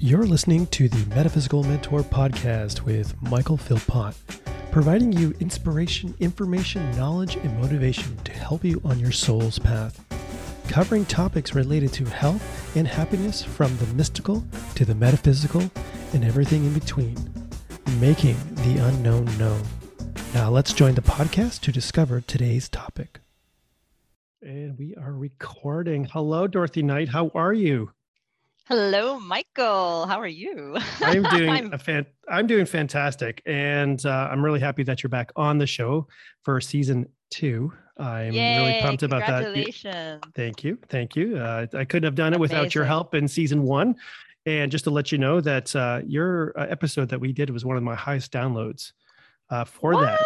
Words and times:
You're 0.00 0.26
listening 0.26 0.68
to 0.68 0.88
the 0.88 1.12
Metaphysical 1.12 1.64
Mentor 1.64 2.02
podcast 2.02 2.82
with 2.82 3.20
Michael 3.20 3.56
Philpott, 3.56 4.14
providing 4.70 5.12
you 5.12 5.34
inspiration, 5.40 6.14
information, 6.20 6.88
knowledge, 6.92 7.34
and 7.34 7.60
motivation 7.60 8.16
to 8.18 8.30
help 8.30 8.64
you 8.64 8.80
on 8.84 9.00
your 9.00 9.10
soul's 9.10 9.58
path. 9.58 10.04
Covering 10.68 11.04
topics 11.04 11.56
related 11.56 11.92
to 11.94 12.04
health 12.04 12.76
and 12.76 12.86
happiness 12.86 13.42
from 13.42 13.76
the 13.78 13.86
mystical 13.94 14.44
to 14.76 14.84
the 14.84 14.94
metaphysical 14.94 15.68
and 16.12 16.24
everything 16.24 16.64
in 16.64 16.74
between, 16.74 17.16
making 17.98 18.36
the 18.54 18.78
unknown 18.80 19.24
known. 19.36 19.64
Now 20.32 20.48
let's 20.48 20.72
join 20.72 20.94
the 20.94 21.02
podcast 21.02 21.62
to 21.62 21.72
discover 21.72 22.20
today's 22.20 22.68
topic. 22.68 23.18
And 24.40 24.78
we 24.78 24.94
are 24.94 25.12
recording. 25.12 26.04
Hello, 26.04 26.46
Dorothy 26.46 26.84
Knight. 26.84 27.08
How 27.08 27.32
are 27.34 27.52
you? 27.52 27.90
Hello, 28.68 29.18
Michael. 29.18 30.04
How 30.04 30.20
are 30.20 30.26
you? 30.26 30.76
I'm 31.00 31.22
doing 31.22 31.48
I'm, 31.48 31.72
a 31.72 31.78
fan. 31.78 32.04
I'm 32.28 32.46
doing 32.46 32.66
fantastic, 32.66 33.40
and 33.46 34.04
uh, 34.04 34.28
I'm 34.30 34.44
really 34.44 34.60
happy 34.60 34.82
that 34.82 35.02
you're 35.02 35.08
back 35.08 35.32
on 35.36 35.56
the 35.56 35.66
show 35.66 36.06
for 36.44 36.60
season 36.60 37.08
two. 37.30 37.72
I'm 37.96 38.34
Yay, 38.34 38.58
really 38.58 38.82
pumped 38.82 39.04
about 39.04 39.20
that. 39.20 39.44
Congratulations! 39.44 40.22
Thank 40.34 40.64
you, 40.64 40.76
thank 40.90 41.16
you. 41.16 41.38
Uh, 41.38 41.66
I 41.72 41.86
couldn't 41.86 42.04
have 42.04 42.14
done 42.14 42.34
it 42.34 42.36
Amazing. 42.36 42.40
without 42.40 42.74
your 42.74 42.84
help 42.84 43.14
in 43.14 43.26
season 43.26 43.62
one. 43.62 43.96
And 44.44 44.70
just 44.70 44.84
to 44.84 44.90
let 44.90 45.12
you 45.12 45.16
know 45.16 45.40
that 45.40 45.74
uh, 45.74 46.02
your 46.04 46.52
uh, 46.54 46.66
episode 46.68 47.08
that 47.08 47.20
we 47.20 47.32
did 47.32 47.48
was 47.48 47.64
one 47.64 47.78
of 47.78 47.82
my 47.82 47.94
highest 47.94 48.32
downloads 48.32 48.92
uh, 49.48 49.64
for 49.64 49.92
what? 49.92 50.00
that. 50.02 50.20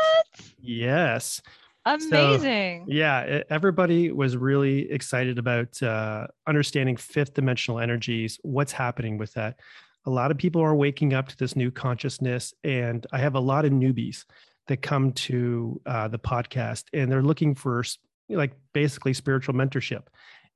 Yes. 0.60 1.40
Amazing. 1.84 2.86
So, 2.86 2.92
yeah, 2.92 3.42
everybody 3.50 4.12
was 4.12 4.36
really 4.36 4.90
excited 4.90 5.38
about 5.38 5.82
uh, 5.82 6.28
understanding 6.46 6.96
fifth 6.96 7.34
dimensional 7.34 7.80
energies, 7.80 8.38
what's 8.42 8.72
happening 8.72 9.18
with 9.18 9.32
that. 9.34 9.58
A 10.06 10.10
lot 10.10 10.30
of 10.30 10.38
people 10.38 10.62
are 10.62 10.74
waking 10.74 11.14
up 11.14 11.28
to 11.28 11.36
this 11.36 11.56
new 11.56 11.70
consciousness, 11.70 12.54
and 12.64 13.06
I 13.12 13.18
have 13.18 13.34
a 13.34 13.40
lot 13.40 13.64
of 13.64 13.72
newbies 13.72 14.24
that 14.68 14.82
come 14.82 15.12
to 15.12 15.80
uh, 15.86 16.08
the 16.08 16.18
podcast 16.18 16.84
and 16.92 17.10
they're 17.10 17.22
looking 17.22 17.54
for 17.54 17.84
like 18.28 18.52
basically 18.72 19.12
spiritual 19.12 19.54
mentorship. 19.54 20.04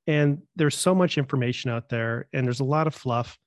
And 0.07 0.41
there's 0.55 0.77
so 0.77 0.95
much 0.95 1.17
information 1.17 1.69
out 1.69 1.89
there, 1.89 2.27
and 2.31 2.45
there's 2.45 2.61
a 2.61 2.65
lot 2.65 2.87
of 2.87 2.95
fluff, 2.95 3.37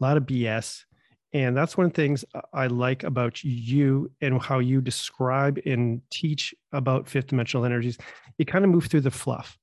a 0.00 0.04
lot 0.04 0.16
of 0.16 0.24
BS. 0.24 0.84
And 1.32 1.56
that's 1.56 1.76
one 1.76 1.86
of 1.86 1.92
the 1.92 2.02
things 2.02 2.24
I 2.54 2.68
like 2.68 3.04
about 3.04 3.44
you 3.44 4.10
and 4.20 4.40
how 4.40 4.60
you 4.60 4.80
describe 4.80 5.60
and 5.66 6.00
teach 6.10 6.54
about 6.72 7.08
fifth 7.08 7.28
dimensional 7.28 7.66
energies. 7.66 7.98
You 8.38 8.46
kind 8.46 8.64
of 8.64 8.70
move 8.70 8.86
through 8.86 9.02
the 9.02 9.10
fluff. 9.10 9.58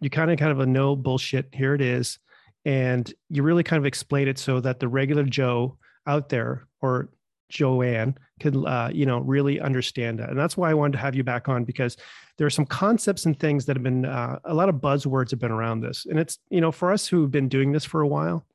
You 0.00 0.08
kind 0.08 0.30
of 0.30 0.38
kind 0.38 0.52
of 0.52 0.60
a 0.60 0.66
no 0.66 0.96
bullshit, 0.96 1.48
here 1.52 1.74
it 1.74 1.82
is. 1.82 2.18
And 2.64 3.12
you 3.28 3.42
really 3.42 3.62
kind 3.62 3.78
of 3.78 3.86
explain 3.86 4.26
it 4.26 4.38
so 4.38 4.60
that 4.60 4.80
the 4.80 4.88
regular 4.88 5.24
Joe 5.24 5.76
out 6.06 6.28
there 6.28 6.66
or 6.80 7.10
Joanne 7.50 8.16
could, 8.40 8.56
uh, 8.56 8.88
you 8.92 9.04
know, 9.04 9.18
really 9.18 9.60
understand 9.60 10.18
that. 10.18 10.30
And 10.30 10.38
that's 10.38 10.56
why 10.56 10.70
I 10.70 10.74
wanted 10.74 10.92
to 10.92 10.98
have 10.98 11.14
you 11.14 11.22
back 11.22 11.48
on 11.48 11.64
because 11.64 11.96
there 12.38 12.46
are 12.46 12.50
some 12.50 12.64
concepts 12.64 13.26
and 13.26 13.38
things 13.38 13.66
that 13.66 13.76
have 13.76 13.82
been, 13.82 14.06
uh, 14.06 14.38
a 14.44 14.54
lot 14.54 14.70
of 14.70 14.76
buzzwords 14.76 15.30
have 15.30 15.40
been 15.40 15.52
around 15.52 15.80
this. 15.80 16.06
And 16.06 16.18
it's, 16.18 16.38
you 16.48 16.62
know, 16.62 16.72
for 16.72 16.90
us 16.90 17.06
who've 17.06 17.30
been 17.30 17.48
doing 17.48 17.72
this 17.72 17.84
for 17.84 18.00
a 18.00 18.08
while, 18.08 18.46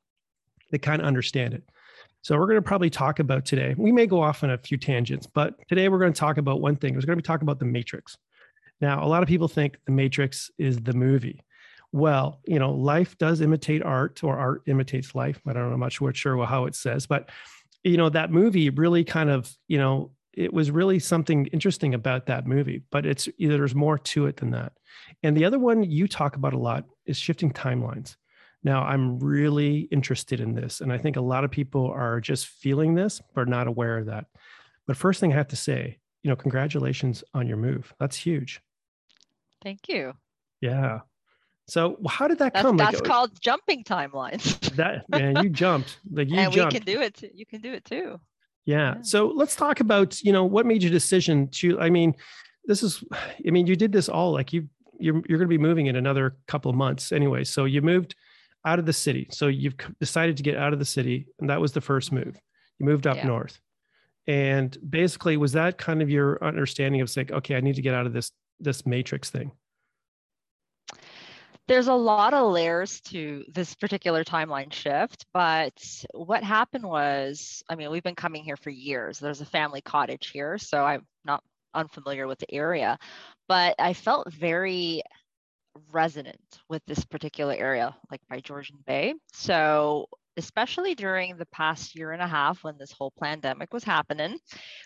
they 0.70 0.78
kind 0.78 1.00
of 1.00 1.06
understand 1.06 1.54
it. 1.54 1.62
So 2.22 2.36
we're 2.36 2.46
going 2.46 2.56
to 2.56 2.62
probably 2.62 2.90
talk 2.90 3.20
about 3.20 3.44
today. 3.44 3.74
We 3.78 3.92
may 3.92 4.06
go 4.06 4.20
off 4.20 4.42
on 4.42 4.50
a 4.50 4.58
few 4.58 4.76
tangents, 4.76 5.26
but 5.26 5.54
today 5.68 5.88
we're 5.88 5.98
going 5.98 6.12
to 6.12 6.18
talk 6.18 6.36
about 6.36 6.60
one 6.60 6.76
thing. 6.76 6.94
We're 6.94 7.00
going 7.02 7.16
to 7.18 7.22
be 7.22 7.26
talking 7.26 7.44
about 7.44 7.58
the 7.58 7.64
Matrix. 7.64 8.16
Now, 8.80 9.04
a 9.04 9.08
lot 9.08 9.22
of 9.22 9.28
people 9.28 9.48
think 9.48 9.76
the 9.86 9.92
Matrix 9.92 10.50
is 10.58 10.78
the 10.78 10.92
movie. 10.92 11.42
Well, 11.92 12.40
you 12.44 12.58
know, 12.58 12.72
life 12.72 13.16
does 13.18 13.40
imitate 13.40 13.82
art, 13.82 14.22
or 14.22 14.36
art 14.36 14.62
imitates 14.66 15.14
life. 15.14 15.40
I 15.46 15.52
don't 15.52 15.68
know, 15.68 15.74
I'm 15.74 15.80
not 15.80 15.92
sure, 15.92 16.12
sure 16.12 16.44
how 16.44 16.66
it 16.66 16.74
says, 16.74 17.06
but 17.06 17.30
you 17.84 17.96
know, 17.96 18.08
that 18.10 18.30
movie 18.30 18.70
really 18.70 19.04
kind 19.04 19.30
of, 19.30 19.50
you 19.68 19.78
know, 19.78 20.10
it 20.34 20.52
was 20.52 20.70
really 20.70 20.98
something 20.98 21.46
interesting 21.46 21.94
about 21.94 22.26
that 22.26 22.46
movie. 22.46 22.82
But 22.90 23.06
it's 23.06 23.28
there's 23.38 23.74
more 23.74 23.98
to 23.98 24.26
it 24.26 24.36
than 24.36 24.50
that. 24.50 24.72
And 25.22 25.36
the 25.36 25.44
other 25.44 25.58
one 25.58 25.82
you 25.82 26.06
talk 26.06 26.36
about 26.36 26.52
a 26.52 26.58
lot 26.58 26.84
is 27.06 27.16
shifting 27.16 27.52
timelines. 27.52 28.16
Now, 28.64 28.82
I'm 28.82 29.18
really 29.20 29.88
interested 29.92 30.40
in 30.40 30.54
this, 30.54 30.80
and 30.80 30.92
I 30.92 30.98
think 30.98 31.16
a 31.16 31.20
lot 31.20 31.44
of 31.44 31.50
people 31.50 31.90
are 31.90 32.20
just 32.20 32.46
feeling 32.48 32.94
this, 32.94 33.20
but 33.34 33.48
not 33.48 33.68
aware 33.68 33.98
of 33.98 34.06
that. 34.06 34.26
But 34.86 34.96
first 34.96 35.20
thing 35.20 35.32
I 35.32 35.36
have 35.36 35.48
to 35.48 35.56
say, 35.56 35.98
you 36.22 36.30
know, 36.30 36.36
congratulations 36.36 37.22
on 37.34 37.46
your 37.46 37.56
move. 37.56 37.94
That's 38.00 38.16
huge. 38.16 38.60
Thank 39.62 39.88
you. 39.88 40.14
Yeah. 40.60 41.00
So 41.68 41.98
how 42.08 42.26
did 42.26 42.38
that 42.38 42.54
that's, 42.54 42.64
come? 42.64 42.76
That's 42.76 42.94
like, 42.94 43.04
called 43.04 43.40
jumping 43.40 43.84
timelines. 43.84 44.58
that 44.76 45.08
man, 45.08 45.42
you 45.42 45.50
jumped. 45.50 45.98
Like 46.10 46.28
you 46.28 46.36
and 46.38 46.52
jumped. 46.52 46.72
we 46.72 46.80
can 46.80 46.86
do 46.86 47.00
it. 47.02 47.14
Too. 47.14 47.30
You 47.32 47.46
can 47.46 47.60
do 47.60 47.72
it 47.72 47.84
too. 47.84 48.18
Yeah. 48.64 48.94
yeah. 48.96 49.02
So 49.02 49.28
let's 49.28 49.54
talk 49.54 49.80
about 49.80 50.22
you 50.22 50.32
know 50.32 50.44
what 50.44 50.66
made 50.66 50.82
your 50.82 50.90
decision 50.90 51.48
to. 51.48 51.78
I 51.78 51.90
mean, 51.90 52.14
this 52.64 52.82
is. 52.82 53.04
I 53.46 53.50
mean, 53.50 53.66
you 53.66 53.76
did 53.76 53.92
this 53.92 54.08
all 54.08 54.32
like 54.32 54.52
you. 54.52 54.68
You're 54.98 55.22
you're 55.28 55.38
going 55.38 55.40
to 55.40 55.46
be 55.46 55.58
moving 55.58 55.86
in 55.86 55.96
another 55.96 56.36
couple 56.46 56.70
of 56.70 56.76
months 56.76 57.12
anyway. 57.12 57.44
So 57.44 57.66
you 57.66 57.82
moved 57.82 58.16
out 58.68 58.78
of 58.78 58.86
the 58.86 58.92
city. 58.92 59.26
So 59.30 59.46
you've 59.46 59.76
decided 59.98 60.36
to 60.36 60.42
get 60.42 60.56
out 60.56 60.72
of 60.72 60.78
the 60.78 60.84
city, 60.84 61.26
and 61.40 61.48
that 61.48 61.60
was 61.60 61.72
the 61.72 61.80
first 61.80 62.12
move. 62.12 62.38
You 62.78 62.86
moved 62.86 63.06
up 63.06 63.16
yeah. 63.16 63.26
north, 63.26 63.58
and 64.26 64.76
basically, 64.88 65.36
was 65.36 65.52
that 65.52 65.78
kind 65.78 66.02
of 66.02 66.10
your 66.10 66.42
understanding 66.44 67.00
of 67.00 67.08
saying, 67.08 67.32
okay, 67.32 67.56
I 67.56 67.60
need 67.60 67.76
to 67.76 67.82
get 67.82 67.94
out 67.94 68.06
of 68.06 68.12
this 68.12 68.30
this 68.60 68.84
matrix 68.84 69.30
thing? 69.30 69.50
There's 71.66 71.88
a 71.88 71.94
lot 71.94 72.32
of 72.32 72.52
layers 72.52 73.00
to 73.12 73.44
this 73.52 73.74
particular 73.74 74.24
timeline 74.24 74.72
shift, 74.72 75.26
but 75.34 75.74
what 76.14 76.42
happened 76.42 76.84
was, 76.84 77.62
I 77.68 77.74
mean, 77.74 77.90
we've 77.90 78.02
been 78.02 78.14
coming 78.14 78.42
here 78.42 78.56
for 78.56 78.70
years. 78.70 79.18
There's 79.18 79.42
a 79.42 79.46
family 79.46 79.82
cottage 79.82 80.30
here, 80.30 80.56
so 80.56 80.84
I'm 80.84 81.06
not 81.24 81.42
unfamiliar 81.74 82.26
with 82.26 82.38
the 82.38 82.54
area, 82.54 82.98
but 83.48 83.74
I 83.78 83.92
felt 83.92 84.32
very 84.32 85.02
resonant 85.90 86.60
with 86.68 86.82
this 86.86 87.04
particular 87.04 87.54
area, 87.54 87.94
like 88.10 88.20
by 88.28 88.40
Georgian 88.40 88.78
Bay. 88.86 89.14
So 89.32 90.08
especially 90.38 90.94
during 90.94 91.36
the 91.36 91.46
past 91.46 91.96
year 91.96 92.12
and 92.12 92.22
a 92.22 92.26
half 92.26 92.62
when 92.62 92.78
this 92.78 92.92
whole 92.92 93.12
pandemic 93.20 93.74
was 93.74 93.82
happening, 93.82 94.38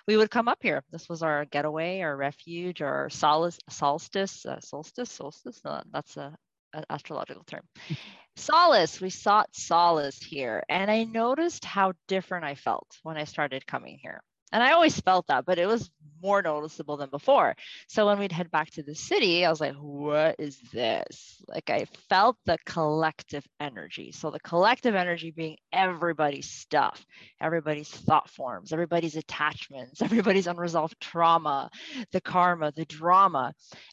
we 0.09 0.17
would 0.17 0.31
come 0.31 0.49
up 0.49 0.59
here. 0.63 0.83
This 0.91 1.09
was 1.09 1.23
our 1.23 1.45
getaway, 1.45 2.01
our 2.01 2.17
refuge, 2.17 2.81
our 2.81 3.11
solace, 3.11 3.59
solstice, 3.69 4.47
uh, 4.47 4.61
solstice, 4.61 5.13
solstice. 5.13 5.61
No, 5.65 5.83
that's 5.93 6.17
a, 6.17 6.35
a 6.73 6.85
astrological 6.91 7.45
term. 7.45 7.63
solace. 8.37 9.01
We 9.01 9.11
sought 9.11 9.55
solace 9.55 10.19
here, 10.19 10.65
and 10.71 10.91
I 10.91 11.05
noticed 11.05 11.67
how 11.67 11.93
different 12.09 12.47
I 12.47 12.55
felt 12.55 12.87
when 13.03 13.19
I 13.19 13.25
started 13.25 13.67
coming 13.67 13.99
here. 14.03 14.23
And 14.53 14.63
I 14.63 14.73
always 14.73 14.99
felt 15.01 15.27
that, 15.29 15.45
but 15.45 15.59
it 15.59 15.67
was 15.67 15.91
more 16.23 16.41
noticeable 16.41 16.97
than 16.97 17.11
before. 17.11 17.57
So 17.89 18.07
when 18.07 18.19
we'd 18.19 18.33
head 18.33 18.51
back 18.51 18.71
to 18.73 18.83
the 18.83 18.95
city, 18.95 19.45
I 19.45 19.51
was 19.51 19.61
like, 19.61 19.75
what 19.75 20.37
is 20.39 20.59
this? 20.73 21.43
Like 21.49 21.69
I 21.69 21.87
felt 22.09 22.37
the 22.47 22.59
collective 22.65 23.45
energy. 23.61 24.13
So 24.13 24.31
the 24.31 24.41
collective 24.41 24.95
energy 24.95 25.33
being 25.33 25.57
everybody's 25.73 26.49
stuff, 26.49 27.05
everybody's 27.41 27.91
thought 27.91 28.31
forms, 28.31 28.73
everybody's 28.73 29.17
attachments, 29.17 30.01
everybody's 30.03 30.47
unresolved 30.47 31.01
trauma, 31.01 31.71
the 32.13 32.21
karma, 32.21 32.73
the 32.73 32.85
drama. 32.85 33.53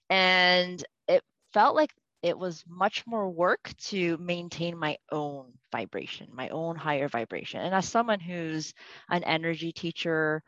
And 0.09 0.83
it 1.07 1.23
felt 1.53 1.75
like 1.75 1.91
it 2.21 2.37
was 2.37 2.63
much 2.67 3.05
more 3.07 3.29
work 3.29 3.71
to 3.77 4.17
maintain 4.17 4.77
my 4.77 4.97
own 5.11 5.53
vibration, 5.71 6.27
my 6.33 6.49
own 6.49 6.75
higher 6.75 7.07
vibration. 7.07 7.61
And 7.61 7.73
as 7.73 7.87
someone 7.87 8.19
who's 8.19 8.73
an 9.09 9.23
energy 9.23 9.71
teacher, 9.71 10.43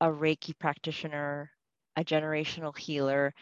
a 0.00 0.06
Reiki 0.06 0.56
practitioner, 0.58 1.50
a 1.96 2.04
generational 2.04 2.76
healer, 2.76 3.34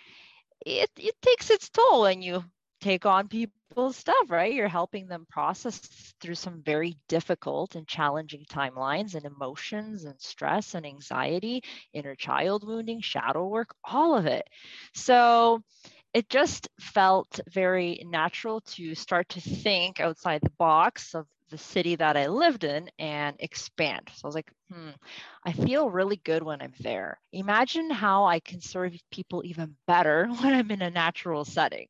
it, 0.64 0.90
it 0.96 1.14
takes 1.20 1.50
its 1.50 1.68
toll 1.68 2.02
when 2.02 2.22
you 2.22 2.42
take 2.80 3.06
on 3.06 3.28
people's 3.28 3.96
stuff, 3.96 4.30
right? 4.30 4.52
You're 4.52 4.68
helping 4.68 5.06
them 5.06 5.26
process 5.30 5.78
through 6.20 6.34
some 6.34 6.62
very 6.62 6.96
difficult 7.08 7.74
and 7.74 7.86
challenging 7.86 8.44
timelines 8.50 9.14
and 9.14 9.24
emotions 9.24 10.04
and 10.04 10.20
stress 10.20 10.74
and 10.74 10.86
anxiety, 10.86 11.62
inner 11.92 12.14
child 12.14 12.66
wounding, 12.66 13.00
shadow 13.00 13.46
work, 13.46 13.74
all 13.84 14.16
of 14.16 14.26
it. 14.26 14.46
So 14.94 15.62
it 16.16 16.30
just 16.30 16.70
felt 16.80 17.40
very 17.52 18.02
natural 18.06 18.62
to 18.62 18.94
start 18.94 19.28
to 19.28 19.38
think 19.38 20.00
outside 20.00 20.40
the 20.40 20.52
box 20.58 21.14
of 21.14 21.26
the 21.50 21.58
city 21.58 21.94
that 21.94 22.16
I 22.16 22.28
lived 22.28 22.64
in 22.64 22.88
and 22.98 23.36
expand. 23.38 24.08
So 24.14 24.24
I 24.24 24.28
was 24.28 24.34
like, 24.34 24.50
hmm, 24.72 24.92
I 25.44 25.52
feel 25.52 25.90
really 25.90 26.16
good 26.24 26.42
when 26.42 26.62
I'm 26.62 26.72
there. 26.80 27.20
Imagine 27.34 27.90
how 27.90 28.24
I 28.24 28.40
can 28.40 28.62
serve 28.62 28.94
people 29.12 29.42
even 29.44 29.76
better 29.86 30.26
when 30.40 30.54
I'm 30.54 30.70
in 30.70 30.80
a 30.80 30.88
natural 30.88 31.44
setting. 31.44 31.88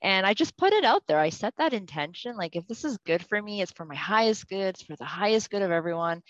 And 0.00 0.24
I 0.24 0.34
just 0.34 0.56
put 0.56 0.72
it 0.72 0.84
out 0.84 1.02
there. 1.08 1.18
I 1.18 1.30
set 1.30 1.56
that 1.56 1.72
intention 1.72 2.36
like, 2.36 2.54
if 2.54 2.68
this 2.68 2.84
is 2.84 2.96
good 2.98 3.26
for 3.26 3.42
me, 3.42 3.60
it's 3.60 3.72
for 3.72 3.84
my 3.84 3.96
highest 3.96 4.46
good, 4.46 4.68
it's 4.76 4.82
for 4.82 4.94
the 4.94 5.04
highest 5.04 5.50
good 5.50 5.62
of 5.62 5.72
everyone. 5.72 6.22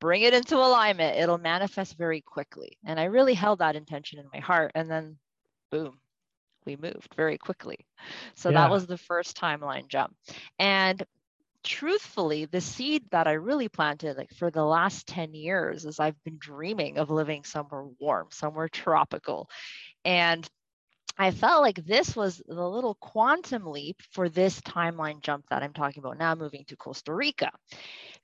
Bring 0.00 0.22
it 0.22 0.34
into 0.34 0.56
alignment, 0.56 1.18
it'll 1.18 1.38
manifest 1.38 1.96
very 1.96 2.20
quickly. 2.20 2.78
And 2.84 2.98
I 2.98 3.04
really 3.04 3.34
held 3.34 3.60
that 3.60 3.76
intention 3.76 4.18
in 4.18 4.26
my 4.32 4.40
heart. 4.40 4.72
And 4.74 4.90
then, 4.90 5.18
boom, 5.70 6.00
we 6.66 6.76
moved 6.76 7.14
very 7.16 7.38
quickly. 7.38 7.78
So 8.34 8.50
yeah. 8.50 8.60
that 8.60 8.70
was 8.70 8.86
the 8.86 8.98
first 8.98 9.36
timeline 9.36 9.88
jump. 9.88 10.14
And 10.58 11.02
truthfully, 11.62 12.44
the 12.44 12.60
seed 12.60 13.04
that 13.10 13.26
I 13.26 13.32
really 13.32 13.68
planted 13.68 14.16
like 14.16 14.32
for 14.34 14.50
the 14.50 14.64
last 14.64 15.06
10 15.06 15.34
years 15.34 15.84
is 15.84 15.98
I've 15.98 16.22
been 16.24 16.36
dreaming 16.38 16.98
of 16.98 17.10
living 17.10 17.44
somewhere 17.44 17.86
warm, 17.98 18.28
somewhere 18.30 18.68
tropical. 18.68 19.48
And 20.04 20.48
I 21.16 21.30
felt 21.30 21.62
like 21.62 21.84
this 21.84 22.16
was 22.16 22.42
the 22.46 22.68
little 22.68 22.96
quantum 22.96 23.66
leap 23.66 24.02
for 24.10 24.28
this 24.28 24.60
timeline 24.60 25.20
jump 25.20 25.44
that 25.48 25.62
I'm 25.62 25.72
talking 25.72 26.02
about 26.02 26.18
now, 26.18 26.34
moving 26.34 26.64
to 26.66 26.76
Costa 26.76 27.14
Rica, 27.14 27.50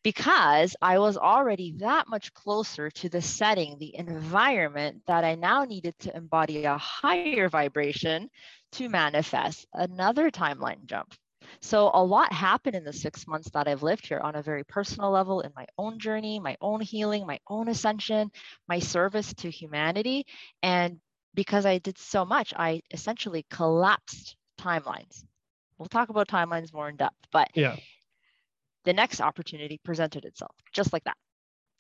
because 0.02 0.76
I 0.80 0.98
was 0.98 1.16
already 1.16 1.74
that 1.78 2.08
much 2.08 2.32
closer 2.34 2.90
to 2.90 3.08
the 3.08 3.22
setting, 3.22 3.78
the 3.78 3.96
environment 3.96 5.02
that 5.06 5.24
I 5.24 5.34
now 5.34 5.64
needed 5.64 5.94
to 6.00 6.16
embody 6.16 6.64
a 6.64 6.78
higher 6.78 7.48
vibration 7.48 8.28
to 8.72 8.88
manifest 8.88 9.66
another 9.72 10.30
timeline 10.30 10.86
jump. 10.86 11.14
So, 11.60 11.90
a 11.92 12.02
lot 12.04 12.32
happened 12.32 12.76
in 12.76 12.84
the 12.84 12.92
six 12.92 13.26
months 13.26 13.50
that 13.50 13.66
I've 13.68 13.82
lived 13.82 14.06
here 14.06 14.20
on 14.20 14.36
a 14.36 14.42
very 14.42 14.64
personal 14.64 15.10
level 15.10 15.40
in 15.40 15.52
my 15.56 15.66
own 15.78 15.98
journey, 15.98 16.38
my 16.38 16.56
own 16.60 16.80
healing, 16.80 17.26
my 17.26 17.40
own 17.48 17.68
ascension, 17.68 18.30
my 18.68 18.78
service 18.78 19.34
to 19.34 19.50
humanity. 19.50 20.26
And 20.62 21.00
because 21.34 21.66
I 21.66 21.78
did 21.78 21.98
so 21.98 22.24
much, 22.24 22.52
I 22.56 22.82
essentially 22.90 23.46
collapsed 23.50 24.36
timelines. 24.58 25.24
We'll 25.78 25.88
talk 25.88 26.08
about 26.08 26.28
timelines 26.28 26.72
more 26.72 26.88
in 26.88 26.96
depth, 26.96 27.26
but 27.32 27.50
yeah, 27.54 27.76
the 28.84 28.92
next 28.92 29.20
opportunity 29.20 29.80
presented 29.84 30.24
itself 30.24 30.54
just 30.72 30.92
like 30.92 31.04
that. 31.04 31.16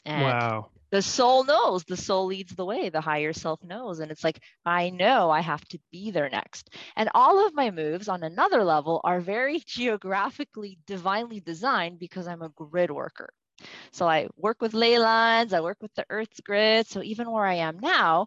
And 0.04 0.24
wow. 0.24 0.70
The 0.90 1.02
soul 1.02 1.44
knows, 1.44 1.84
the 1.84 1.96
soul 1.96 2.26
leads 2.26 2.52
the 2.54 2.64
way, 2.64 2.88
the 2.88 3.00
higher 3.00 3.32
self 3.32 3.62
knows. 3.62 4.00
And 4.00 4.10
it's 4.10 4.24
like, 4.24 4.40
I 4.66 4.90
know 4.90 5.30
I 5.30 5.40
have 5.40 5.64
to 5.68 5.78
be 5.92 6.10
there 6.10 6.28
next. 6.28 6.70
And 6.96 7.08
all 7.14 7.46
of 7.46 7.54
my 7.54 7.70
moves 7.70 8.08
on 8.08 8.24
another 8.24 8.64
level 8.64 9.00
are 9.04 9.20
very 9.20 9.60
geographically, 9.66 10.78
divinely 10.86 11.40
designed 11.40 12.00
because 12.00 12.26
I'm 12.26 12.42
a 12.42 12.48
grid 12.48 12.90
worker. 12.90 13.30
So 13.92 14.08
I 14.08 14.28
work 14.36 14.60
with 14.60 14.74
ley 14.74 14.98
lines, 14.98 15.52
I 15.52 15.60
work 15.60 15.78
with 15.80 15.94
the 15.94 16.06
Earth's 16.10 16.40
grid. 16.40 16.88
So 16.88 17.02
even 17.02 17.30
where 17.30 17.46
I 17.46 17.54
am 17.54 17.78
now, 17.78 18.26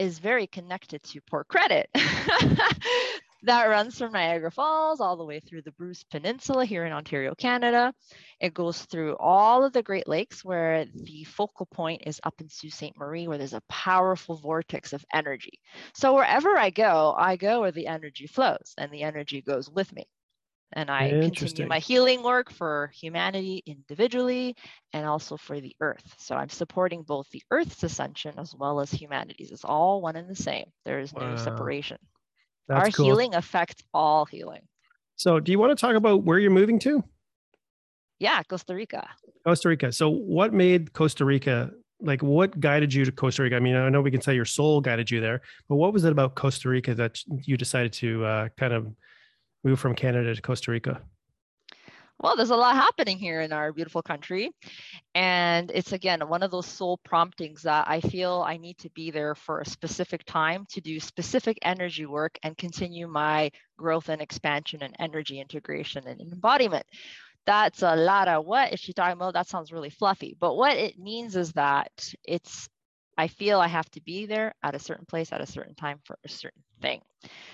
is 0.00 0.18
very 0.18 0.46
connected 0.46 1.02
to 1.02 1.20
poor 1.20 1.44
Credit. 1.44 1.88
that 3.42 3.66
runs 3.66 3.98
from 3.98 4.12
Niagara 4.12 4.50
Falls 4.50 5.00
all 5.00 5.16
the 5.16 5.24
way 5.24 5.40
through 5.40 5.62
the 5.62 5.72
Bruce 5.72 6.04
Peninsula 6.04 6.64
here 6.64 6.84
in 6.84 6.92
Ontario, 6.92 7.34
Canada. 7.34 7.92
It 8.40 8.54
goes 8.54 8.82
through 8.82 9.16
all 9.18 9.64
of 9.64 9.72
the 9.72 9.82
Great 9.82 10.08
Lakes 10.08 10.44
where 10.44 10.86
the 10.94 11.24
focal 11.24 11.66
point 11.66 12.02
is 12.06 12.20
up 12.24 12.40
in 12.40 12.48
Sault 12.48 12.72
Ste. 12.72 12.96
Marie, 12.96 13.28
where 13.28 13.38
there's 13.38 13.54
a 13.54 13.62
powerful 13.68 14.36
vortex 14.36 14.92
of 14.92 15.04
energy. 15.12 15.58
So 15.94 16.14
wherever 16.14 16.56
I 16.56 16.70
go, 16.70 17.14
I 17.16 17.36
go 17.36 17.60
where 17.60 17.72
the 17.72 17.86
energy 17.86 18.26
flows 18.26 18.74
and 18.76 18.92
the 18.92 19.02
energy 19.02 19.42
goes 19.42 19.70
with 19.70 19.92
me 19.94 20.06
and 20.72 20.90
I 20.90 21.10
continue 21.10 21.66
my 21.66 21.78
healing 21.78 22.22
work 22.22 22.50
for 22.50 22.92
humanity 22.94 23.62
individually 23.66 24.54
and 24.92 25.06
also 25.06 25.36
for 25.36 25.60
the 25.60 25.74
earth. 25.80 26.14
So 26.18 26.36
I'm 26.36 26.48
supporting 26.48 27.02
both 27.02 27.28
the 27.30 27.42
earth's 27.50 27.82
ascension 27.82 28.34
as 28.38 28.54
well 28.54 28.80
as 28.80 28.90
humanity's. 28.90 29.50
It's 29.50 29.64
all 29.64 30.00
one 30.00 30.16
and 30.16 30.28
the 30.28 30.36
same. 30.36 30.66
There 30.84 31.00
is 31.00 31.12
wow. 31.12 31.30
no 31.30 31.36
separation. 31.36 31.98
That's 32.70 32.86
Our 32.86 32.90
cool. 32.92 33.06
healing 33.06 33.34
affects 33.34 33.82
all 33.92 34.26
healing. 34.26 34.62
So 35.16 35.40
do 35.40 35.50
you 35.50 35.58
want 35.58 35.76
to 35.76 35.80
talk 35.80 35.96
about 35.96 36.22
where 36.22 36.38
you're 36.38 36.52
moving 36.52 36.78
to? 36.80 37.02
Yeah, 38.20 38.40
Costa 38.44 38.76
Rica. 38.76 39.08
Costa 39.44 39.68
Rica. 39.68 39.90
So 39.90 40.08
what 40.08 40.54
made 40.54 40.92
Costa 40.92 41.24
Rica 41.24 41.72
like 42.00 42.22
what 42.22 42.60
guided 42.60 42.94
you 42.94 43.04
to 43.04 43.10
Costa 43.10 43.42
Rica? 43.42 43.56
I 43.56 43.60
mean, 43.60 43.74
I 43.74 43.88
know 43.88 44.00
we 44.00 44.12
can 44.12 44.20
say 44.20 44.34
your 44.36 44.44
soul 44.44 44.80
guided 44.80 45.10
you 45.10 45.20
there, 45.20 45.42
but 45.68 45.76
what 45.76 45.92
was 45.92 46.04
it 46.04 46.12
about 46.12 46.36
Costa 46.36 46.68
Rica 46.68 46.94
that 46.94 47.18
you 47.42 47.56
decided 47.56 47.92
to 47.94 48.24
uh, 48.24 48.48
kind 48.56 48.72
of 48.72 48.86
move 49.64 49.80
from 49.80 49.96
Canada 49.96 50.32
to 50.32 50.40
Costa 50.40 50.70
Rica? 50.70 51.02
Well, 52.22 52.36
there's 52.36 52.50
a 52.50 52.56
lot 52.56 52.74
happening 52.74 53.18
here 53.18 53.40
in 53.40 53.50
our 53.50 53.72
beautiful 53.72 54.02
country. 54.02 54.52
And 55.14 55.70
it's 55.72 55.92
again 55.92 56.20
one 56.28 56.42
of 56.42 56.50
those 56.50 56.66
soul 56.66 57.00
promptings 57.02 57.62
that 57.62 57.86
I 57.88 58.00
feel 58.00 58.44
I 58.46 58.58
need 58.58 58.76
to 58.78 58.90
be 58.90 59.10
there 59.10 59.34
for 59.34 59.60
a 59.60 59.66
specific 59.66 60.24
time 60.26 60.66
to 60.70 60.82
do 60.82 61.00
specific 61.00 61.58
energy 61.62 62.04
work 62.04 62.38
and 62.42 62.56
continue 62.58 63.08
my 63.08 63.50
growth 63.78 64.10
and 64.10 64.20
expansion 64.20 64.82
and 64.82 64.94
energy 64.98 65.40
integration 65.40 66.06
and 66.06 66.20
embodiment. 66.20 66.84
That's 67.46 67.82
a 67.82 67.96
lot 67.96 68.28
of 68.28 68.44
what 68.44 68.74
is 68.74 68.80
she 68.80 68.92
talking 68.92 69.14
about? 69.16 69.32
That 69.32 69.48
sounds 69.48 69.72
really 69.72 69.90
fluffy. 69.90 70.36
But 70.38 70.56
what 70.56 70.76
it 70.76 70.98
means 70.98 71.36
is 71.36 71.52
that 71.52 71.90
it's 72.22 72.68
I 73.16 73.28
feel 73.28 73.60
I 73.60 73.68
have 73.68 73.90
to 73.92 74.02
be 74.02 74.26
there 74.26 74.54
at 74.62 74.74
a 74.74 74.78
certain 74.78 75.06
place 75.06 75.32
at 75.32 75.40
a 75.40 75.46
certain 75.46 75.74
time 75.74 76.00
for 76.04 76.18
a 76.24 76.28
certain 76.28 76.62
thing. 76.82 77.00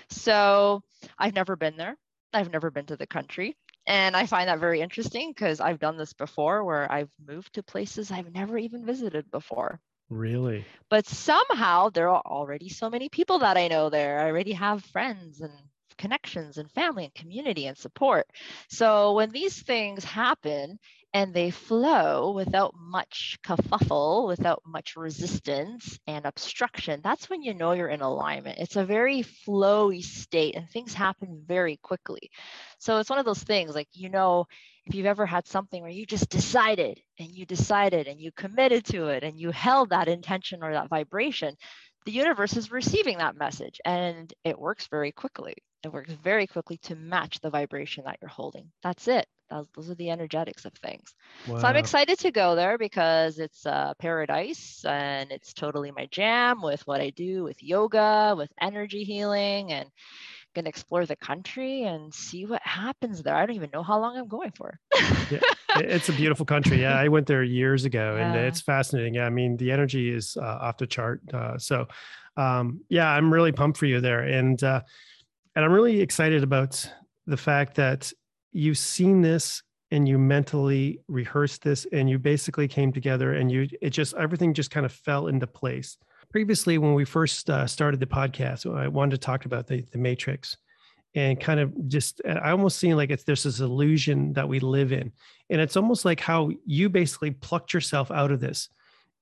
So 0.09 0.81
I've 1.17 1.35
never 1.35 1.55
been 1.55 1.77
there. 1.77 1.95
I've 2.33 2.51
never 2.51 2.69
been 2.69 2.85
to 2.87 2.97
the 2.97 3.07
country. 3.07 3.55
And 3.87 4.17
I 4.17 4.25
find 4.25 4.49
that 4.49 4.59
very 4.59 4.81
interesting 4.81 5.31
because 5.31 5.61
I've 5.61 5.79
done 5.79 5.97
this 5.97 6.13
before 6.13 6.63
where 6.63 6.91
I've 6.91 7.09
moved 7.25 7.53
to 7.53 7.63
places 7.63 8.11
I've 8.11 8.33
never 8.33 8.57
even 8.57 8.85
visited 8.85 9.31
before. 9.31 9.79
Really? 10.09 10.65
But 10.89 11.05
somehow 11.05 11.89
there 11.89 12.09
are 12.09 12.21
already 12.25 12.69
so 12.69 12.89
many 12.89 13.07
people 13.07 13.39
that 13.39 13.57
I 13.57 13.69
know 13.69 13.89
there. 13.89 14.19
I 14.19 14.25
already 14.25 14.53
have 14.53 14.83
friends 14.85 15.39
and 15.39 15.53
connections 15.97 16.57
and 16.57 16.71
family 16.71 17.05
and 17.05 17.13
community 17.15 17.65
and 17.65 17.77
support. 17.77 18.27
So 18.69 19.13
when 19.13 19.31
these 19.31 19.61
things 19.61 20.03
happen 20.03 20.79
and 21.17 21.33
they 21.33 21.49
flow 21.49 22.29
without 22.29 22.75
much 22.79 23.39
kerfuffle, 23.43 24.27
without 24.27 24.61
much 24.67 24.95
resistance 24.95 25.97
and 26.05 26.27
obstruction, 26.27 27.01
that's 27.03 27.27
when 27.27 27.41
you 27.41 27.55
know 27.55 27.71
you're 27.71 27.87
in 27.87 28.01
alignment. 28.01 28.59
It's 28.59 28.75
a 28.75 28.85
very 28.85 29.23
flowy 29.23 30.03
state 30.03 30.55
and 30.55 30.69
things 30.69 30.93
happen 30.93 31.41
very 31.47 31.77
quickly. 31.77 32.29
So 32.77 32.99
it's 32.99 33.09
one 33.09 33.17
of 33.17 33.25
those 33.25 33.41
things 33.41 33.73
like, 33.73 33.87
you 33.93 34.11
know, 34.11 34.45
if 34.85 34.93
you've 34.93 35.07
ever 35.07 35.25
had 35.25 35.47
something 35.47 35.81
where 35.81 35.89
you 35.89 36.05
just 36.05 36.29
decided 36.29 37.01
and 37.17 37.29
you 37.31 37.47
decided 37.47 38.07
and 38.07 38.21
you 38.21 38.31
committed 38.31 38.85
to 38.85 39.07
it 39.07 39.23
and 39.23 39.39
you 39.39 39.49
held 39.49 39.89
that 39.89 40.07
intention 40.07 40.61
or 40.61 40.71
that 40.71 40.87
vibration, 40.87 41.55
the 42.07 42.13
universe 42.13 42.55
is 42.55 42.71
receiving 42.71 43.17
that 43.17 43.35
message 43.35 43.81
and 43.83 44.33
it 44.45 44.57
works 44.57 44.87
very 44.87 45.11
quickly. 45.11 45.55
It 45.83 45.91
works 45.91 46.13
very 46.13 46.47
quickly 46.47 46.77
to 46.83 46.95
match 46.95 47.41
the 47.41 47.49
vibration 47.49 48.05
that 48.05 48.17
you're 48.21 48.29
holding. 48.29 48.71
That's 48.81 49.09
it. 49.09 49.27
Those, 49.49 49.89
are 49.89 49.95
the 49.95 50.09
energetics 50.09 50.63
of 50.63 50.71
things. 50.73 51.13
Wow. 51.49 51.59
So 51.59 51.67
I'm 51.67 51.75
excited 51.75 52.17
to 52.19 52.31
go 52.31 52.55
there 52.55 52.77
because 52.77 53.39
it's 53.39 53.65
a 53.65 53.93
paradise 53.99 54.85
and 54.85 55.33
it's 55.33 55.53
totally 55.53 55.91
my 55.91 56.07
jam 56.09 56.61
with 56.61 56.87
what 56.87 57.01
I 57.01 57.09
do 57.09 57.43
with 57.43 57.61
yoga, 57.61 58.35
with 58.37 58.51
energy 58.61 59.03
healing, 59.03 59.73
and 59.73 59.89
to 60.55 60.67
explore 60.69 61.05
the 61.05 61.15
country 61.15 61.83
and 61.83 62.13
see 62.13 62.45
what 62.45 62.61
happens 62.63 63.21
there. 63.21 63.35
I 63.35 63.45
don't 63.45 63.55
even 63.55 63.69
know 63.73 63.83
how 63.83 63.99
long 63.99 64.17
I'm 64.17 64.27
going 64.27 64.51
for. 64.51 64.79
yeah, 65.29 65.39
it's 65.79 66.09
a 66.09 66.13
beautiful 66.13 66.45
country. 66.45 66.81
Yeah, 66.81 66.97
I 66.97 67.07
went 67.07 67.27
there 67.27 67.43
years 67.43 67.85
ago, 67.85 68.15
yeah. 68.15 68.27
and 68.27 68.45
it's 68.45 68.61
fascinating. 68.61 69.15
Yeah, 69.15 69.25
I 69.25 69.29
mean 69.29 69.57
the 69.57 69.71
energy 69.71 70.13
is 70.13 70.37
uh, 70.37 70.45
off 70.61 70.77
the 70.77 70.87
chart. 70.87 71.21
Uh, 71.33 71.57
so, 71.57 71.87
um, 72.35 72.81
yeah, 72.89 73.09
I'm 73.09 73.33
really 73.33 73.51
pumped 73.51 73.77
for 73.77 73.85
you 73.85 74.01
there, 74.01 74.21
and 74.21 74.61
uh, 74.63 74.81
and 75.55 75.65
I'm 75.65 75.71
really 75.71 76.01
excited 76.01 76.43
about 76.43 76.89
the 77.25 77.37
fact 77.37 77.75
that 77.75 78.11
you've 78.51 78.77
seen 78.77 79.21
this 79.21 79.61
and 79.91 80.07
you 80.07 80.17
mentally 80.17 80.99
rehearsed 81.07 81.63
this 81.63 81.87
and 81.91 82.09
you 82.09 82.19
basically 82.19 82.67
came 82.67 82.91
together 82.91 83.33
and 83.33 83.51
you 83.51 83.67
it 83.81 83.91
just 83.91 84.13
everything 84.15 84.53
just 84.53 84.71
kind 84.71 84.85
of 84.85 84.91
fell 84.91 85.27
into 85.27 85.47
place 85.47 85.97
previously 86.29 86.77
when 86.77 86.93
we 86.93 87.05
first 87.05 87.49
uh, 87.49 87.65
started 87.65 87.99
the 87.99 88.05
podcast 88.05 88.71
i 88.77 88.87
wanted 88.87 89.11
to 89.11 89.17
talk 89.17 89.45
about 89.45 89.67
the, 89.67 89.81
the 89.91 89.97
matrix 89.97 90.57
and 91.15 91.39
kind 91.39 91.59
of 91.59 91.87
just 91.87 92.21
uh, 92.27 92.39
i 92.43 92.51
almost 92.51 92.77
seem 92.77 92.95
like 92.95 93.09
it's 93.09 93.23
there's 93.23 93.43
this 93.43 93.59
illusion 93.59 94.33
that 94.33 94.47
we 94.47 94.59
live 94.59 94.91
in. 94.91 95.11
And 95.49 95.61
it's 95.61 95.77
almost 95.77 96.05
like 96.05 96.19
how 96.19 96.51
you 96.65 96.89
basically 96.89 97.31
plucked 97.31 97.73
yourself 97.73 98.11
out 98.11 98.31
of 98.31 98.39
this. 98.39 98.69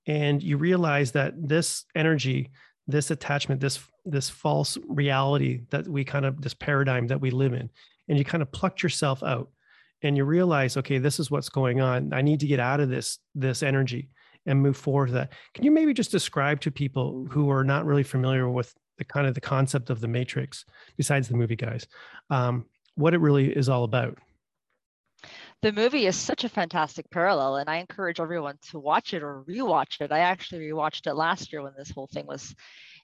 And 0.07 0.41
you 0.41 0.57
realize 0.57 1.11
that 1.11 1.33
this 1.35 1.85
energy 1.95 2.51
this 2.87 3.09
attachment 3.09 3.59
this 3.59 3.79
this 4.05 4.29
false 4.29 4.77
reality 4.87 5.61
that 5.71 5.87
we 5.87 6.03
kind 6.03 6.23
of 6.23 6.39
this 6.39 6.53
paradigm 6.53 7.07
that 7.07 7.19
we 7.19 7.31
live 7.31 7.53
in 7.53 7.67
and 8.07 8.17
you 8.19 8.23
kind 8.23 8.43
of 8.43 8.51
plucked 8.51 8.83
yourself 8.83 9.23
out. 9.23 9.49
And 10.03 10.15
you 10.15 10.23
realize 10.23 10.77
okay 10.77 10.99
this 10.99 11.19
is 11.19 11.31
what's 11.31 11.49
going 11.49 11.81
on. 11.81 12.13
I 12.13 12.21
need 12.21 12.41
to 12.41 12.47
get 12.47 12.59
out 12.59 12.79
of 12.79 12.89
this 12.89 13.19
this 13.33 13.63
energy 13.63 14.09
and 14.45 14.61
move 14.61 14.77
forward 14.77 15.09
with 15.09 15.15
that. 15.15 15.33
Can 15.53 15.63
you 15.63 15.71
maybe 15.71 15.93
just 15.93 16.11
describe 16.11 16.61
to 16.61 16.71
people 16.71 17.27
who 17.31 17.49
are 17.49 17.63
not 17.63 17.85
really 17.85 18.03
familiar 18.03 18.47
with 18.47 18.73
the 18.97 19.05
kind 19.05 19.27
of 19.27 19.33
the 19.33 19.41
concept 19.41 19.89
of 19.89 20.01
the 20.01 20.07
matrix 20.07 20.65
besides 20.97 21.27
the 21.27 21.35
movie 21.35 21.55
guys 21.55 21.87
um, 22.29 22.65
what 22.95 23.13
it 23.13 23.19
really 23.19 23.55
is 23.55 23.69
all 23.69 23.83
about 23.83 24.17
the 25.61 25.71
movie 25.71 26.05
is 26.05 26.15
such 26.15 26.43
a 26.43 26.49
fantastic 26.49 27.09
parallel 27.09 27.57
and 27.57 27.69
i 27.69 27.77
encourage 27.77 28.19
everyone 28.19 28.57
to 28.61 28.79
watch 28.79 29.13
it 29.13 29.23
or 29.23 29.43
rewatch 29.47 30.01
it 30.01 30.11
i 30.11 30.19
actually 30.19 30.59
rewatched 30.59 31.07
it 31.07 31.15
last 31.15 31.51
year 31.51 31.61
when 31.61 31.73
this 31.77 31.91
whole 31.91 32.07
thing 32.07 32.25
was 32.25 32.55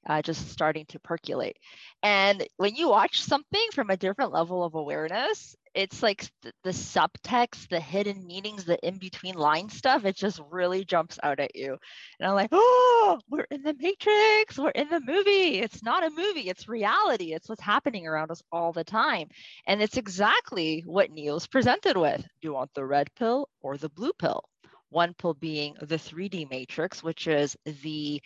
uh, 0.08 0.22
just 0.22 0.50
starting 0.50 0.86
to 0.88 1.00
percolate. 1.00 1.58
And 2.04 2.46
when 2.58 2.76
you 2.76 2.90
watch 2.90 3.22
something 3.22 3.66
from 3.74 3.90
a 3.90 3.98
different 3.98 4.32
level 4.32 4.64
of 4.64 4.76
awareness, 4.76 5.56
it's 5.74 6.04
like 6.04 6.30
the, 6.42 6.72
subtext, 6.72 7.70
the 7.70 7.80
hidden 7.80 8.26
meanings, 8.26 8.66
the 8.66 8.78
in 8.86 8.98
between 8.98 9.36
line 9.36 9.70
stuff, 9.70 10.06
it 10.06 10.16
just 10.16 10.42
really 10.50 10.84
jumps 10.84 11.18
out 11.24 11.40
at 11.40 11.56
you. 11.56 11.78
And 12.20 12.30
I'm 12.30 12.36
like, 12.36 12.50
oh, 12.52 13.20
we're 13.30 13.48
in 13.52 13.64
the 13.64 13.76
matrix, 13.80 14.58
we're 14.58 14.70
in 14.72 14.90
the 14.90 15.00
movie. 15.00 15.60
It's 15.60 15.84
not 15.84 16.06
a 16.06 16.10
movie, 16.10 16.50
it's 16.50 16.68
reality. 16.68 17.34
It's 17.34 17.48
what's 17.48 17.62
happening 17.62 18.08
around 18.08 18.32
us 18.32 18.42
all 18.52 18.74
the 18.74 18.84
time. 18.84 19.30
And 19.66 19.82
it's 19.82 19.98
exactly 19.98 20.84
what 20.86 21.12
Neo's 21.12 21.48
presented 21.48 21.98
with. 21.98 22.22
Do 22.22 22.48
you 22.48 22.54
want 22.54 22.72
the 22.74 22.86
red 22.86 23.10
pill 23.16 23.48
or 23.62 23.78
the 23.78 23.90
blue 23.90 24.14
pill? 24.14 24.44
One 24.90 25.14
pill 25.14 25.34
being 25.34 25.76
the 25.80 25.96
3D 25.96 26.50
matrix, 26.50 27.02
which 27.02 27.28
is 27.28 27.56
the 27.84 28.22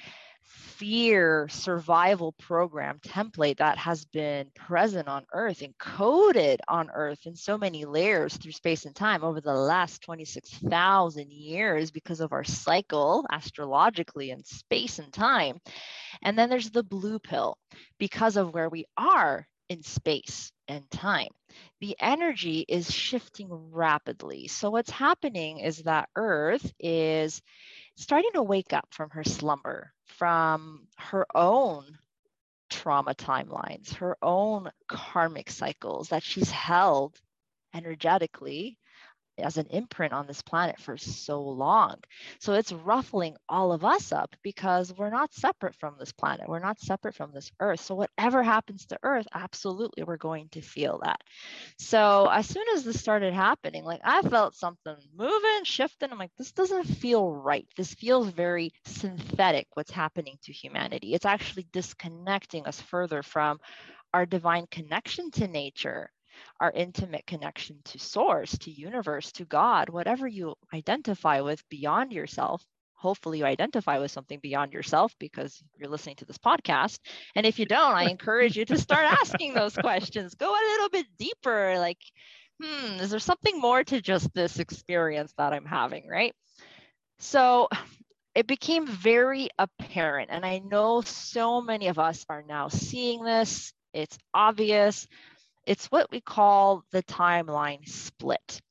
fear 0.45 1.47
survival 1.49 2.33
program 2.33 2.99
template 2.99 3.57
that 3.57 3.77
has 3.77 4.05
been 4.05 4.51
present 4.55 5.07
on 5.07 5.25
Earth, 5.33 5.61
encoded 5.61 6.57
on 6.67 6.89
Earth 6.93 7.25
in 7.25 7.35
so 7.35 7.57
many 7.57 7.85
layers 7.85 8.37
through 8.37 8.51
space 8.51 8.85
and 8.85 8.95
time 8.95 9.23
over 9.23 9.41
the 9.41 9.53
last 9.53 10.01
26,000 10.03 11.31
years 11.31 11.91
because 11.91 12.19
of 12.19 12.33
our 12.33 12.43
cycle 12.43 13.25
astrologically 13.31 14.31
in 14.31 14.43
space 14.43 14.99
and 14.99 15.11
time. 15.11 15.59
And 16.21 16.37
then 16.37 16.49
there's 16.49 16.71
the 16.71 16.83
blue 16.83 17.19
pill 17.19 17.57
because 17.99 18.37
of 18.37 18.53
where 18.53 18.69
we 18.69 18.85
are 18.97 19.47
in 19.69 19.81
space 19.83 20.51
and 20.67 20.89
time. 20.91 21.29
The 21.81 21.95
energy 21.99 22.65
is 22.67 22.91
shifting 22.91 23.47
rapidly. 23.49 24.47
So, 24.47 24.69
what's 24.69 24.89
happening 24.89 25.59
is 25.59 25.83
that 25.83 26.09
Earth 26.15 26.71
is 26.79 27.41
starting 27.97 28.31
to 28.33 28.43
wake 28.43 28.73
up 28.73 28.87
from 28.91 29.09
her 29.11 29.23
slumber, 29.23 29.93
from 30.05 30.87
her 30.97 31.25
own 31.35 31.97
trauma 32.69 33.13
timelines, 33.13 33.93
her 33.95 34.17
own 34.21 34.71
karmic 34.87 35.49
cycles 35.49 36.09
that 36.09 36.23
she's 36.23 36.49
held 36.49 37.19
energetically 37.73 38.77
as 39.37 39.57
an 39.57 39.67
imprint 39.67 40.13
on 40.13 40.27
this 40.27 40.41
planet 40.41 40.79
for 40.79 40.97
so 40.97 41.41
long. 41.41 41.95
So 42.39 42.53
it's 42.53 42.71
ruffling 42.71 43.35
all 43.49 43.71
of 43.71 43.83
us 43.83 44.11
up 44.11 44.35
because 44.43 44.93
we're 44.97 45.09
not 45.09 45.33
separate 45.33 45.75
from 45.75 45.95
this 45.99 46.11
planet. 46.11 46.47
We're 46.47 46.59
not 46.59 46.79
separate 46.79 47.15
from 47.15 47.31
this 47.33 47.51
earth. 47.59 47.81
So 47.81 47.95
whatever 47.95 48.43
happens 48.43 48.85
to 48.87 48.99
earth, 49.03 49.27
absolutely 49.33 50.03
we're 50.03 50.17
going 50.17 50.49
to 50.49 50.61
feel 50.61 50.99
that. 51.03 51.21
So 51.77 52.27
as 52.31 52.47
soon 52.47 52.65
as 52.73 52.83
this 52.83 52.99
started 52.99 53.33
happening, 53.33 53.83
like 53.83 54.01
I 54.03 54.21
felt 54.21 54.55
something 54.55 54.95
moving, 55.15 55.63
shifting. 55.63 56.11
I'm 56.11 56.17
like, 56.19 56.35
this 56.37 56.51
doesn't 56.51 56.85
feel 56.85 57.31
right. 57.31 57.67
This 57.75 57.93
feels 57.93 58.29
very 58.29 58.73
synthetic, 58.85 59.67
what's 59.73 59.91
happening 59.91 60.37
to 60.43 60.53
humanity. 60.53 61.13
It's 61.13 61.25
actually 61.25 61.67
disconnecting 61.71 62.65
us 62.65 62.79
further 62.81 63.23
from 63.23 63.59
our 64.13 64.25
divine 64.25 64.65
connection 64.71 65.29
to 65.31 65.47
nature 65.47 66.09
our 66.59 66.71
intimate 66.71 67.25
connection 67.25 67.77
to 67.85 67.99
source, 67.99 68.57
to 68.59 68.71
universe, 68.71 69.31
to 69.33 69.45
God, 69.45 69.89
whatever 69.89 70.27
you 70.27 70.55
identify 70.73 71.41
with 71.41 71.63
beyond 71.69 72.11
yourself. 72.11 72.63
Hopefully, 72.95 73.39
you 73.39 73.45
identify 73.45 73.99
with 73.99 74.11
something 74.11 74.39
beyond 74.41 74.73
yourself 74.73 75.13
because 75.19 75.61
you're 75.77 75.89
listening 75.89 76.15
to 76.17 76.25
this 76.25 76.37
podcast. 76.37 76.99
And 77.35 77.45
if 77.45 77.59
you 77.59 77.65
don't, 77.65 77.93
I 77.93 78.09
encourage 78.09 78.57
you 78.57 78.65
to 78.65 78.77
start 78.77 79.05
asking 79.21 79.53
those 79.53 79.75
questions. 79.75 80.35
Go 80.35 80.49
a 80.49 80.69
little 80.71 80.89
bit 80.89 81.05
deeper. 81.17 81.77
Like, 81.77 81.99
hmm, 82.61 82.99
is 82.99 83.09
there 83.11 83.19
something 83.19 83.59
more 83.59 83.83
to 83.83 84.01
just 84.01 84.33
this 84.33 84.59
experience 84.59 85.33
that 85.37 85.53
I'm 85.53 85.65
having? 85.65 86.07
Right. 86.07 86.33
So, 87.19 87.67
it 88.35 88.47
became 88.47 88.85
very 88.85 89.49
apparent. 89.57 90.29
And 90.29 90.45
I 90.45 90.59
know 90.59 91.01
so 91.01 91.61
many 91.61 91.87
of 91.87 91.97
us 91.97 92.25
are 92.29 92.43
now 92.43 92.67
seeing 92.67 93.23
this. 93.23 93.73
It's 93.93 94.17
obvious. 94.33 95.07
It's 95.65 95.87
what 95.87 96.11
we 96.11 96.21
call 96.21 96.83
the 96.91 97.03
timeline 97.03 97.87
split. 97.87 98.61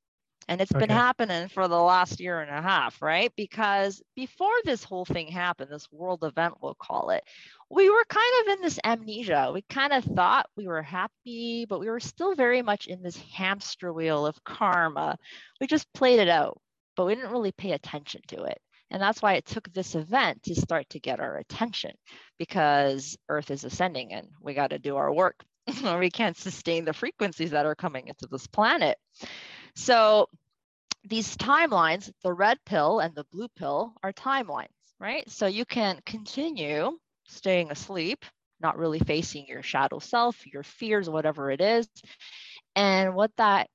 And 0.46 0.60
it's 0.60 0.72
okay. 0.72 0.80
been 0.80 0.90
happening 0.90 1.48
for 1.48 1.68
the 1.68 1.80
last 1.80 2.20
year 2.20 2.40
and 2.40 2.50
a 2.50 2.60
half, 2.60 3.00
right? 3.00 3.32
Because 3.34 4.02
before 4.14 4.52
this 4.64 4.84
whole 4.84 5.06
thing 5.06 5.28
happened, 5.28 5.70
this 5.70 5.90
world 5.90 6.22
event, 6.22 6.54
we'll 6.60 6.74
call 6.74 7.10
it, 7.10 7.24
we 7.70 7.88
were 7.88 8.04
kind 8.08 8.32
of 8.42 8.52
in 8.52 8.62
this 8.62 8.78
amnesia. 8.84 9.50
We 9.54 9.62
kind 9.62 9.92
of 9.92 10.04
thought 10.04 10.50
we 10.54 10.66
were 10.66 10.82
happy, 10.82 11.64
but 11.66 11.80
we 11.80 11.88
were 11.88 12.00
still 12.00 12.34
very 12.34 12.60
much 12.60 12.86
in 12.86 13.02
this 13.02 13.16
hamster 13.16 13.92
wheel 13.92 14.26
of 14.26 14.42
karma. 14.44 15.16
We 15.60 15.66
just 15.66 15.90
played 15.94 16.20
it 16.20 16.28
out, 16.28 16.60
but 16.94 17.06
we 17.06 17.14
didn't 17.14 17.32
really 17.32 17.52
pay 17.52 17.72
attention 17.72 18.20
to 18.28 18.44
it. 18.44 18.58
And 18.90 19.00
that's 19.00 19.22
why 19.22 19.34
it 19.34 19.46
took 19.46 19.72
this 19.72 19.94
event 19.94 20.42
to 20.44 20.54
start 20.54 20.90
to 20.90 21.00
get 21.00 21.20
our 21.20 21.38
attention 21.38 21.92
because 22.38 23.16
Earth 23.30 23.50
is 23.50 23.64
ascending 23.64 24.12
and 24.12 24.28
we 24.40 24.52
got 24.52 24.70
to 24.70 24.78
do 24.78 24.96
our 24.96 25.12
work 25.12 25.42
or 25.84 25.98
we 25.98 26.10
can't 26.10 26.36
sustain 26.36 26.84
the 26.84 26.92
frequencies 26.92 27.50
that 27.50 27.66
are 27.66 27.74
coming 27.74 28.08
into 28.08 28.26
this 28.30 28.46
planet. 28.46 28.98
So 29.74 30.28
these 31.04 31.36
timelines, 31.36 32.10
the 32.22 32.32
red 32.32 32.58
pill 32.64 33.00
and 33.00 33.14
the 33.14 33.26
blue 33.32 33.48
pill 33.56 33.94
are 34.02 34.12
timelines, 34.12 34.68
right? 34.98 35.28
So 35.30 35.46
you 35.46 35.64
can 35.64 36.00
continue 36.06 36.98
staying 37.28 37.70
asleep, 37.70 38.24
not 38.60 38.78
really 38.78 39.00
facing 39.00 39.46
your 39.46 39.62
shadow 39.62 39.98
self, 39.98 40.46
your 40.46 40.62
fears, 40.62 41.10
whatever 41.10 41.50
it 41.50 41.60
is. 41.60 41.88
And 42.76 43.14
what 43.14 43.30
that 43.36 43.68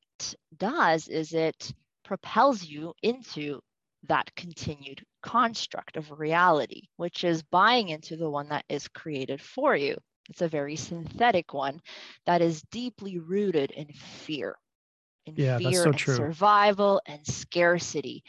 does 0.58 1.08
is 1.08 1.34
it 1.34 1.72
propels 2.04 2.64
you 2.64 2.94
into 3.04 3.60
that 4.08 4.34
continued 4.36 5.04
construct 5.22 5.98
of 5.98 6.20
reality, 6.20 6.84
which 6.98 7.24
is 7.24 7.44
buying 7.44 7.90
into 7.90 8.16
the 8.16 8.30
one 8.30 8.50
that 8.50 8.66
is 8.70 8.88
created 8.88 9.42
for 9.42 9.76
you. 9.76 9.98
It's 10.30 10.42
a 10.42 10.48
very 10.48 10.76
synthetic 10.76 11.54
one 11.54 11.82
that 12.26 12.42
is 12.42 12.62
deeply 12.72 13.20
rooted 13.20 13.72
in 13.72 13.88
fear, 13.88 14.56
in 15.26 15.36
yeah, 15.36 15.58
fear 15.58 15.84
so 15.84 15.90
and 15.90 15.98
true. 15.98 16.16
survival 16.16 17.02
and 17.06 17.26
scarcity. 17.26 18.24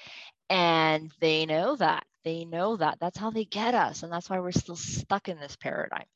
And 0.49 1.13
they 1.21 1.47
know 1.47 1.77
that. 1.77 2.05
They 2.25 2.45
know 2.45 2.77
that. 2.77 2.99
That's 3.01 3.19
how 3.19 3.31
they 3.31 3.45
get 3.45 3.75
us. 3.75 4.03
And 4.03 4.13
that's 4.13 4.29
why 4.29 4.41
we're 4.41 4.53
still 4.53 4.77
stuck 4.77 5.29
in 5.29 5.39
this 5.39 5.57
paradigm. 5.57 6.07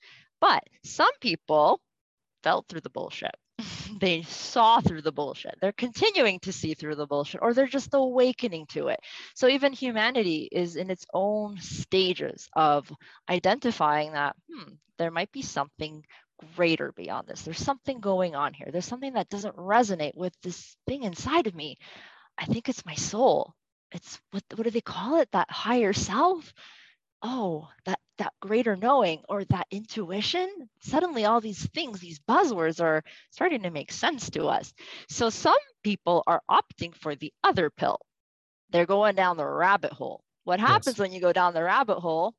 But 0.40 0.62
some 0.84 1.12
people 1.20 1.80
fell 2.42 2.64
through 2.68 2.82
the 2.82 2.90
bullshit. 2.90 3.34
They 4.04 4.20
saw 4.22 4.80
through 4.80 5.00
the 5.00 5.12
bullshit. 5.12 5.56
They're 5.62 5.72
continuing 5.72 6.38
to 6.40 6.52
see 6.52 6.74
through 6.74 6.96
the 6.96 7.06
bullshit, 7.06 7.40
or 7.42 7.54
they're 7.54 7.66
just 7.66 7.94
awakening 7.94 8.66
to 8.66 8.88
it. 8.88 9.00
So 9.34 9.48
even 9.48 9.72
humanity 9.72 10.46
is 10.52 10.76
in 10.76 10.90
its 10.90 11.06
own 11.14 11.58
stages 11.58 12.46
of 12.54 12.92
identifying 13.30 14.12
that, 14.12 14.36
hmm, 14.52 14.74
there 14.98 15.10
might 15.10 15.32
be 15.32 15.40
something 15.40 16.04
greater 16.54 16.92
beyond 16.92 17.28
this. 17.28 17.42
There's 17.42 17.58
something 17.58 18.00
going 18.00 18.34
on 18.34 18.52
here. 18.52 18.68
There's 18.70 18.84
something 18.84 19.14
that 19.14 19.30
doesn't 19.30 19.56
resonate 19.56 20.16
with 20.16 20.34
this 20.42 20.76
thing 20.86 21.04
inside 21.04 21.46
of 21.46 21.54
me. 21.54 21.78
I 22.36 22.44
think 22.44 22.68
it's 22.68 22.84
my 22.84 22.96
soul. 22.96 23.54
It's 23.90 24.20
what 24.32 24.42
what 24.54 24.64
do 24.64 24.70
they 24.70 24.82
call 24.82 25.20
it? 25.20 25.30
That 25.32 25.50
higher 25.50 25.94
self. 25.94 26.52
Oh, 27.22 27.68
that 27.86 28.00
that 28.18 28.32
greater 28.40 28.76
knowing 28.76 29.22
or 29.28 29.44
that 29.44 29.66
intuition. 29.70 30.48
Suddenly 30.80 31.24
all 31.24 31.40
these 31.40 31.66
things, 31.68 32.00
these 32.00 32.20
buzzwords 32.20 32.82
are 32.82 33.02
starting 33.30 33.62
to 33.62 33.70
make 33.70 33.92
sense 33.92 34.30
to 34.30 34.46
us. 34.46 34.72
So 35.08 35.30
some 35.30 35.58
people 35.82 36.22
are 36.26 36.42
opting 36.50 36.94
for 36.94 37.14
the 37.14 37.32
other 37.42 37.70
pill. 37.70 37.98
They're 38.70 38.86
going 38.86 39.14
down 39.14 39.36
the 39.36 39.46
rabbit 39.46 39.92
hole. 39.92 40.22
What 40.44 40.60
happens 40.60 40.94
yes. 40.94 40.98
when 40.98 41.12
you 41.12 41.20
go 41.20 41.32
down 41.32 41.54
the 41.54 41.62
rabbit 41.62 42.00
hole? 42.00 42.34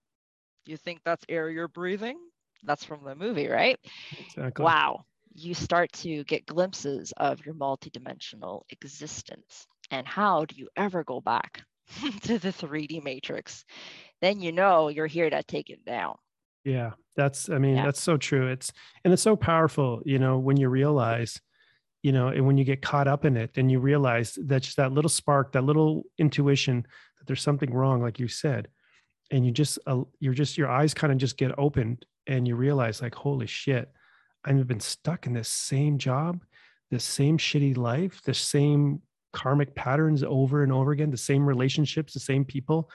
You 0.66 0.78
think 0.78 1.02
that's 1.04 1.26
air 1.30 1.50
you're 1.50 1.68
breathing? 1.68 2.18
that's 2.66 2.84
from 2.84 3.04
the 3.04 3.16
movie, 3.16 3.48
right? 3.48 3.80
Exactly. 4.20 4.64
Wow. 4.64 5.06
You 5.34 5.54
start 5.54 5.92
to 5.94 6.24
get 6.24 6.46
glimpses 6.46 7.14
of 7.18 7.46
your 7.46 7.56
multidimensional 7.56 8.62
existence. 8.70 9.68
And 9.92 10.08
how 10.08 10.46
do 10.46 10.56
you 10.56 10.70
ever 10.76 11.04
go 11.04 11.22
back 11.22 11.64
to 12.24 12.40
the 12.40 12.50
3D 12.50 13.04
matrix? 13.04 13.66
Then 14.22 14.42
you 14.42 14.52
know 14.52 14.90
you're 14.90 15.08
here 15.08 15.30
to 15.30 15.44
take 15.44 15.70
it 15.70 15.86
down. 15.86 16.16
Yeah, 16.64 16.92
that's, 17.16 17.50
I 17.50 17.58
mean, 17.60 17.78
yeah. 17.78 17.86
that's 17.86 18.02
so 18.02 18.18
true. 18.18 18.48
It's, 18.48 18.72
and 19.04 19.14
it's 19.14 19.22
so 19.22 19.36
powerful, 19.36 20.02
you 20.06 20.18
know, 20.18 20.40
when 20.40 20.58
you 20.58 20.70
realize, 20.70 21.40
you 22.02 22.12
know, 22.12 22.30
and 22.30 22.46
when 22.48 22.58
you 22.58 22.64
get 22.64 22.82
caught 22.82 23.08
up 23.08 23.26
in 23.26 23.38
it, 23.38 23.52
and 23.58 23.72
you 23.72 23.80
realize 23.80 24.38
that 24.46 24.64
just 24.64 24.78
that 24.78 24.92
little 24.92 25.10
spark, 25.10 25.52
that 25.52 25.64
little 25.64 26.04
intuition 26.18 26.86
that 27.20 27.28
there's 27.28 27.42
something 27.42 27.72
wrong, 27.74 28.02
like 28.02 28.20
you 28.20 28.28
said, 28.28 28.68
and 29.32 29.46
you 29.46 29.52
just, 29.52 29.78
uh, 29.86 30.02
you're 30.20 30.34
just, 30.34 30.58
your 30.58 30.70
eyes 30.70 30.94
kind 30.94 31.14
of 31.14 31.20
just 31.20 31.38
get 31.38 31.52
opened 31.58 32.06
and 32.28 32.48
you 32.48 32.56
realize 32.56 33.02
like 33.02 33.16
holy 33.16 33.48
shit 33.48 33.92
i've 34.46 34.68
been 34.68 34.80
stuck 34.80 35.28
in 35.28 35.34
this 35.34 35.50
same 35.50 35.98
job 35.98 36.44
this 36.92 37.04
same 37.04 37.38
shitty 37.38 37.76
life 37.78 38.22
the 38.24 38.34
same 38.34 39.02
karmic 39.34 39.76
patterns 39.76 40.24
over 40.24 40.64
and 40.64 40.72
over 40.72 40.92
again 40.92 41.12
the 41.12 41.18
same 41.18 41.46
relationships 41.46 42.14
the 42.14 42.20
same 42.20 42.46
people 42.46 42.90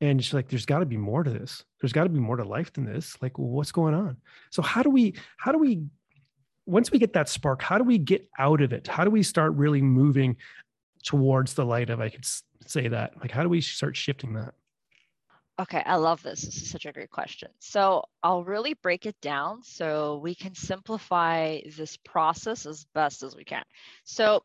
and 0.00 0.22
she's 0.22 0.34
like 0.34 0.48
there's 0.48 0.66
got 0.66 0.80
to 0.80 0.86
be 0.86 0.96
more 0.96 1.22
to 1.22 1.30
this 1.30 1.64
there's 1.80 1.92
got 1.92 2.04
to 2.04 2.10
be 2.10 2.20
more 2.20 2.36
to 2.36 2.44
life 2.44 2.72
than 2.72 2.84
this 2.84 3.16
like 3.20 3.38
what's 3.38 3.72
going 3.72 3.94
on 3.94 4.16
so 4.50 4.62
how 4.62 4.82
do 4.82 4.90
we 4.90 5.14
how 5.36 5.52
do 5.52 5.58
we 5.58 5.82
once 6.66 6.90
we 6.90 6.98
get 6.98 7.12
that 7.12 7.28
spark 7.28 7.62
how 7.62 7.78
do 7.78 7.84
we 7.84 7.98
get 7.98 8.28
out 8.38 8.60
of 8.60 8.72
it 8.72 8.86
how 8.86 9.04
do 9.04 9.10
we 9.10 9.22
start 9.22 9.52
really 9.54 9.82
moving 9.82 10.36
towards 11.04 11.54
the 11.54 11.64
light 11.64 11.90
of 11.90 12.00
i 12.00 12.08
could 12.08 12.26
say 12.66 12.88
that 12.88 13.12
like 13.20 13.30
how 13.30 13.42
do 13.42 13.48
we 13.48 13.60
start 13.60 13.96
shifting 13.96 14.34
that 14.34 14.54
Okay, 15.58 15.82
I 15.84 15.96
love 15.96 16.22
this. 16.22 16.40
This 16.40 16.56
is 16.56 16.70
such 16.70 16.86
a 16.86 16.92
great 16.92 17.10
question. 17.10 17.50
So 17.58 18.04
I'll 18.22 18.44
really 18.44 18.72
break 18.72 19.04
it 19.04 19.20
down 19.20 19.62
so 19.62 20.16
we 20.22 20.34
can 20.34 20.54
simplify 20.54 21.60
this 21.76 21.98
process 21.98 22.64
as 22.64 22.86
best 22.94 23.22
as 23.22 23.36
we 23.36 23.44
can. 23.44 23.64
So 24.04 24.42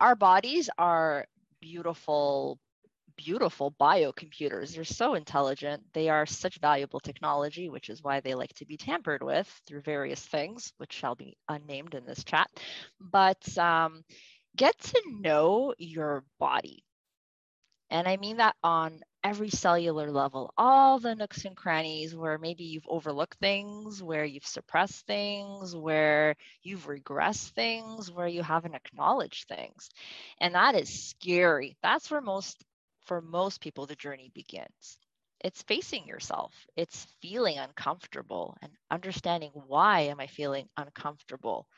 our 0.00 0.16
bodies 0.16 0.68
are 0.76 1.26
beautiful 1.60 2.58
beautiful 3.16 3.72
biocomputers. 3.80 4.74
They're 4.74 4.84
so 4.84 5.14
intelligent. 5.14 5.82
They 5.92 6.08
are 6.08 6.26
such 6.26 6.58
valuable 6.60 7.00
technology, 7.00 7.68
which 7.68 7.90
is 7.90 8.02
why 8.02 8.20
they 8.20 8.34
like 8.34 8.54
to 8.54 8.66
be 8.66 8.76
tampered 8.76 9.22
with 9.22 9.48
through 9.66 9.82
various 9.82 10.20
things, 10.20 10.72
which 10.78 10.92
shall 10.92 11.14
be 11.14 11.36
unnamed 11.48 11.94
in 11.94 12.04
this 12.06 12.24
chat. 12.24 12.48
But 13.00 13.56
um, 13.58 14.04
get 14.56 14.78
to 14.78 15.02
know 15.20 15.74
your 15.78 16.24
body. 16.38 16.84
And 17.90 18.08
I 18.08 18.16
mean 18.16 18.38
that 18.38 18.56
on 18.62 19.00
every 19.22 19.50
cellular 19.50 20.10
level, 20.10 20.52
all 20.58 20.98
the 20.98 21.14
nooks 21.14 21.44
and 21.44 21.56
crannies 21.56 22.14
where 22.14 22.38
maybe 22.38 22.64
you've 22.64 22.88
overlooked 22.88 23.38
things, 23.38 24.02
where 24.02 24.24
you've 24.24 24.46
suppressed 24.46 25.06
things, 25.06 25.76
where 25.76 26.34
you've 26.62 26.86
regressed 26.86 27.50
things, 27.50 28.10
where 28.10 28.26
you 28.26 28.42
haven't 28.42 28.74
acknowledged 28.74 29.48
things. 29.48 29.90
And 30.40 30.54
that 30.54 30.74
is 30.74 30.88
scary. 31.08 31.76
That's 31.82 32.10
where 32.10 32.20
most, 32.20 32.64
for 33.06 33.20
most 33.20 33.60
people, 33.60 33.86
the 33.86 33.96
journey 33.96 34.30
begins. 34.34 34.98
It's 35.40 35.62
facing 35.62 36.06
yourself, 36.06 36.54
it's 36.76 37.06
feeling 37.22 37.58
uncomfortable 37.58 38.56
and 38.62 38.72
understanding 38.90 39.50
why 39.54 40.00
am 40.02 40.20
I 40.20 40.26
feeling 40.26 40.68
uncomfortable? 40.76 41.68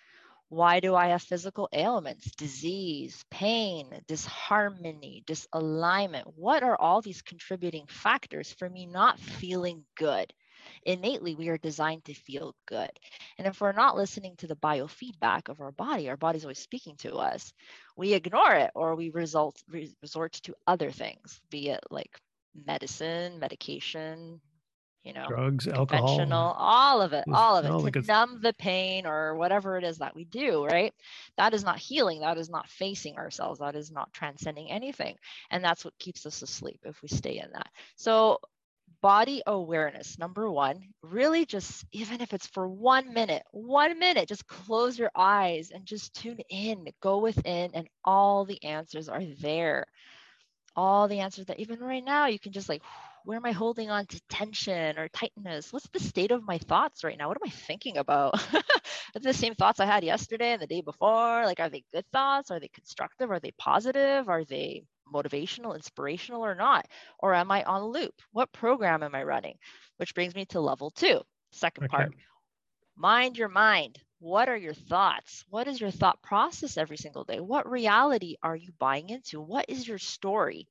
Why 0.49 0.81
do 0.81 0.95
I 0.95 1.09
have 1.09 1.23
physical 1.23 1.69
ailments, 1.73 2.31
disease, 2.33 3.25
pain, 3.31 4.03
disharmony, 4.09 5.23
disalignment? 5.27 6.25
What 6.37 6.63
are 6.63 6.77
all 6.81 7.01
these 7.03 7.23
contributing 7.23 7.87
factors 7.87 8.53
for 8.53 8.69
me 8.69 8.87
not 8.87 9.19
feeling 9.21 9.85
good? 9.97 10.33
Innately, 10.85 11.35
we 11.35 11.49
are 11.49 11.59
designed 11.59 12.05
to 12.05 12.15
feel 12.15 12.55
good. 12.67 12.91
And 13.39 13.47
if 13.47 13.61
we're 13.61 13.73
not 13.73 13.97
listening 13.97 14.37
to 14.39 14.47
the 14.47 14.57
biofeedback 14.57 15.49
of 15.49 15.61
our 15.61 15.73
body, 15.73 16.09
our 16.09 16.17
body's 16.17 16.45
always 16.45 16.59
speaking 16.59 16.97
to 16.99 17.17
us, 17.17 17.53
we 17.97 18.15
ignore 18.15 18.55
it 18.55 18.71
or 18.75 18.95
we 18.97 19.11
result, 19.11 19.63
resort 20.03 20.33
to 20.45 20.55
other 20.67 20.91
things, 20.91 21.41
be 21.51 21.69
it 21.71 21.81
like 21.91 22.19
medicine, 22.67 23.39
medication, 23.39 24.41
you 25.03 25.13
know, 25.13 25.29
drugs, 25.29 25.69
alcohol, 25.69 26.55
all 26.59 27.01
of 27.01 27.13
it, 27.13 27.27
all 27.31 27.57
of 27.57 27.67
it 27.67 27.79
to 27.79 27.93
numb 28.07 28.41
the 28.43 28.53
pain 28.55 29.07
or 29.07 29.37
whatever 29.37 29.77
it 29.77 29.85
is 29.85 29.99
that 29.99 30.17
we 30.17 30.25
do, 30.25 30.65
right? 30.65 30.93
That 31.37 31.55
is 31.55 31.65
not 31.65 31.79
healing. 31.79 32.21
That 32.21 32.39
is 32.39 32.51
not 32.51 32.69
facing 32.69 33.17
ourselves. 33.17 33.61
That 33.61 33.77
is 33.77 33.93
not 33.93 34.13
transcending 34.13 34.71
anything. 34.71 35.17
And 35.51 35.63
that's 35.63 35.85
what 35.85 35.99
keeps 35.99 36.27
us 36.27 36.43
asleep 36.43 36.81
if 36.85 37.03
we 37.03 37.09
stay 37.09 37.39
in 37.39 37.51
that. 37.53 37.69
So, 37.95 38.41
body 39.01 39.43
awareness, 39.47 40.19
number 40.19 40.51
one, 40.51 40.81
really 41.03 41.47
just, 41.47 41.85
even 41.93 42.21
if 42.21 42.33
it's 42.33 42.47
for 42.47 42.69
one 42.69 43.13
minute, 43.13 43.43
one 43.53 43.99
minute, 43.99 44.29
just 44.29 44.47
close 44.47 44.99
your 44.99 45.11
eyes 45.15 45.71
and 45.71 45.87
just 45.87 46.15
tune 46.15 46.41
in, 46.49 46.87
go 47.01 47.19
within, 47.19 47.71
and 47.75 47.89
all 48.05 48.45
the 48.45 48.63
answers 48.65 49.09
are 49.09 49.25
there. 49.41 49.87
All 50.75 51.09
the 51.09 51.21
answers 51.21 51.47
that 51.47 51.61
even 51.61 51.81
right 51.81 52.05
now 52.05 52.27
you 52.27 52.39
can 52.39 52.53
just 52.53 52.69
like 52.69 52.83
where 53.25 53.37
am 53.37 53.45
I 53.45 53.51
holding 53.51 53.91
on 53.91 54.07
to 54.07 54.21
tension 54.29 54.97
or 54.99 55.09
tightness? 55.09 55.73
What's 55.73 55.89
the 55.89 55.99
state 55.99 56.31
of 56.31 56.47
my 56.47 56.59
thoughts 56.59 57.03
right 57.03 57.19
now? 57.19 57.27
What 57.27 57.39
am 57.39 57.49
I 57.49 57.51
thinking 57.51 57.97
about? 57.97 58.35
the 59.21 59.35
same 59.35 59.57
thoughts 59.57 59.81
I 59.81 59.87
had 59.87 60.05
yesterday 60.05 60.53
and 60.53 60.63
the 60.63 60.69
day 60.69 60.81
before? 60.81 61.45
Like, 61.45 61.59
are 61.59 61.69
they 61.69 61.83
good 61.93 62.05
thoughts? 62.13 62.53
Are 62.53 62.61
they 62.61 62.69
constructive? 62.69 63.33
Are 63.33 63.41
they 63.41 63.51
positive? 63.59 64.29
Are 64.29 64.45
they 64.45 64.85
motivational, 65.13 65.75
inspirational, 65.75 66.45
or 66.45 66.55
not? 66.55 66.87
Or 67.19 67.35
am 67.35 67.51
I 67.51 67.63
on 67.65 67.85
loop? 67.85 68.15
What 68.33 68.53
program 68.53 69.03
am 69.03 69.15
I 69.15 69.23
running? 69.23 69.57
Which 69.97 70.15
brings 70.15 70.35
me 70.35 70.45
to 70.47 70.61
level 70.61 70.91
two, 70.91 71.21
second 71.53 71.85
okay. 71.85 71.97
part. 71.97 72.15
Mind 72.97 73.37
your 73.39 73.49
mind. 73.49 73.99
What 74.19 74.49
are 74.49 74.57
your 74.57 74.75
thoughts? 74.75 75.45
What 75.51 75.69
is 75.69 75.81
your 75.81 75.91
thought 75.91 76.23
process 76.23 76.79
every 76.79 76.97
single 76.97 77.25
day? 77.25 77.41
What 77.41 77.71
reality 77.71 78.37
are 78.43 78.57
you 78.57 78.73
buying 78.79 79.11
into? 79.11 79.41
What 79.41 79.67
is 79.69 79.87
your 79.87 79.99
story? 79.99 80.67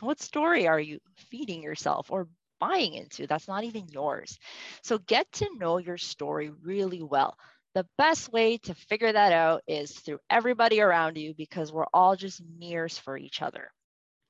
What 0.00 0.20
story 0.20 0.68
are 0.68 0.78
you 0.78 1.00
feeding 1.16 1.62
yourself 1.62 2.10
or 2.10 2.28
buying 2.60 2.94
into 2.94 3.26
that's 3.26 3.48
not 3.48 3.64
even 3.64 3.88
yours? 3.88 4.38
So 4.82 4.98
get 4.98 5.30
to 5.32 5.56
know 5.58 5.78
your 5.78 5.98
story 5.98 6.50
really 6.50 7.02
well. 7.02 7.36
The 7.74 7.86
best 7.96 8.32
way 8.32 8.58
to 8.58 8.74
figure 8.74 9.12
that 9.12 9.32
out 9.32 9.62
is 9.66 9.92
through 9.92 10.18
everybody 10.30 10.80
around 10.80 11.16
you 11.16 11.34
because 11.34 11.72
we're 11.72 11.86
all 11.92 12.16
just 12.16 12.42
mirrors 12.58 12.98
for 12.98 13.16
each 13.16 13.42
other. 13.42 13.70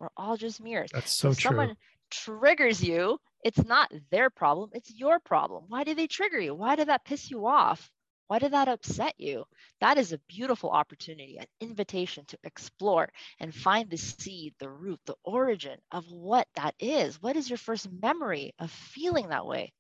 We're 0.00 0.09
all 0.16 0.37
just 0.37 0.61
mirrors. 0.61 0.90
That's 0.92 1.12
so 1.12 1.30
if 1.30 1.38
true. 1.38 1.50
Someone 1.50 1.76
triggers 2.11 2.82
you, 2.82 3.19
it's 3.45 3.65
not 3.65 3.93
their 4.10 4.30
problem, 4.30 4.71
it's 4.73 4.93
your 4.93 5.21
problem. 5.21 5.65
Why 5.69 5.84
did 5.84 5.97
they 5.97 6.06
trigger 6.06 6.41
you? 6.41 6.54
Why 6.54 6.76
did 6.76 6.89
that 6.89 7.04
piss 7.04 7.30
you 7.30 7.47
off? 7.47 7.91
Why 8.28 8.39
did 8.39 8.52
that 8.52 8.69
upset 8.69 9.15
you? 9.17 9.45
That 9.80 9.97
is 9.97 10.13
a 10.13 10.21
beautiful 10.28 10.71
opportunity, 10.71 11.39
an 11.39 11.47
invitation 11.60 12.26
to 12.26 12.39
explore 12.45 13.08
and 13.41 13.54
find 13.54 13.89
the 13.89 13.97
seed, 13.97 14.54
the 14.58 14.69
root, 14.69 15.00
the 15.06 15.17
origin 15.25 15.78
of 15.91 16.04
what 16.10 16.47
that 16.56 16.75
is. 16.78 17.23
What 17.23 17.36
is 17.36 17.49
your 17.49 17.56
first 17.56 17.89
memory 17.91 18.52
of 18.58 18.71
feeling 18.71 19.28
that 19.30 19.47
way? 19.47 19.73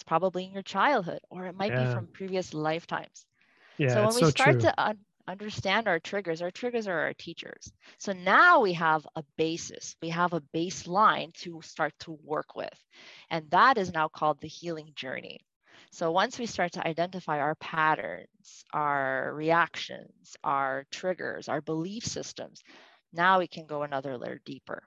It's 0.00 0.08
probably 0.08 0.46
in 0.46 0.52
your 0.54 0.62
childhood, 0.62 1.20
or 1.30 1.46
it 1.46 1.54
might 1.54 1.74
yeah. 1.74 1.76
be 1.76 1.84
from 1.86 2.08
previous 2.08 2.54
lifetimes. 2.54 3.26
Yeah, 3.78 3.88
so 3.88 4.02
when 4.04 4.14
we 4.14 4.24
so 4.24 4.30
start 4.30 4.58
true. 4.58 4.60
to 4.60 4.82
un- 4.82 5.04
understand 5.28 5.88
our 5.88 6.00
triggers, 6.00 6.42
our 6.42 6.50
triggers 6.50 6.88
are 6.88 7.00
our 7.00 7.14
teachers. 7.14 7.72
So 7.98 8.12
now 8.12 8.60
we 8.60 8.72
have 8.74 9.06
a 9.16 9.24
basis, 9.36 9.96
we 10.02 10.08
have 10.10 10.32
a 10.32 10.40
baseline 10.40 11.34
to 11.42 11.60
start 11.62 11.92
to 12.00 12.12
work 12.24 12.56
with. 12.56 12.84
And 13.30 13.50
that 13.50 13.78
is 13.78 13.92
now 13.92 14.08
called 14.08 14.40
the 14.40 14.48
healing 14.48 14.92
journey. 14.94 15.40
So 15.92 16.10
once 16.12 16.38
we 16.38 16.46
start 16.46 16.72
to 16.72 16.86
identify 16.86 17.40
our 17.40 17.56
patterns, 17.56 18.64
our 18.72 19.34
reactions, 19.34 20.36
our 20.42 20.86
triggers, 20.90 21.48
our 21.48 21.60
belief 21.60 22.04
systems, 22.04 22.62
now 23.12 23.38
we 23.40 23.48
can 23.48 23.66
go 23.66 23.82
another 23.82 24.16
layer 24.18 24.40
deeper 24.44 24.82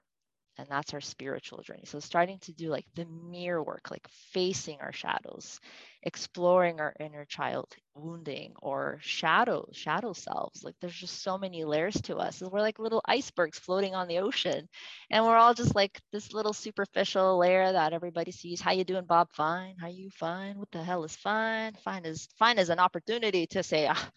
and 0.58 0.66
that's 0.68 0.94
our 0.94 1.00
spiritual 1.00 1.62
journey. 1.62 1.82
So 1.86 2.00
starting 2.00 2.38
to 2.40 2.52
do 2.52 2.68
like 2.68 2.86
the 2.94 3.06
mirror 3.06 3.62
work 3.62 3.90
like 3.90 4.06
facing 4.32 4.78
our 4.80 4.92
shadows 4.92 5.60
exploring 6.02 6.80
our 6.80 6.94
inner 7.00 7.24
child 7.24 7.66
wounding 7.94 8.52
or 8.60 8.98
shadow 9.02 9.66
shadow 9.72 10.12
selves. 10.12 10.62
Like 10.64 10.74
there's 10.80 10.94
just 10.94 11.22
so 11.22 11.38
many 11.38 11.64
layers 11.64 12.00
to 12.02 12.16
us. 12.16 12.40
We're 12.42 12.60
like 12.60 12.78
little 12.78 13.02
icebergs 13.06 13.58
floating 13.58 13.94
on 13.94 14.08
the 14.08 14.18
ocean 14.18 14.68
and 15.10 15.24
we're 15.24 15.36
all 15.36 15.54
just 15.54 15.74
like 15.74 16.00
this 16.12 16.32
little 16.32 16.52
superficial 16.52 17.38
layer 17.38 17.72
that 17.72 17.92
everybody 17.92 18.32
sees. 18.32 18.60
How 18.60 18.72
you 18.72 18.84
doing 18.84 19.04
bob? 19.06 19.28
Fine. 19.32 19.76
How 19.80 19.88
you? 19.88 20.10
Fine. 20.10 20.58
What 20.58 20.70
the 20.72 20.82
hell 20.82 21.04
is 21.04 21.16
fine? 21.16 21.74
Fine 21.84 22.04
is 22.06 22.28
fine 22.38 22.58
is 22.58 22.70
an 22.70 22.78
opportunity 22.78 23.46
to 23.48 23.62
say 23.62 23.86
ah, 23.90 24.10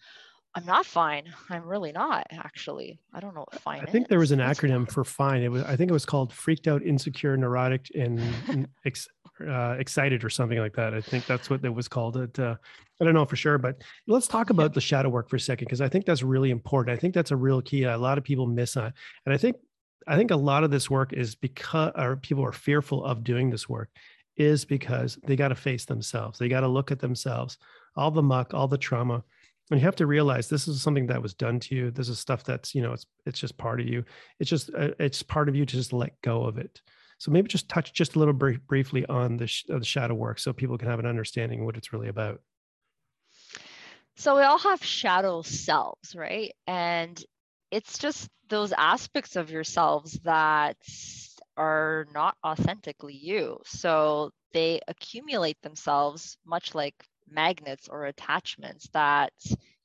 I'm 0.58 0.66
not 0.66 0.86
fine. 0.86 1.22
I'm 1.50 1.64
really 1.64 1.92
not 1.92 2.26
actually. 2.32 2.98
I 3.14 3.20
don't 3.20 3.32
know 3.32 3.46
what 3.48 3.60
fine. 3.60 3.80
I 3.80 3.84
think 3.84 4.06
is. 4.06 4.08
there 4.08 4.18
was 4.18 4.32
an 4.32 4.40
acronym 4.40 4.90
for 4.90 5.04
fine. 5.04 5.40
It 5.42 5.52
was. 5.52 5.62
I 5.62 5.76
think 5.76 5.88
it 5.88 5.92
was 5.92 6.04
called 6.04 6.32
freaked 6.32 6.66
out, 6.66 6.82
insecure, 6.82 7.36
neurotic, 7.36 7.92
and 7.94 8.66
ex, 8.84 9.06
uh, 9.48 9.76
excited, 9.78 10.24
or 10.24 10.30
something 10.30 10.58
like 10.58 10.74
that. 10.74 10.94
I 10.94 11.00
think 11.00 11.26
that's 11.26 11.48
what 11.48 11.64
it 11.64 11.72
was 11.72 11.86
called. 11.86 12.16
It. 12.16 12.36
Uh, 12.40 12.56
I 13.00 13.04
don't 13.04 13.14
know 13.14 13.24
for 13.24 13.36
sure, 13.36 13.56
but 13.56 13.82
let's 14.08 14.26
talk 14.26 14.50
about 14.50 14.74
the 14.74 14.80
shadow 14.80 15.08
work 15.08 15.30
for 15.30 15.36
a 15.36 15.40
second 15.40 15.66
because 15.66 15.80
I 15.80 15.88
think 15.88 16.06
that's 16.06 16.24
really 16.24 16.50
important. 16.50 16.96
I 16.96 17.00
think 17.00 17.14
that's 17.14 17.30
a 17.30 17.36
real 17.36 17.62
key. 17.62 17.84
A 17.84 17.96
lot 17.96 18.18
of 18.18 18.24
people 18.24 18.48
miss 18.48 18.76
on, 18.76 18.92
and 19.26 19.32
I 19.32 19.36
think 19.36 19.54
I 20.08 20.16
think 20.16 20.32
a 20.32 20.36
lot 20.36 20.64
of 20.64 20.72
this 20.72 20.90
work 20.90 21.12
is 21.12 21.36
because 21.36 21.92
or 21.94 22.16
people 22.16 22.44
are 22.44 22.52
fearful 22.52 23.04
of 23.04 23.22
doing 23.22 23.48
this 23.48 23.68
work 23.68 23.90
is 24.36 24.64
because 24.64 25.20
they 25.24 25.36
got 25.36 25.48
to 25.48 25.54
face 25.54 25.84
themselves. 25.84 26.36
They 26.40 26.48
got 26.48 26.60
to 26.60 26.68
look 26.68 26.90
at 26.90 26.98
themselves, 26.98 27.58
all 27.94 28.10
the 28.10 28.22
muck, 28.22 28.54
all 28.54 28.66
the 28.66 28.76
trauma 28.76 29.22
and 29.70 29.80
you 29.80 29.84
have 29.84 29.96
to 29.96 30.06
realize 30.06 30.48
this 30.48 30.66
is 30.66 30.80
something 30.80 31.06
that 31.08 31.22
was 31.22 31.34
done 31.34 31.60
to 31.60 31.74
you 31.74 31.90
this 31.90 32.08
is 32.08 32.18
stuff 32.18 32.42
that's 32.44 32.74
you 32.74 32.82
know 32.82 32.92
it's 32.92 33.06
it's 33.26 33.38
just 33.38 33.56
part 33.58 33.80
of 33.80 33.86
you. 33.86 34.04
It's 34.40 34.50
just 34.50 34.70
uh, 34.74 34.90
it's 34.98 35.22
part 35.22 35.48
of 35.48 35.54
you 35.54 35.64
to 35.64 35.76
just 35.76 35.92
let 35.92 36.20
go 36.22 36.44
of 36.44 36.58
it. 36.58 36.80
So 37.18 37.30
maybe 37.30 37.48
just 37.48 37.68
touch 37.68 37.92
just 37.92 38.16
a 38.16 38.18
little 38.18 38.34
br- 38.34 38.62
briefly 38.66 39.04
on 39.06 39.36
the, 39.36 39.48
sh- 39.48 39.64
the 39.66 39.84
shadow 39.84 40.14
work 40.14 40.38
so 40.38 40.52
people 40.52 40.78
can 40.78 40.88
have 40.88 41.00
an 41.00 41.06
understanding 41.06 41.60
of 41.60 41.66
what 41.66 41.76
it's 41.76 41.92
really 41.92 42.08
about. 42.08 42.40
So 44.16 44.36
we 44.36 44.42
all 44.42 44.58
have 44.58 44.84
shadow 44.84 45.42
selves 45.42 46.14
right? 46.14 46.52
And 46.66 47.22
it's 47.70 47.98
just 47.98 48.28
those 48.48 48.72
aspects 48.72 49.36
of 49.36 49.50
yourselves 49.50 50.12
that 50.24 50.76
are 51.56 52.06
not 52.14 52.36
authentically 52.46 53.16
you. 53.16 53.58
So 53.64 54.30
they 54.52 54.80
accumulate 54.88 55.60
themselves 55.62 56.38
much 56.46 56.74
like 56.74 56.94
magnets 57.30 57.88
or 57.88 58.06
attachments 58.06 58.88
that 58.92 59.32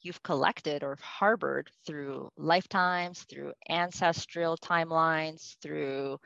you've 0.01 0.23
collected 0.23 0.83
or 0.83 0.97
harbored 1.01 1.69
through 1.85 2.29
lifetimes, 2.37 3.23
through 3.23 3.53
ancestral 3.69 4.57
timelines, 4.57 5.55
through 5.61 6.19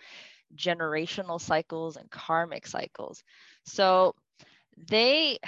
generational 0.56 1.39
cycles 1.39 1.97
and 1.97 2.10
karmic 2.10 2.65
cycles. 2.65 3.23
So 3.65 4.15
they 4.89 5.39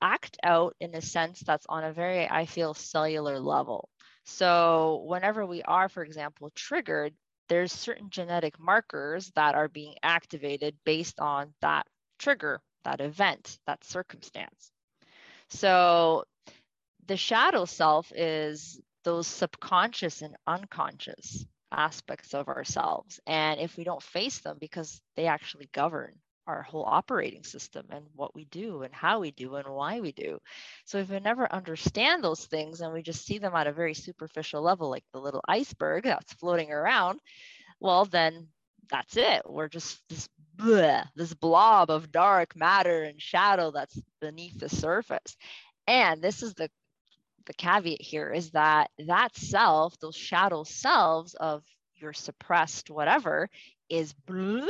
act 0.00 0.36
out 0.42 0.74
in 0.80 0.94
a 0.94 1.00
sense 1.00 1.40
that's 1.40 1.66
on 1.68 1.84
a 1.84 1.92
very, 1.92 2.28
I 2.28 2.46
feel, 2.46 2.74
cellular 2.74 3.40
level. 3.40 3.88
So 4.24 5.04
whenever 5.06 5.44
we 5.46 5.62
are, 5.62 5.88
for 5.88 6.02
example, 6.04 6.50
triggered, 6.54 7.14
there's 7.48 7.72
certain 7.72 8.10
genetic 8.10 8.58
markers 8.60 9.32
that 9.34 9.54
are 9.54 9.68
being 9.68 9.94
activated 10.02 10.76
based 10.84 11.18
on 11.18 11.54
that 11.60 11.86
trigger 12.18 12.60
that 12.88 13.00
event, 13.00 13.58
that 13.66 13.84
circumstance. 13.84 14.72
So 15.50 16.24
the 17.06 17.18
shadow 17.18 17.66
self 17.66 18.10
is 18.14 18.80
those 19.04 19.26
subconscious 19.26 20.22
and 20.22 20.36
unconscious 20.46 21.44
aspects 21.70 22.32
of 22.32 22.48
ourselves. 22.48 23.20
And 23.26 23.60
if 23.60 23.76
we 23.76 23.84
don't 23.84 24.02
face 24.02 24.38
them, 24.38 24.56
because 24.58 25.00
they 25.16 25.26
actually 25.26 25.68
govern 25.72 26.14
our 26.46 26.62
whole 26.62 26.86
operating 26.86 27.44
system 27.44 27.84
and 27.90 28.06
what 28.14 28.34
we 28.34 28.46
do 28.46 28.82
and 28.82 28.94
how 28.94 29.20
we 29.20 29.32
do 29.32 29.56
and 29.56 29.68
why 29.68 30.00
we 30.00 30.12
do. 30.12 30.38
So 30.86 30.96
if 30.96 31.10
we 31.10 31.20
never 31.20 31.52
understand 31.52 32.24
those 32.24 32.46
things 32.46 32.80
and 32.80 32.94
we 32.94 33.02
just 33.02 33.26
see 33.26 33.36
them 33.36 33.54
at 33.54 33.66
a 33.66 33.72
very 33.72 33.92
superficial 33.92 34.62
level, 34.62 34.88
like 34.88 35.04
the 35.12 35.20
little 35.20 35.44
iceberg 35.46 36.04
that's 36.04 36.32
floating 36.32 36.72
around, 36.72 37.20
well, 37.80 38.06
then 38.06 38.48
that's 38.90 39.18
it. 39.18 39.42
We're 39.44 39.68
just 39.68 40.00
this 40.08 40.26
bleh, 40.58 41.04
this 41.14 41.34
blob 41.34 41.90
of 41.90 42.12
dark 42.12 42.56
matter 42.56 43.02
and 43.02 43.20
shadow 43.20 43.70
that's 43.70 44.00
beneath 44.20 44.58
the 44.58 44.68
surface. 44.68 45.36
And 45.86 46.20
this 46.22 46.42
is 46.42 46.54
the 46.54 46.70
the 47.46 47.54
caveat 47.54 48.02
here 48.02 48.30
is 48.30 48.50
that 48.50 48.90
that 49.06 49.34
self, 49.34 49.98
those 50.00 50.14
shadow 50.14 50.64
selves 50.64 51.34
of 51.34 51.64
your 51.96 52.12
suppressed 52.12 52.90
whatever, 52.90 53.48
is 53.88 54.14
bloop, 54.26 54.68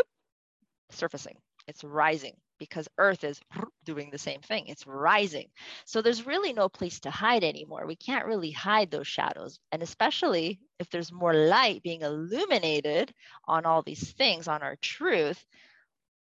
surfacing. 0.91 1.37
It's 1.67 1.83
rising 1.83 2.37
because 2.59 2.89
Earth 2.99 3.25
is 3.25 3.41
doing 3.85 4.11
the 4.11 4.19
same 4.19 4.41
thing. 4.41 4.67
It's 4.67 4.87
rising. 4.87 5.49
So 5.87 6.03
there's 6.03 6.27
really 6.27 6.53
no 6.53 6.69
place 6.69 7.01
to 7.01 7.11
hide 7.11 7.45
anymore. 7.45 7.87
We 7.87 7.97
can't 7.97 8.27
really 8.27 8.51
hide 8.51 8.91
those 8.91 9.07
shadows. 9.07 9.59
And 9.73 9.83
especially 9.83 10.61
if 10.79 10.89
there's 10.91 11.13
more 11.13 11.35
light 11.35 11.83
being 11.83 12.03
illuminated 12.03 13.13
on 13.47 13.67
all 13.67 13.83
these 13.83 14.13
things, 14.13 14.49
on 14.49 14.63
our 14.63 14.77
truth, 14.77 15.45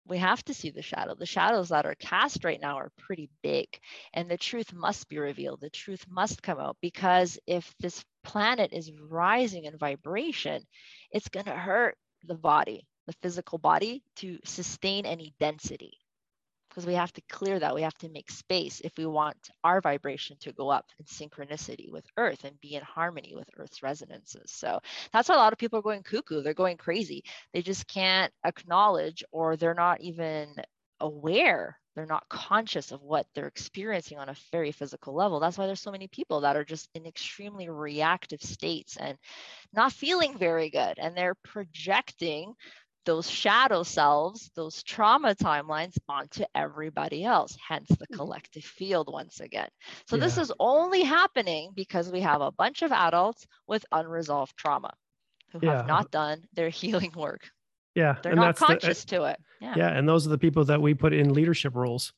we 0.08 0.18
have 0.18 0.44
to 0.46 0.54
see 0.54 0.70
the 0.70 0.82
shadow. 0.82 1.16
The 1.16 1.26
shadows 1.26 1.70
that 1.70 1.86
are 1.86 1.96
cast 1.96 2.44
right 2.44 2.60
now 2.62 2.78
are 2.78 2.92
pretty 2.98 3.30
big, 3.44 3.68
and 4.14 4.30
the 4.30 4.38
truth 4.38 4.74
must 4.74 5.10
be 5.10 5.20
revealed. 5.20 5.62
The 5.62 5.70
truth 5.70 6.06
must 6.10 6.42
come 6.42 6.60
out 6.60 6.78
because 6.82 7.38
if 7.48 7.74
this 7.80 8.04
planet 8.24 8.74
is 8.74 8.92
rising 8.92 9.66
in 9.66 9.78
vibration, 9.78 10.64
it's 11.12 11.30
going 11.30 11.46
to 11.46 11.56
hurt 11.56 11.98
the 12.24 12.36
body, 12.36 12.88
the 13.06 13.14
physical 13.22 13.58
body, 13.58 14.04
to 14.18 14.40
sustain 14.44 15.06
any 15.06 15.34
density 15.40 15.98
because 16.78 16.86
we 16.86 16.94
have 16.94 17.12
to 17.12 17.22
clear 17.28 17.58
that. 17.58 17.74
We 17.74 17.82
have 17.82 17.98
to 17.98 18.10
make 18.10 18.30
space 18.30 18.82
if 18.82 18.96
we 19.00 19.08
want 19.08 19.50
our 19.64 19.82
vibration 19.82 20.38
to 20.42 20.52
go 20.52 20.70
up 20.70 20.86
in 21.00 21.06
synchronicity 21.06 21.92
with 21.92 22.06
Earth 22.18 22.44
and 22.44 22.62
be 22.62 22.76
in 22.76 22.84
harmony 22.84 23.34
with 23.36 23.50
Earth's 23.58 23.82
resonances. 23.82 24.52
So 24.52 24.80
that's 25.12 25.28
why 25.28 25.34
a 25.34 25.40
lot 25.40 25.54
of 25.54 25.58
people 25.58 25.80
are 25.80 25.82
going 25.82 26.04
cuckoo. 26.04 26.44
They're 26.44 26.54
going 26.54 26.78
crazy. 26.78 27.24
They 27.52 27.64
just 27.64 27.88
can't 27.88 28.32
acknowledge 28.46 29.24
or 29.32 29.58
they're 29.58 29.74
not 29.74 30.02
even 30.02 30.54
aware 31.00 31.80
they're 31.96 32.06
not 32.06 32.30
conscious 32.30 32.92
of 32.92 33.02
what 33.02 33.26
they're 33.34 33.48
experiencing 33.48 34.20
on 34.20 34.30
a 34.30 34.36
very 34.52 34.72
physical 34.72 35.14
level 35.14 35.40
that's 35.40 35.60
why 35.60 35.68
there's 35.68 35.80
so 35.80 35.92
many 35.92 36.08
people 36.08 36.42
that 36.42 36.56
are 36.56 36.64
just 36.64 36.90
in 36.96 37.06
extremely 37.06 37.70
reactive 37.70 38.42
states 38.42 38.98
and 38.98 39.16
not 39.74 39.92
feeling 39.92 40.38
very 40.38 40.72
good 40.72 40.96
and 40.98 41.16
they're 41.16 41.36
projecting 41.44 42.54
those 43.08 43.30
shadow 43.30 43.84
selves, 43.84 44.52
those 44.54 44.84
trauma 44.84 45.34
timelines 45.34 45.98
onto 46.10 46.44
everybody 46.54 47.24
else, 47.24 47.58
hence 47.66 47.88
the 47.88 47.96
mm-hmm. 47.96 48.16
collective 48.16 48.66
field 48.66 49.12
once 49.12 49.40
again. 49.40 49.70
So, 50.08 50.18
yeah. 50.18 50.26
this 50.26 50.38
is 50.38 50.52
only 50.60 51.04
happening 51.04 51.72
because 51.74 52.12
we 52.12 52.20
have 52.20 52.42
a 52.42 52.52
bunch 52.52 52.82
of 52.82 52.92
adults 52.92 53.48
with 53.66 53.86
unresolved 53.94 54.56
trauma 54.58 54.94
who 55.54 55.60
yeah. 55.64 55.78
have 55.78 55.88
not 55.88 56.12
done 56.12 56.44
their 56.54 56.70
healing 56.82 57.14
work. 57.16 57.50
Yeah. 57.96 58.18
They're 58.22 58.36
not 58.36 58.58
conscious 58.58 59.06
the, 59.06 59.16
uh, 59.16 59.20
to 59.20 59.26
it. 59.32 59.40
Yeah. 59.62 59.74
yeah. 59.78 59.98
And 59.98 60.08
those 60.08 60.28
are 60.28 60.30
the 60.30 60.38
people 60.38 60.66
that 60.66 60.82
we 60.82 60.94
put 60.94 61.14
in 61.14 61.34
leadership 61.34 61.76
roles. 61.76 62.14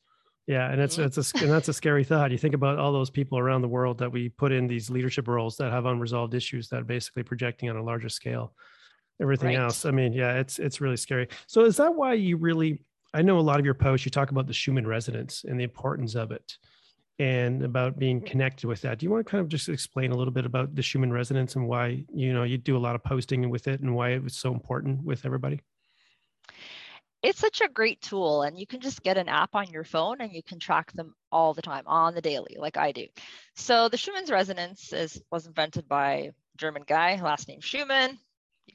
Yeah, 0.47 0.71
and 0.71 0.81
it's 0.81 0.97
mm-hmm. 0.97 1.05
it's 1.05 1.33
a 1.35 1.43
and 1.43 1.51
that's 1.51 1.67
a 1.67 1.73
scary 1.73 2.03
thought. 2.03 2.31
You 2.31 2.39
think 2.39 2.55
about 2.55 2.79
all 2.79 2.91
those 2.91 3.11
people 3.11 3.37
around 3.37 3.61
the 3.61 3.67
world 3.67 3.99
that 3.99 4.11
we 4.11 4.29
put 4.29 4.51
in 4.51 4.65
these 4.65 4.89
leadership 4.89 5.27
roles 5.27 5.57
that 5.57 5.71
have 5.71 5.85
unresolved 5.85 6.33
issues 6.33 6.69
that 6.69 6.81
are 6.81 6.85
basically 6.85 7.21
projecting 7.21 7.69
on 7.69 7.75
a 7.75 7.83
larger 7.83 8.09
scale 8.09 8.55
everything 9.21 9.49
right. 9.49 9.63
else. 9.63 9.85
I 9.85 9.91
mean, 9.91 10.13
yeah, 10.13 10.35
it's 10.35 10.59
it's 10.59 10.81
really 10.81 10.97
scary. 10.97 11.27
So 11.47 11.65
is 11.65 11.77
that 11.77 11.93
why 11.93 12.13
you 12.13 12.37
really 12.37 12.81
I 13.13 13.21
know 13.21 13.39
a 13.39 13.41
lot 13.41 13.59
of 13.59 13.65
your 13.65 13.73
posts 13.73 14.05
you 14.05 14.11
talk 14.11 14.31
about 14.31 14.47
the 14.47 14.53
Schumann 14.53 14.87
resonance 14.87 15.43
and 15.47 15.59
the 15.59 15.63
importance 15.63 16.15
of 16.15 16.31
it 16.31 16.57
and 17.17 17.63
about 17.63 17.99
being 17.99 18.17
mm-hmm. 18.19 18.27
connected 18.27 18.67
with 18.67 18.81
that. 18.81 18.99
Do 18.99 19.05
you 19.05 19.09
want 19.09 19.25
to 19.25 19.29
kind 19.29 19.41
of 19.41 19.49
just 19.49 19.67
explain 19.67 20.11
a 20.11 20.15
little 20.15 20.33
bit 20.33 20.45
about 20.45 20.75
the 20.75 20.81
Schumann 20.81 21.11
resonance 21.11 21.55
and 21.55 21.67
why, 21.67 22.05
you 22.13 22.33
know, 22.33 22.43
you 22.43 22.57
do 22.57 22.77
a 22.77 22.79
lot 22.79 22.95
of 22.95 23.03
posting 23.03 23.49
with 23.49 23.67
it 23.67 23.81
and 23.81 23.93
why 23.93 24.11
it 24.11 24.23
was 24.23 24.35
so 24.37 24.53
important 24.53 25.03
with 25.03 25.25
everybody? 25.25 25.59
It's 27.21 27.39
such 27.39 27.59
a 27.59 27.67
great 27.67 27.99
tool 27.99 28.43
and 28.43 28.57
you 28.57 28.65
can 28.65 28.79
just 28.79 29.03
get 29.03 29.17
an 29.17 29.27
app 29.27 29.53
on 29.53 29.69
your 29.71 29.83
phone 29.83 30.21
and 30.21 30.31
you 30.31 30.41
can 30.41 30.57
track 30.57 30.93
them 30.93 31.13
all 31.31 31.53
the 31.53 31.61
time 31.61 31.83
on 31.85 32.15
the 32.15 32.21
daily 32.21 32.55
like 32.57 32.77
I 32.77 32.93
do. 32.93 33.07
So 33.55 33.89
the 33.89 33.97
Schumann's 33.97 34.31
resonance 34.31 34.93
is 34.93 35.21
was 35.29 35.45
invented 35.45 35.89
by 35.89 36.31
German 36.55 36.83
guy, 36.87 37.19
last 37.21 37.49
name 37.49 37.59
Schumann 37.59 38.17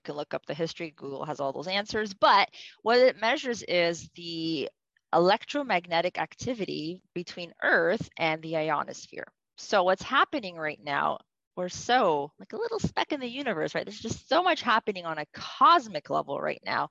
can 0.02 0.16
look 0.16 0.34
up 0.34 0.46
the 0.46 0.54
history. 0.54 0.92
Google 0.96 1.24
has 1.24 1.40
all 1.40 1.52
those 1.52 1.68
answers. 1.68 2.14
But 2.14 2.48
what 2.82 2.98
it 2.98 3.20
measures 3.20 3.62
is 3.62 4.08
the 4.14 4.68
electromagnetic 5.14 6.18
activity 6.18 7.00
between 7.14 7.52
Earth 7.62 8.08
and 8.18 8.42
the 8.42 8.56
ionosphere. 8.56 9.26
So 9.56 9.84
what's 9.84 10.02
happening 10.02 10.56
right 10.56 10.80
now, 10.82 11.18
we're 11.56 11.68
so 11.68 12.32
like 12.40 12.52
a 12.52 12.58
little 12.58 12.80
speck 12.80 13.12
in 13.12 13.20
the 13.20 13.28
universe, 13.28 13.74
right? 13.74 13.84
There's 13.84 14.00
just 14.00 14.28
so 14.28 14.42
much 14.42 14.60
happening 14.60 15.06
on 15.06 15.18
a 15.18 15.26
cosmic 15.32 16.10
level 16.10 16.40
right 16.40 16.60
now. 16.66 16.88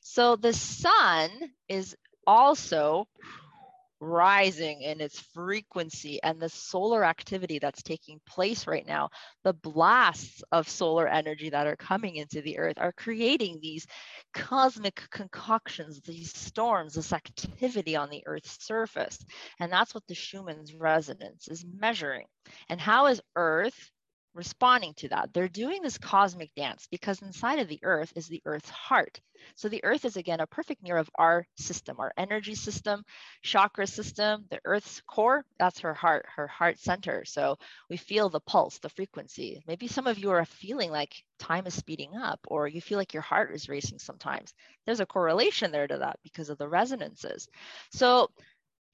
So 0.00 0.36
the 0.36 0.54
sun 0.54 1.30
is 1.68 1.94
also 2.26 3.06
rising 4.00 4.82
in 4.82 5.00
its 5.00 5.20
frequency 5.34 6.22
and 6.22 6.40
the 6.40 6.48
solar 6.48 7.04
activity 7.04 7.58
that's 7.58 7.82
taking 7.82 8.20
place 8.26 8.66
right 8.66 8.86
now, 8.86 9.08
the 9.44 9.52
blasts 9.54 10.42
of 10.52 10.68
solar 10.68 11.08
energy 11.08 11.50
that 11.50 11.66
are 11.66 11.76
coming 11.76 12.16
into 12.16 12.42
the 12.42 12.58
earth 12.58 12.76
are 12.78 12.92
creating 12.92 13.58
these 13.60 13.86
cosmic 14.34 15.02
concoctions, 15.10 16.00
these 16.02 16.36
storms, 16.36 16.94
this 16.94 17.12
activity 17.12 17.96
on 17.96 18.10
the 18.10 18.22
earth's 18.26 18.64
surface. 18.64 19.18
And 19.60 19.72
that's 19.72 19.94
what 19.94 20.06
the 20.06 20.14
Schumann's 20.14 20.74
resonance 20.74 21.48
is 21.48 21.64
measuring. 21.64 22.26
And 22.68 22.80
how 22.80 23.06
is 23.06 23.20
earth 23.34 23.90
responding 24.36 24.94
to 24.94 25.08
that. 25.08 25.32
They're 25.32 25.48
doing 25.48 25.82
this 25.82 25.98
cosmic 25.98 26.54
dance 26.54 26.86
because 26.90 27.22
inside 27.22 27.58
of 27.58 27.68
the 27.68 27.80
earth 27.82 28.12
is 28.14 28.28
the 28.28 28.42
earth's 28.44 28.70
heart. 28.70 29.20
So 29.56 29.68
the 29.68 29.84
earth 29.84 30.04
is 30.04 30.16
again 30.16 30.40
a 30.40 30.46
perfect 30.46 30.82
mirror 30.82 30.98
of 30.98 31.10
our 31.16 31.46
system, 31.56 31.96
our 31.98 32.12
energy 32.16 32.54
system, 32.54 33.04
chakra 33.42 33.86
system, 33.86 34.46
the 34.50 34.60
earth's 34.64 35.00
core, 35.06 35.44
that's 35.58 35.80
her 35.80 35.94
heart, 35.94 36.26
her 36.36 36.46
heart 36.46 36.78
center. 36.78 37.24
So 37.24 37.56
we 37.90 37.96
feel 37.96 38.28
the 38.28 38.40
pulse, 38.40 38.78
the 38.78 38.88
frequency. 38.88 39.62
Maybe 39.66 39.88
some 39.88 40.06
of 40.06 40.18
you 40.18 40.30
are 40.30 40.44
feeling 40.44 40.90
like 40.90 41.14
time 41.38 41.66
is 41.66 41.74
speeding 41.74 42.16
up 42.16 42.40
or 42.48 42.68
you 42.68 42.80
feel 42.80 42.98
like 42.98 43.14
your 43.14 43.22
heart 43.22 43.54
is 43.54 43.68
racing 43.68 43.98
sometimes. 43.98 44.54
There's 44.84 45.00
a 45.00 45.06
correlation 45.06 45.72
there 45.72 45.86
to 45.86 45.98
that 45.98 46.18
because 46.22 46.50
of 46.50 46.58
the 46.58 46.68
resonances. 46.68 47.48
So 47.92 48.28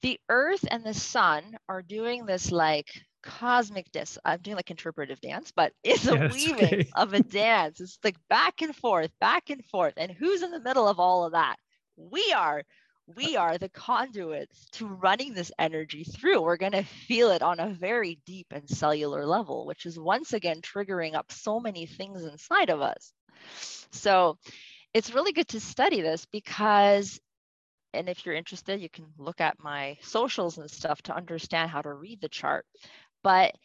the 0.01 0.19
earth 0.29 0.65
and 0.69 0.83
the 0.83 0.93
sun 0.93 1.57
are 1.69 1.81
doing 1.81 2.25
this 2.25 2.51
like 2.51 2.89
cosmic 3.23 3.91
dance. 3.91 4.17
I'm 4.23 4.39
doing 4.41 4.55
like 4.55 4.69
interpretive 4.69 5.21
dance, 5.21 5.51
but 5.55 5.73
it's 5.83 6.07
a 6.07 6.29
weaving 6.33 6.65
okay. 6.65 6.89
of 6.95 7.13
a 7.13 7.19
dance. 7.23 7.81
It's 7.81 7.97
like 8.03 8.17
back 8.29 8.61
and 8.61 8.75
forth, 8.75 9.11
back 9.19 9.49
and 9.49 9.63
forth. 9.65 9.93
And 9.97 10.11
who's 10.11 10.43
in 10.43 10.51
the 10.51 10.59
middle 10.59 10.87
of 10.87 10.99
all 10.99 11.25
of 11.25 11.31
that? 11.31 11.55
We 11.97 12.33
are. 12.35 12.63
We 13.17 13.35
are 13.35 13.57
the 13.57 13.69
conduits 13.69 14.65
to 14.73 14.87
running 14.87 15.33
this 15.33 15.51
energy 15.59 16.05
through. 16.05 16.41
We're 16.41 16.55
going 16.55 16.71
to 16.71 16.83
feel 16.83 17.31
it 17.31 17.41
on 17.41 17.59
a 17.59 17.73
very 17.73 18.19
deep 18.25 18.47
and 18.51 18.69
cellular 18.69 19.25
level, 19.25 19.65
which 19.65 19.85
is 19.85 19.99
once 19.99 20.31
again 20.31 20.61
triggering 20.61 21.13
up 21.13 21.29
so 21.29 21.59
many 21.59 21.85
things 21.85 22.23
inside 22.23 22.69
of 22.69 22.79
us. 22.79 23.11
So 23.91 24.37
it's 24.93 25.13
really 25.13 25.33
good 25.33 25.49
to 25.49 25.59
study 25.59 26.01
this 26.01 26.25
because 26.25 27.19
and 27.93 28.09
if 28.09 28.25
you're 28.25 28.35
interested, 28.35 28.81
you 28.81 28.89
can 28.89 29.05
look 29.17 29.39
at 29.39 29.61
my 29.61 29.97
socials 30.01 30.57
and 30.57 30.69
stuff 30.69 31.01
to 31.03 31.15
understand 31.15 31.69
how 31.69 31.81
to 31.81 31.93
read 31.93 32.21
the 32.21 32.29
chart 32.29 32.65
but 33.23 33.55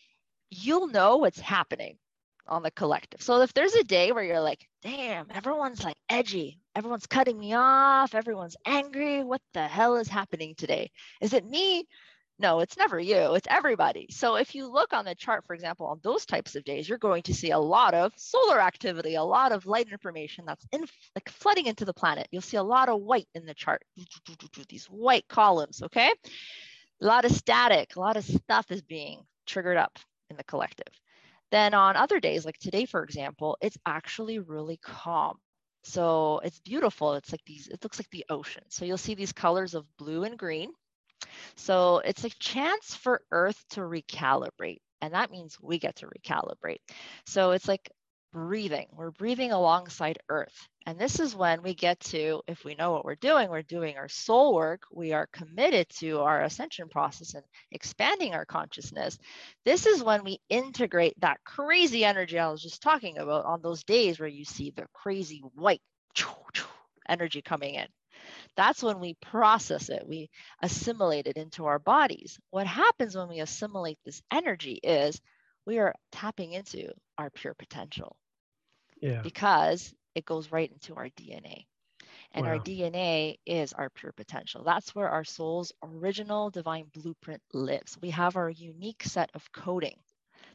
you'll 0.51 0.89
know 0.89 1.17
what's 1.19 1.41
happening 1.41 1.99
on 2.47 2.63
the 2.63 2.71
collective. 2.71 3.21
So 3.21 3.43
if 3.43 3.53
there's 3.53 3.75
a 3.75 3.85
day 3.85 4.13
where 4.13 4.25
you're 4.25 4.41
like, 4.41 4.67
damn, 4.83 5.27
everyone's 5.31 5.85
like 5.85 5.97
edgy, 6.09 6.61
everyone's 6.75 7.07
cutting 7.07 7.39
me 7.39 7.55
off, 7.55 8.15
everyone's 8.15 8.57
angry, 8.65 9.23
what 9.23 9.43
the 9.53 9.67
hell 9.67 9.97
is 9.97 10.09
happening 10.09 10.55
today? 10.57 10.91
Is 11.21 11.35
it 11.35 11.45
me? 11.45 11.87
No, 12.41 12.61
it's 12.61 12.77
never 12.77 13.01
you, 13.01 13.35
it's 13.35 13.49
everybody. 13.51 14.07
So 14.11 14.37
if 14.37 14.55
you 14.55 14.73
look 14.73 14.93
on 14.93 15.05
the 15.05 15.17
chart, 15.17 15.45
for 15.45 15.55
example, 15.55 15.87
on 15.87 15.99
those 16.05 16.25
types 16.25 16.55
of 16.55 16.63
days, 16.63 16.89
you're 16.89 16.97
going 16.97 17.25
to 17.25 17.35
see 17.35 17.51
a 17.51 17.59
lot 17.59 17.95
of 17.95 18.13
solar 18.17 18.61
activity, 18.61 19.17
a 19.17 19.25
lot 19.25 19.51
of 19.51 19.67
light 19.67 19.89
information 19.91 20.45
that's 20.47 20.65
in, 20.71 20.85
like 21.17 21.29
flooding 21.29 21.67
into 21.67 21.85
the 21.85 21.93
planet. 21.93 22.29
You'll 22.31 22.43
see 22.43 22.57
a 22.57 22.63
lot 22.63 22.89
of 22.89 23.01
white 23.01 23.27
in 23.35 23.45
the 23.45 23.55
chart, 23.55 23.83
these 24.69 24.87
white 24.87 25.27
columns, 25.29 25.83
okay? 25.83 26.13
A 27.01 27.05
lot 27.05 27.25
of 27.25 27.33
static, 27.33 27.97
a 27.97 28.01
lot 28.01 28.17
of 28.17 28.25
stuff 28.25 28.71
is 28.71 28.83
being 28.83 29.21
triggered 29.49 29.77
up 29.77 29.99
in 30.31 30.37
the 30.37 30.45
collective. 30.45 30.93
Then 31.51 31.75
on 31.75 31.97
other 31.97 32.21
days, 32.21 32.45
like 32.45 32.59
today, 32.59 32.85
for 32.85 33.03
example, 33.03 33.57
it's 33.61 33.79
actually 33.87 34.39
really 34.39 34.79
calm. 34.83 35.39
So 35.83 36.41
it's 36.45 36.61
beautiful. 36.61 37.15
It's 37.15 37.33
like 37.33 37.45
these, 37.47 37.69
it 37.69 37.83
looks 37.83 37.99
like 37.99 38.11
the 38.11 38.27
ocean. 38.29 38.63
So 38.69 38.85
you'll 38.85 38.99
see 38.99 39.15
these 39.15 39.33
colors 39.33 39.75
of 39.75 39.87
blue 39.97 40.25
and 40.25 40.39
green. 40.39 40.71
So 41.57 42.03
it's 42.05 42.25
a 42.25 42.31
chance 42.31 42.95
for 42.95 43.23
Earth 43.33 43.65
to 43.71 43.81
recalibrate. 43.81 44.81
And 45.01 45.15
that 45.15 45.31
means 45.31 45.57
we 45.61 45.79
get 45.79 45.97
to 45.97 46.07
recalibrate. 46.07 46.81
So 47.27 47.53
it's 47.53 47.69
like 47.69 47.91
breathing. 48.33 48.89
We're 48.93 49.13
breathing 49.13 49.53
alongside 49.53 50.19
Earth. 50.29 50.69
And 50.89 50.99
this 50.99 51.21
is 51.21 51.37
when 51.37 51.63
we 51.63 51.75
get 51.75 52.01
to, 52.01 52.41
if 52.49 52.65
we 52.65 52.75
know 52.75 52.93
what 52.93 53.05
we're 53.05 53.15
doing, 53.15 53.51
we're 53.51 53.61
doing 53.61 53.99
our 53.99 54.09
soul 54.09 54.55
work, 54.55 54.85
we 54.91 55.13
are 55.13 55.29
committed 55.35 55.87
to 55.99 56.21
our 56.21 56.41
ascension 56.41 56.89
process 56.89 57.35
and 57.35 57.45
expanding 57.71 58.33
our 58.33 58.47
consciousness. 58.47 59.19
This 59.67 59.85
is 59.85 60.03
when 60.03 60.25
we 60.25 60.41
integrate 60.49 61.21
that 61.21 61.45
crazy 61.45 62.07
energy 62.07 62.39
I 62.39 62.51
was 62.51 62.63
just 62.63 62.81
talking 62.81 63.19
about 63.19 63.45
on 63.45 63.61
those 63.61 63.85
days 63.85 64.19
where 64.19 64.31
you 64.31 64.47
see 64.47 64.71
the 64.71 64.87
crazy 64.95 65.43
white 65.57 65.83
energy 67.07 67.43
coming 67.43 67.75
in. 67.75 67.89
That's 68.57 68.83
when 68.83 68.99
we 68.99 69.13
process 69.21 69.91
it, 69.91 70.09
we 70.09 70.31
assimilate 70.63 71.27
it 71.27 71.37
into 71.37 71.67
our 71.67 71.79
bodies. 71.79 72.39
What 72.49 72.67
happens 72.67 73.15
when 73.15 73.29
we 73.29 73.41
assimilate 73.41 73.99
this 74.07 74.23
energy 74.33 74.81
is 74.83 75.21
we 75.67 75.81
are 75.81 75.95
tapping 76.13 76.53
into 76.55 76.93
our 77.19 77.29
pure 77.29 77.53
potential. 77.53 78.17
Yeah. 79.03 79.21
Because 79.21 79.93
it 80.19 80.27
goes 80.27 80.53
right 80.53 80.71
into 80.73 80.97
our 80.97 81.11
DNA. 81.11 81.67
And 82.33 82.47
Wow. 82.47 82.49
our 82.49 82.59
DNA 82.59 83.39
is 83.47 83.73
our 83.73 83.91
pure 83.91 84.13
potential. 84.13 84.65
That's 84.65 84.95
where 84.95 85.09
our 85.11 85.25
soul's 85.25 85.73
original 85.83 86.51
divine 86.51 86.91
blueprint 86.95 87.43
lives. 87.55 87.99
We 88.03 88.11
have 88.11 88.37
our 88.37 88.51
unique 88.51 89.05
set 89.05 89.31
of 89.35 89.53
coding 89.53 89.99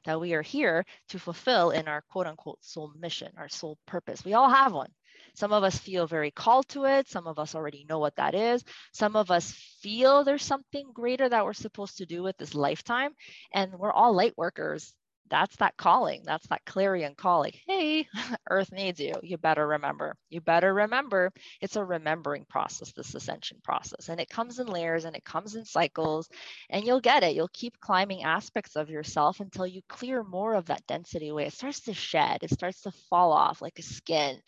that 0.06 0.20
we 0.22 0.34
are 0.34 0.42
here 0.44 0.86
to 1.10 1.20
fulfill 1.20 1.72
in 1.72 1.88
our 1.88 2.02
quote 2.02 2.28
unquote 2.28 2.64
soul 2.64 2.92
mission, 2.98 3.32
our 3.38 3.50
soul 3.50 3.78
purpose. 3.86 4.24
We 4.26 4.34
all 4.34 4.50
have 4.50 4.74
one. 4.74 4.92
Some 5.36 5.54
of 5.54 5.64
us 5.64 5.78
feel 5.78 6.08
very 6.08 6.32
called 6.32 6.68
to 6.70 6.86
it. 6.86 7.08
Some 7.10 7.28
of 7.28 7.40
us 7.40 7.56
already 7.56 7.86
know 7.90 8.00
what 8.00 8.16
that 8.18 8.36
is. 8.36 8.64
Some 8.94 9.16
of 9.16 9.32
us 9.32 9.52
feel 9.82 10.24
there's 10.24 10.44
something 10.46 10.92
greater 10.94 11.30
that 11.30 11.46
we're 11.46 11.54
supposed 11.54 11.98
to 11.98 12.06
do 12.06 12.24
with 12.24 12.38
this 12.38 12.56
lifetime. 12.56 13.12
And 13.54 13.74
we're 13.80 13.92
all 13.92 14.14
light 14.14 14.38
workers. 14.38 14.94
That's 15.30 15.56
that 15.58 15.78
calling. 15.78 16.22
That's 16.26 16.48
that 16.48 16.66
clarion 16.66 17.16
call. 17.16 17.40
Like, 17.40 17.60
hey, 17.66 18.08
Earth 18.50 18.72
needs 18.72 19.00
you. 19.00 19.14
You 19.24 19.38
better 19.38 19.66
remember. 19.68 20.16
You 20.30 20.42
better 20.42 20.74
remember. 20.74 21.32
It's 21.62 21.76
a 21.76 21.84
remembering 21.84 22.46
process, 22.50 22.92
this 22.94 23.16
ascension 23.16 23.58
process. 23.64 24.10
And 24.10 24.20
it 24.20 24.30
comes 24.30 24.60
in 24.60 24.68
layers 24.68 25.06
and 25.06 25.16
it 25.16 25.24
comes 25.26 25.56
in 25.56 25.66
cycles. 25.66 26.30
And 26.70 26.86
you'll 26.86 27.02
get 27.02 27.24
it. 27.24 27.36
You'll 27.36 27.50
keep 27.54 27.80
climbing 27.80 28.24
aspects 28.24 28.76
of 28.76 28.90
yourself 28.90 29.40
until 29.40 29.66
you 29.66 29.82
clear 29.90 30.24
more 30.24 30.54
of 30.54 30.66
that 30.68 30.86
density 30.88 31.30
away. 31.30 31.48
It 31.48 31.54
starts 31.54 31.82
to 31.82 31.94
shed, 31.94 32.44
it 32.44 32.52
starts 32.52 32.82
to 32.82 32.92
fall 33.10 33.32
off 33.32 33.62
like 33.62 33.80
a 33.80 33.84
skin 33.84 34.40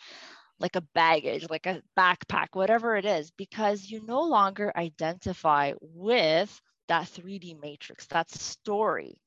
like 0.60 0.76
a 0.76 0.82
baggage, 0.94 1.48
like 1.50 1.66
a 1.66 1.82
backpack, 1.98 2.48
whatever 2.54 2.96
it 2.96 3.06
is, 3.06 3.32
because 3.32 3.90
you 3.90 4.02
no 4.06 4.22
longer 4.24 4.72
identify 4.76 5.74
with 5.82 6.62
that 6.88 7.08
3D 7.08 7.54
matrix, 7.54 8.06
that 8.08 8.30
story. 8.32 9.22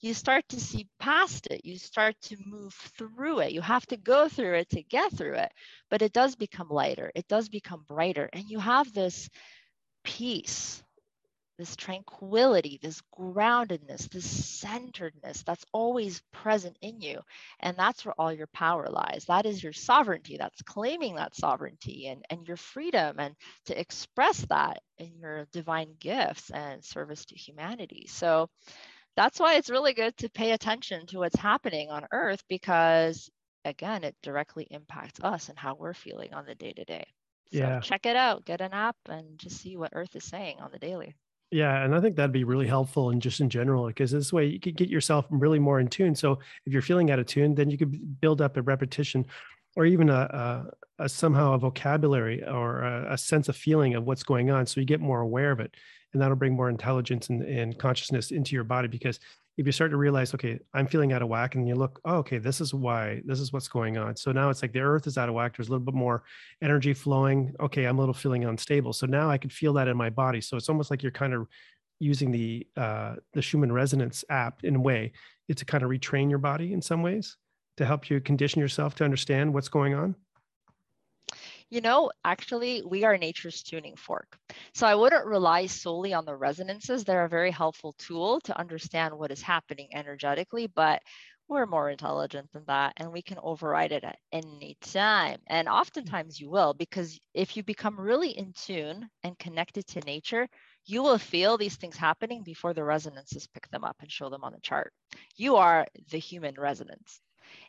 You 0.00 0.14
start 0.14 0.48
to 0.50 0.60
see 0.60 0.88
past 0.98 1.46
it. 1.48 1.64
You 1.64 1.78
start 1.78 2.16
to 2.22 2.36
move 2.46 2.74
through 2.98 3.40
it. 3.40 3.52
You 3.52 3.60
have 3.62 3.86
to 3.86 3.96
go 3.96 4.28
through 4.28 4.54
it 4.56 4.70
to 4.70 4.82
get 4.82 5.12
through 5.12 5.34
it, 5.34 5.52
but 5.90 6.02
it 6.02 6.12
does 6.12 6.36
become 6.36 6.68
lighter. 6.68 7.10
It 7.14 7.28
does 7.28 7.48
become 7.48 7.84
brighter. 7.88 8.28
And 8.32 8.44
you 8.48 8.58
have 8.58 8.92
this 8.92 9.28
peace, 10.04 10.82
this 11.58 11.76
tranquility, 11.76 12.78
this 12.82 13.02
groundedness, 13.18 14.10
this 14.10 14.26
centeredness 14.60 15.42
that's 15.44 15.64
always 15.72 16.22
present 16.32 16.76
in 16.82 17.00
you. 17.00 17.20
And 17.60 17.76
that's 17.76 18.04
where 18.04 18.14
all 18.18 18.32
your 18.32 18.48
power 18.48 18.88
lies. 18.90 19.26
That 19.28 19.46
is 19.46 19.62
your 19.62 19.72
sovereignty. 19.72 20.36
That's 20.38 20.62
claiming 20.62 21.16
that 21.16 21.36
sovereignty 21.36 22.08
and, 22.08 22.24
and 22.30 22.46
your 22.48 22.58
freedom 22.58 23.20
and 23.20 23.36
to 23.66 23.80
express 23.80 24.38
that 24.46 24.82
in 24.98 25.18
your 25.18 25.46
divine 25.52 25.94
gifts 26.00 26.50
and 26.50 26.84
service 26.84 27.24
to 27.26 27.36
humanity. 27.36 28.06
So 28.08 28.48
that's 29.16 29.40
why 29.40 29.54
it's 29.56 29.70
really 29.70 29.94
good 29.94 30.16
to 30.18 30.28
pay 30.30 30.52
attention 30.52 31.06
to 31.06 31.18
what's 31.18 31.36
happening 31.38 31.90
on 31.90 32.06
earth 32.12 32.42
because 32.48 33.30
again, 33.64 34.04
it 34.04 34.16
directly 34.22 34.64
impacts 34.70 35.20
us 35.20 35.48
and 35.48 35.58
how 35.58 35.74
we're 35.74 35.94
feeling 35.94 36.32
on 36.34 36.46
the 36.46 36.54
day 36.54 36.72
to 36.72 36.84
day. 36.84 37.04
So 37.50 37.74
Yeah. 37.74 37.80
check 37.80 38.06
it 38.06 38.16
out, 38.16 38.44
get 38.44 38.60
an 38.60 38.72
app 38.72 38.96
and 39.08 39.38
just 39.38 39.56
see 39.58 39.76
what 39.76 39.92
Earth 39.94 40.14
is 40.16 40.24
saying 40.24 40.60
on 40.60 40.70
the 40.72 40.78
daily. 40.78 41.14
Yeah, 41.52 41.84
and 41.84 41.94
I 41.94 42.00
think 42.00 42.16
that'd 42.16 42.32
be 42.32 42.44
really 42.44 42.66
helpful 42.66 43.10
and 43.10 43.22
just 43.22 43.40
in 43.40 43.48
general 43.48 43.86
because 43.86 44.10
this 44.10 44.32
way 44.32 44.46
you 44.46 44.58
could 44.58 44.76
get 44.76 44.88
yourself 44.88 45.26
really 45.30 45.60
more 45.60 45.78
in 45.78 45.88
tune. 45.88 46.14
So 46.14 46.32
if 46.66 46.72
you're 46.72 46.82
feeling 46.82 47.10
out 47.10 47.20
of 47.20 47.26
tune, 47.26 47.54
then 47.54 47.70
you 47.70 47.78
could 47.78 48.20
build 48.20 48.40
up 48.42 48.56
a 48.56 48.62
repetition 48.62 49.26
or 49.76 49.86
even 49.86 50.08
a, 50.10 50.68
a, 50.98 51.04
a 51.04 51.08
somehow 51.08 51.52
a 51.52 51.58
vocabulary 51.58 52.42
or 52.44 52.80
a, 52.82 53.12
a 53.14 53.18
sense 53.18 53.48
of 53.48 53.56
feeling 53.56 53.94
of 53.94 54.04
what's 54.04 54.24
going 54.24 54.50
on 54.50 54.66
so 54.66 54.80
you 54.80 54.86
get 54.86 55.00
more 55.00 55.20
aware 55.20 55.52
of 55.52 55.60
it 55.60 55.76
and 56.16 56.22
that'll 56.22 56.34
bring 56.34 56.56
more 56.56 56.70
intelligence 56.70 57.28
and, 57.28 57.42
and 57.42 57.78
consciousness 57.78 58.30
into 58.30 58.54
your 58.54 58.64
body 58.64 58.88
because 58.88 59.20
if 59.58 59.66
you 59.66 59.72
start 59.72 59.90
to 59.90 59.98
realize 59.98 60.32
okay 60.32 60.58
i'm 60.72 60.86
feeling 60.86 61.12
out 61.12 61.20
of 61.20 61.28
whack 61.28 61.56
and 61.56 61.68
you 61.68 61.74
look 61.74 62.00
oh, 62.06 62.16
okay 62.16 62.38
this 62.38 62.58
is 62.58 62.72
why 62.72 63.20
this 63.26 63.38
is 63.38 63.52
what's 63.52 63.68
going 63.68 63.98
on. 63.98 64.16
So 64.16 64.32
now 64.32 64.48
it's 64.48 64.62
like 64.62 64.72
the 64.72 64.80
earth 64.80 65.06
is 65.06 65.18
out 65.18 65.28
of 65.28 65.34
whack 65.34 65.54
there's 65.54 65.68
a 65.68 65.70
little 65.70 65.84
bit 65.84 65.94
more 65.94 66.24
energy 66.62 66.94
flowing. 66.94 67.54
Okay 67.60 67.84
i'm 67.84 67.98
a 67.98 68.00
little 68.00 68.14
feeling 68.14 68.46
unstable. 68.46 68.94
So 68.94 69.06
now 69.06 69.28
i 69.28 69.36
can 69.36 69.50
feel 69.50 69.74
that 69.74 69.88
in 69.88 69.96
my 69.96 70.08
body. 70.08 70.40
So 70.40 70.56
it's 70.56 70.70
almost 70.70 70.90
like 70.90 71.02
you're 71.02 71.12
kind 71.12 71.34
of 71.34 71.46
using 72.00 72.32
the 72.32 72.66
uh, 72.78 73.16
the 73.34 73.42
schumann 73.42 73.72
resonance 73.72 74.24
app 74.30 74.64
in 74.64 74.76
a 74.76 74.80
way 74.80 75.12
it's 75.48 75.60
to 75.60 75.66
kind 75.66 75.84
of 75.84 75.90
retrain 75.90 76.30
your 76.30 76.38
body 76.38 76.72
in 76.72 76.80
some 76.80 77.02
ways 77.02 77.36
to 77.76 77.84
help 77.84 78.08
you 78.08 78.20
condition 78.20 78.60
yourself 78.60 78.94
to 78.94 79.04
understand 79.04 79.52
what's 79.52 79.68
going 79.68 79.92
on 79.92 80.14
You 81.70 81.80
know, 81.80 82.10
actually, 82.24 82.82
we 82.82 83.04
are 83.04 83.18
nature's 83.18 83.62
tuning 83.62 83.96
fork. 83.96 84.38
So 84.74 84.86
I 84.86 84.94
wouldn't 84.94 85.26
rely 85.26 85.66
solely 85.66 86.12
on 86.14 86.24
the 86.24 86.36
resonances. 86.36 87.04
They're 87.04 87.24
a 87.24 87.28
very 87.28 87.50
helpful 87.50 87.92
tool 87.98 88.40
to 88.42 88.58
understand 88.58 89.16
what 89.18 89.32
is 89.32 89.42
happening 89.42 89.88
energetically, 89.94 90.66
but 90.68 91.02
we're 91.48 91.66
more 91.66 91.90
intelligent 91.90 92.50
than 92.52 92.64
that 92.66 92.92
and 92.96 93.12
we 93.12 93.22
can 93.22 93.38
override 93.42 93.92
it 93.92 94.04
at 94.04 94.18
any 94.32 94.76
time. 94.80 95.40
And 95.48 95.68
hmm. 95.68 95.74
oftentimes 95.74 96.40
you 96.40 96.50
will, 96.50 96.74
because 96.74 97.18
if 97.34 97.56
you 97.56 97.62
become 97.62 97.98
really 98.00 98.30
in 98.30 98.52
tune 98.52 99.08
and 99.22 99.38
connected 99.38 99.86
to 99.88 100.00
nature, 100.00 100.48
you 100.84 101.02
will 101.02 101.18
feel 101.18 101.56
these 101.56 101.76
things 101.76 101.96
happening 101.96 102.42
before 102.42 102.74
the 102.74 102.84
resonances 102.84 103.46
pick 103.48 103.68
them 103.70 103.84
up 103.84 103.96
and 104.00 104.10
show 104.10 104.28
them 104.30 104.44
on 104.44 104.52
the 104.52 104.60
chart. 104.60 104.92
You 105.36 105.56
are 105.56 105.86
the 106.10 106.18
human 106.18 106.54
resonance. 106.56 107.20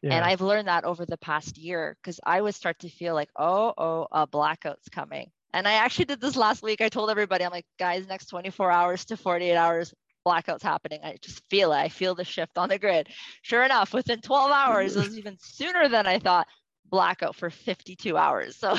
And 0.04 0.26
I've 0.26 0.42
learned 0.42 0.68
that 0.68 0.86
over 0.86 1.06
the 1.06 1.18
past 1.18 1.58
year 1.58 1.98
because 2.02 2.20
I 2.26 2.42
would 2.42 2.56
start 2.56 2.80
to 2.80 2.90
feel 2.90 3.14
like, 3.14 3.30
oh, 3.36 3.74
oh, 3.78 4.08
a 4.12 4.28
blackout's 4.28 4.90
coming. 4.90 5.32
And 5.54 5.68
I 5.68 5.74
actually 5.74 6.06
did 6.06 6.22
this 6.22 6.36
last 6.36 6.62
week. 6.62 6.82
I 6.82 6.90
told 6.90 7.10
everybody, 7.10 7.44
I'm 7.44 7.52
like, 7.52 7.66
guys, 7.80 8.08
next 8.08 8.28
24 8.28 8.72
hours 8.72 9.06
to 9.06 9.18
48 9.18 9.56
hours, 9.56 9.94
blackouts 10.26 10.62
happening. 10.62 11.00
I 11.04 11.18
just 11.22 11.42
feel 11.50 11.72
it. 11.72 11.78
I 11.78 11.90
feel 11.90 12.16
the 12.16 12.26
shift 12.26 12.58
on 12.58 12.70
the 12.70 12.78
grid. 12.78 13.08
Sure 13.42 13.64
enough, 13.64 13.94
within 13.94 14.22
12 14.22 14.52
hours, 14.52 14.96
it 14.96 15.00
was 15.00 15.18
even 15.18 15.38
sooner 15.40 15.88
than 15.88 16.06
I 16.06 16.20
thought, 16.20 16.48
blackout 16.90 17.36
for 17.36 17.50
52 17.50 18.18
hours. 18.18 18.56
So 18.58 18.76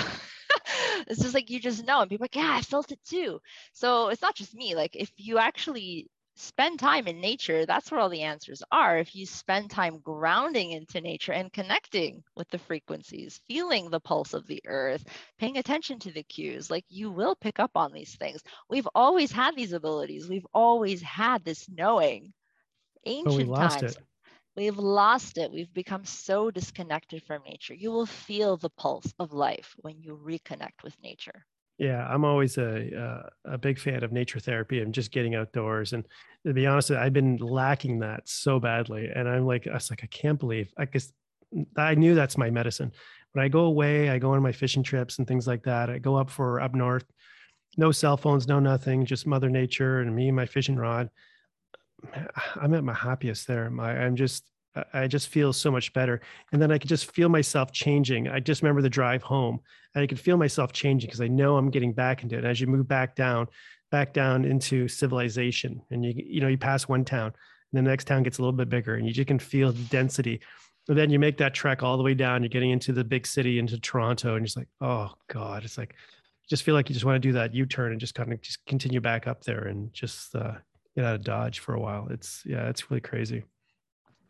it's 1.09 1.21
just 1.21 1.35
like 1.35 1.51
you 1.51 1.61
just 1.61 1.87
know. 1.87 2.01
And 2.01 2.11
people 2.11 2.25
are 2.25 2.31
like, 2.31 2.37
yeah, 2.37 2.55
I 2.55 2.63
felt 2.63 2.93
it 2.93 3.01
too. 3.05 3.41
So 3.73 4.09
it's 4.09 4.23
not 4.23 4.35
just 4.35 4.55
me. 4.55 4.75
Like 4.75 4.95
if 4.95 5.11
you 5.17 5.39
actually 5.39 6.09
spend 6.39 6.79
time 6.81 7.07
in 7.09 7.21
nature, 7.21 7.67
that's 7.67 7.91
where 7.91 8.01
all 8.01 8.09
the 8.09 8.23
answers 8.23 8.63
are. 8.73 8.99
If 8.99 9.15
you 9.15 9.27
spend 9.27 9.71
time 9.71 9.99
grounding 10.01 10.71
into 10.73 11.01
nature 11.01 11.33
and 11.33 11.53
connecting 11.53 12.25
with 12.37 12.49
the 12.51 12.59
frequencies, 12.59 13.41
feeling 13.49 13.91
the 13.91 14.01
pulse 14.01 14.35
of 14.35 14.47
the 14.47 14.63
earth, 14.67 15.05
paying 15.39 15.59
attention 15.59 15.99
to 16.01 16.13
the 16.13 16.23
cues, 16.23 16.71
like 16.71 16.85
you 16.89 17.11
will 17.11 17.35
pick 17.37 17.59
up 17.61 17.73
on 17.77 17.93
these 17.93 18.17
things. 18.17 18.43
We've 18.69 18.89
always 18.95 19.33
had 19.33 19.57
these 19.57 19.73
abilities, 19.73 20.29
we've 20.29 20.47
always 20.55 21.03
had 21.03 21.45
this 21.45 21.69
knowing. 21.69 22.33
but 23.23 23.33
we 23.35 23.45
Ancient 23.45 23.55
lost 23.55 23.83
times, 23.83 23.97
it 23.97 23.99
We've 24.57 24.79
lost 24.79 25.39
it. 25.39 25.51
We've 25.53 25.73
become 25.73 26.05
so 26.05 26.51
disconnected 26.51 27.23
from 27.23 27.43
nature. 27.45 27.75
You 27.75 27.91
will 27.93 28.07
feel 28.07 28.57
the 28.57 28.71
pulse 28.71 29.13
of 29.19 29.33
life 29.33 29.75
when 29.81 30.01
you 30.03 30.17
reconnect 30.17 30.83
with 30.85 31.01
nature. 31.03 31.47
Yeah, 31.79 32.05
I'm 32.09 32.25
always 32.25 32.59
a 32.59 33.01
uh, 33.01 33.53
a 33.53 33.59
big 33.59 33.79
fan 33.79 34.03
of 34.03 34.11
nature 34.11 34.41
therapy 34.41 34.81
and 34.81 34.93
just 34.93 35.13
getting 35.13 35.37
outdoors. 35.37 35.93
And 35.93 36.05
to 36.45 36.53
be 36.53 36.67
honest, 36.67 36.91
I've 36.91 37.13
been 37.13 37.37
lacking 37.37 38.01
that 38.01 38.29
so 38.29 38.59
badly. 38.59 39.09
And 39.15 39.29
I'm 39.29 39.47
like, 39.47 39.69
I 39.69 39.75
was 39.75 39.89
like, 39.89 40.03
I 40.03 40.09
can't 40.09 40.41
believe. 40.41 40.73
I 40.77 40.87
guess 40.87 41.13
I 41.77 41.95
knew 41.95 42.17
that's 42.17 42.37
my 42.37 42.51
medicine. 42.51 42.91
When 43.33 43.45
I 43.45 43.49
go 43.49 43.61
away, 43.61 44.11
I 44.11 44.19
go 44.19 44.33
on 44.33 44.43
my 44.43 44.53
fishing 44.53 44.83
trips 44.83 45.19
and 45.19 45.29
things 45.29 45.47
like 45.47 45.63
that. 45.65 45.89
I 45.89 45.99
go 45.99 46.17
up 46.17 46.31
for 46.31 46.61
up 46.61 46.75
north, 46.75 47.05
no 47.77 47.93
cell 47.93 48.17
phones, 48.17 48.49
no 48.49 48.59
nothing, 48.59 49.07
just 49.07 49.27
Mother 49.27 49.49
Nature 49.49 50.01
and 50.01 50.15
me 50.15 50.29
and 50.29 50.37
my 50.37 50.47
fishing 50.47 50.77
rod. 50.77 51.11
I'm 52.57 52.75
at 52.75 52.85
my 52.85 52.95
happiest 52.95 53.47
there. 53.47 53.71
My 53.71 53.97
I'm 53.97 54.17
just 54.17 54.45
I- 54.93 55.07
just 55.09 55.29
feel 55.29 55.53
so 55.53 55.71
much 55.71 55.93
better. 55.93 56.21
And 56.53 56.61
then 56.61 56.71
I 56.71 56.79
could 56.79 56.89
just 56.89 57.13
feel 57.13 57.29
myself 57.29 57.73
changing. 57.73 58.29
I 58.29 58.41
just 58.41 58.63
remember 58.63 58.83
the 58.83 58.91
drive 58.91 59.23
home 59.23 59.61
and 59.95 60.03
I 60.03 60.07
could 60.07 60.21
feel 60.21 60.37
myself 60.37 60.73
changing 60.73 61.09
because 61.09 61.21
I 61.21 61.29
know 61.29 61.57
I'm 61.57 61.71
getting 61.71 61.93
back 61.93 62.23
into 62.23 62.37
it. 62.37 62.45
As 62.45 62.61
you 62.61 62.67
move 62.67 62.87
back 62.87 63.17
down, 63.17 63.49
back 63.91 64.13
down 64.13 64.45
into 64.45 64.89
civilization, 64.89 65.81
and 65.91 66.05
you 66.05 66.13
you 66.17 66.41
know 66.41 66.49
you 66.49 66.59
pass 66.59 66.89
one 66.89 67.05
town, 67.05 67.33
and 67.73 67.87
the 67.87 67.91
next 67.91 68.05
town 68.07 68.23
gets 68.23 68.39
a 68.39 68.43
little 68.43 68.53
bit 68.53 68.69
bigger, 68.69 68.95
and 68.95 69.07
you 69.07 69.13
just 69.13 69.29
can 69.29 69.39
feel 69.39 69.73
the 69.73 69.83
density. 69.85 70.41
And 70.89 70.97
then 70.97 71.11
you 71.11 71.19
make 71.19 71.37
that 71.39 71.55
trek 71.55 71.83
all 71.83 71.97
the 71.97 72.03
way 72.03 72.15
down. 72.15 72.43
You're 72.43 72.49
getting 72.49 72.71
into 72.71 72.93
the 72.93 73.05
big 73.05 73.27
city, 73.27 73.59
into 73.59 73.79
Toronto, 73.79 74.31
and 74.31 74.41
you're 74.41 74.47
just 74.47 74.57
like, 74.57 74.69
oh 74.81 75.13
god, 75.29 75.65
it's 75.65 75.77
like, 75.79 75.95
just 76.49 76.63
feel 76.63 76.75
like 76.75 76.89
you 76.89 76.95
just 76.95 77.05
want 77.05 77.17
to 77.17 77.29
do 77.29 77.33
that 77.33 77.55
U-turn 77.55 77.93
and 77.93 78.01
just 78.01 78.15
kind 78.15 78.33
of 78.33 78.41
just 78.41 78.65
continue 78.67 79.01
back 79.01 79.27
up 79.27 79.45
there 79.45 79.65
and 79.65 79.93
just 79.93 80.35
uh, 80.35 80.55
get 80.97 81.05
out 81.05 81.15
of 81.15 81.25
Dodge 81.25 81.59
for 81.59 81.75
a 81.75 81.81
while. 81.81 82.09
It's 82.11 82.43
yeah, 82.47 82.69
it's 82.69 82.91
really 82.91 83.01
crazy. 83.01 83.45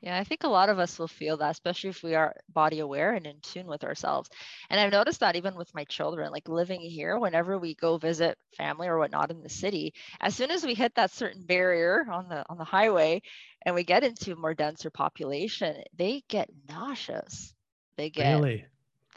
Yeah, 0.00 0.16
I 0.18 0.24
think 0.24 0.44
a 0.44 0.48
lot 0.48 0.68
of 0.68 0.78
us 0.78 0.98
will 0.98 1.08
feel 1.08 1.37
that, 1.38 1.50
especially 1.50 1.90
if 1.90 2.02
we 2.02 2.14
are 2.14 2.34
body 2.48 2.78
aware 2.78 3.12
and 3.14 3.26
in 3.26 3.40
tune 3.40 3.66
with 3.66 3.82
ourselves. 3.84 4.30
And 4.70 4.78
I've 4.80 4.92
noticed 4.92 5.20
that 5.20 5.37
even 5.37 5.56
with 5.56 5.74
my 5.74 5.84
children, 5.84 6.30
like 6.30 6.48
living 6.48 6.80
here, 6.80 7.18
whenever 7.18 7.58
we 7.58 7.74
go 7.74 7.98
visit 7.98 8.38
family 8.56 8.87
or 8.88 8.98
whatnot 8.98 9.30
in 9.30 9.42
the 9.42 9.48
city, 9.48 9.94
as 10.20 10.37
soon 10.37 10.50
as 10.52 10.64
we 10.64 10.74
hit 10.74 10.94
that 10.94 11.11
certain 11.11 11.44
barrier 11.46 12.06
on 12.11 12.28
the 12.28 12.44
on 12.48 12.58
the 12.58 12.64
highway 12.64 13.22
and 13.62 13.74
we 13.74 13.82
get 13.84 14.04
into 14.04 14.37
more 14.37 14.54
denser 14.54 14.90
population, 14.90 15.82
they 15.94 16.22
get 16.28 16.48
nauseous. 16.68 17.54
They 17.96 18.11
get 18.11 18.44
really? 18.44 18.66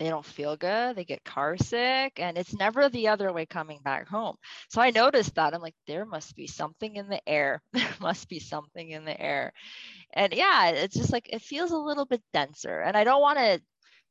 They 0.01 0.09
don't 0.09 0.25
feel 0.25 0.57
good, 0.57 0.95
they 0.95 1.05
get 1.05 1.23
car 1.23 1.57
sick, 1.57 2.13
and 2.17 2.37
it's 2.37 2.55
never 2.55 2.89
the 2.89 3.09
other 3.09 3.31
way 3.31 3.45
coming 3.45 3.79
back 3.83 4.07
home. 4.07 4.35
So 4.69 4.81
I 4.81 4.89
noticed 4.89 5.35
that. 5.35 5.53
I'm 5.53 5.61
like, 5.61 5.75
there 5.87 6.05
must 6.05 6.35
be 6.35 6.47
something 6.47 6.95
in 6.95 7.07
the 7.09 7.21
air. 7.29 7.61
There 7.73 7.87
must 8.01 8.27
be 8.29 8.39
something 8.39 8.89
in 8.89 9.05
the 9.05 9.19
air. 9.21 9.53
And 10.13 10.33
yeah, 10.33 10.69
it's 10.69 10.95
just 10.95 11.11
like 11.13 11.29
it 11.31 11.41
feels 11.41 11.71
a 11.71 11.77
little 11.77 12.05
bit 12.05 12.21
denser. 12.33 12.81
And 12.81 12.97
I 12.97 13.03
don't 13.03 13.21
want 13.21 13.39
to 13.39 13.61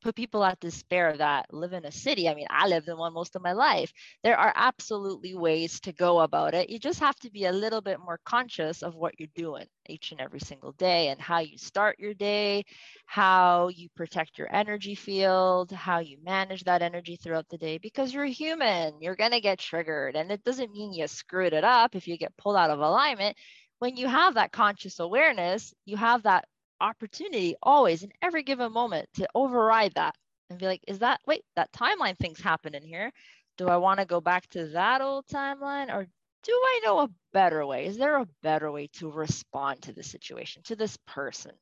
put 0.00 0.14
people 0.14 0.44
at 0.44 0.60
despair 0.60 1.16
that 1.16 1.52
live 1.52 1.72
in 1.72 1.84
a 1.84 1.92
city. 1.92 2.28
I 2.28 2.34
mean, 2.34 2.46
I 2.50 2.68
lived 2.68 2.88
in 2.88 2.96
one 2.96 3.12
most 3.12 3.36
of 3.36 3.42
my 3.42 3.52
life. 3.52 3.92
There 4.22 4.38
are 4.38 4.52
absolutely 4.54 5.34
ways 5.34 5.80
to 5.80 5.92
go 5.92 6.20
about 6.20 6.54
it. 6.54 6.70
You 6.70 6.78
just 6.78 7.00
have 7.00 7.16
to 7.20 7.30
be 7.30 7.44
a 7.44 7.52
little 7.52 7.80
bit 7.80 8.00
more 8.00 8.20
conscious 8.24 8.82
of 8.82 8.94
what 8.94 9.18
you're 9.18 9.28
doing 9.34 9.66
each 9.88 10.12
and 10.12 10.20
every 10.20 10.40
single 10.40 10.72
day 10.72 11.08
and 11.08 11.20
how 11.20 11.40
you 11.40 11.58
start 11.58 11.98
your 11.98 12.14
day, 12.14 12.64
how 13.06 13.68
you 13.68 13.88
protect 13.96 14.38
your 14.38 14.54
energy 14.54 14.94
field, 14.94 15.72
how 15.72 15.98
you 15.98 16.18
manage 16.22 16.64
that 16.64 16.82
energy 16.82 17.16
throughout 17.16 17.48
the 17.48 17.58
day 17.58 17.78
because 17.78 18.12
you're 18.12 18.24
human. 18.24 19.00
You're 19.00 19.16
going 19.16 19.32
to 19.32 19.40
get 19.40 19.58
triggered. 19.58 20.16
And 20.16 20.30
it 20.30 20.44
doesn't 20.44 20.72
mean 20.72 20.92
you 20.92 21.06
screwed 21.08 21.52
it 21.52 21.64
up 21.64 21.94
if 21.94 22.08
you 22.08 22.16
get 22.16 22.36
pulled 22.36 22.56
out 22.56 22.70
of 22.70 22.80
alignment. 22.80 23.36
When 23.78 23.96
you 23.96 24.08
have 24.08 24.34
that 24.34 24.52
conscious 24.52 25.00
awareness, 25.00 25.72
you 25.84 25.96
have 25.96 26.24
that 26.24 26.44
opportunity 26.80 27.56
always 27.62 28.02
in 28.02 28.12
every 28.22 28.42
given 28.42 28.72
moment 28.72 29.08
to 29.14 29.28
override 29.34 29.94
that 29.94 30.14
and 30.48 30.58
be 30.58 30.66
like, 30.66 30.82
is 30.88 30.98
that, 31.00 31.20
wait, 31.26 31.42
that 31.56 31.72
timeline 31.72 32.18
thing's 32.18 32.40
happening 32.40 32.82
here. 32.82 33.12
Do 33.58 33.68
I 33.68 33.76
want 33.76 34.00
to 34.00 34.06
go 34.06 34.20
back 34.20 34.48
to 34.50 34.68
that 34.68 35.00
old 35.00 35.26
timeline 35.26 35.92
or 35.94 36.06
do 36.42 36.52
I 36.52 36.80
know 36.84 37.00
a 37.00 37.10
better 37.32 37.64
way? 37.66 37.86
Is 37.86 37.98
there 37.98 38.16
a 38.16 38.28
better 38.42 38.70
way 38.72 38.88
to 38.94 39.10
respond 39.10 39.82
to 39.82 39.92
the 39.92 40.02
situation, 40.02 40.62
to 40.64 40.76
this 40.76 40.96
person, 41.06 41.52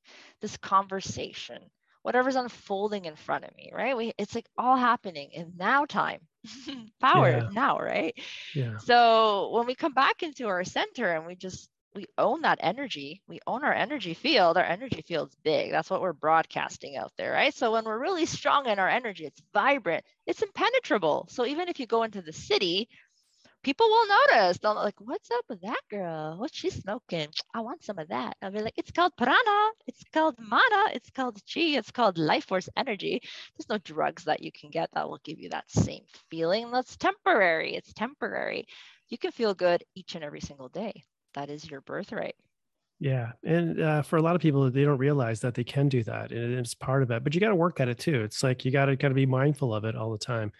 this 0.40 0.56
conversation, 0.56 1.58
whatever's 2.02 2.36
unfolding 2.36 3.06
in 3.06 3.16
front 3.16 3.44
of 3.44 3.54
me, 3.56 3.72
right? 3.74 3.96
We, 3.96 4.12
it's 4.18 4.34
like 4.34 4.46
all 4.56 4.76
happening 4.76 5.30
in 5.32 5.54
now 5.56 5.84
time, 5.84 6.20
power 7.00 7.30
yeah. 7.30 7.48
now, 7.52 7.78
right? 7.78 8.14
Yeah. 8.54 8.76
So 8.78 9.50
when 9.52 9.66
we 9.66 9.74
come 9.74 9.94
back 9.94 10.22
into 10.22 10.46
our 10.46 10.64
center 10.64 11.12
and 11.12 11.26
we 11.26 11.34
just 11.34 11.68
we 11.94 12.06
own 12.16 12.42
that 12.42 12.58
energy. 12.62 13.22
We 13.26 13.40
own 13.46 13.64
our 13.64 13.72
energy 13.72 14.14
field. 14.14 14.56
Our 14.56 14.64
energy 14.64 15.02
field's 15.06 15.36
big. 15.42 15.70
That's 15.70 15.90
what 15.90 16.00
we're 16.00 16.12
broadcasting 16.12 16.96
out 16.96 17.12
there, 17.16 17.32
right? 17.32 17.54
So 17.54 17.72
when 17.72 17.84
we're 17.84 17.98
really 17.98 18.26
strong 18.26 18.66
in 18.66 18.78
our 18.78 18.88
energy, 18.88 19.24
it's 19.26 19.42
vibrant, 19.52 20.04
it's 20.26 20.42
impenetrable. 20.42 21.26
So 21.30 21.46
even 21.46 21.68
if 21.68 21.80
you 21.80 21.86
go 21.86 22.02
into 22.02 22.22
the 22.22 22.32
city, 22.32 22.88
people 23.62 23.88
will 23.88 24.06
notice. 24.06 24.58
They'll 24.58 24.74
like, 24.74 25.00
what's 25.00 25.30
up 25.30 25.44
with 25.48 25.60
that 25.62 25.80
girl? 25.90 26.38
What's 26.38 26.56
she 26.56 26.70
smoking? 26.70 27.28
I 27.54 27.60
want 27.60 27.82
some 27.82 27.98
of 27.98 28.08
that. 28.08 28.36
I'll 28.42 28.52
be 28.52 28.62
like, 28.62 28.76
it's 28.76 28.92
called 28.92 29.16
prana, 29.16 29.70
it's 29.86 30.04
called 30.12 30.36
mana, 30.38 30.90
it's 30.92 31.10
called 31.10 31.40
chi, 31.52 31.76
it's 31.78 31.90
called 31.90 32.18
life 32.18 32.46
force 32.46 32.68
energy. 32.76 33.20
There's 33.56 33.68
no 33.68 33.78
drugs 33.78 34.24
that 34.24 34.42
you 34.42 34.52
can 34.52 34.70
get 34.70 34.90
that 34.92 35.08
will 35.08 35.20
give 35.24 35.40
you 35.40 35.50
that 35.50 35.70
same 35.70 36.02
feeling. 36.30 36.70
That's 36.70 36.96
temporary. 36.96 37.74
It's 37.74 37.92
temporary. 37.92 38.66
You 39.08 39.18
can 39.18 39.32
feel 39.32 39.54
good 39.54 39.84
each 39.94 40.14
and 40.14 40.22
every 40.22 40.40
single 40.40 40.68
day 40.68 41.02
that 41.34 41.50
is 41.50 41.70
your 41.70 41.80
birthright. 41.80 42.36
Yeah, 43.00 43.32
and 43.44 43.80
uh, 43.80 44.02
for 44.02 44.16
a 44.16 44.22
lot 44.22 44.34
of 44.34 44.42
people, 44.42 44.68
they 44.70 44.82
don't 44.82 44.98
realize 44.98 45.40
that 45.40 45.54
they 45.54 45.62
can 45.62 45.88
do 45.88 46.02
that, 46.04 46.32
and 46.32 46.54
it's 46.54 46.74
part 46.74 47.02
of 47.04 47.10
it. 47.12 47.22
But 47.22 47.32
you 47.32 47.40
got 47.40 47.48
to 47.48 47.54
work 47.54 47.78
at 47.78 47.88
it 47.88 47.98
too. 47.98 48.22
It's 48.22 48.42
like 48.42 48.64
you 48.64 48.72
got 48.72 48.86
to 48.86 48.96
got 48.96 49.08
to 49.08 49.14
be 49.14 49.26
mindful 49.26 49.72
of 49.72 49.84
it 49.84 49.94
all 49.94 50.10
the 50.10 50.18
time. 50.18 50.50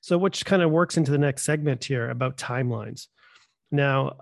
So, 0.00 0.18
which 0.18 0.44
kind 0.44 0.62
of 0.62 0.72
works 0.72 0.96
into 0.96 1.12
the 1.12 1.18
next 1.18 1.44
segment 1.44 1.84
here 1.84 2.10
about 2.10 2.36
timelines. 2.36 3.06
Now, 3.70 4.16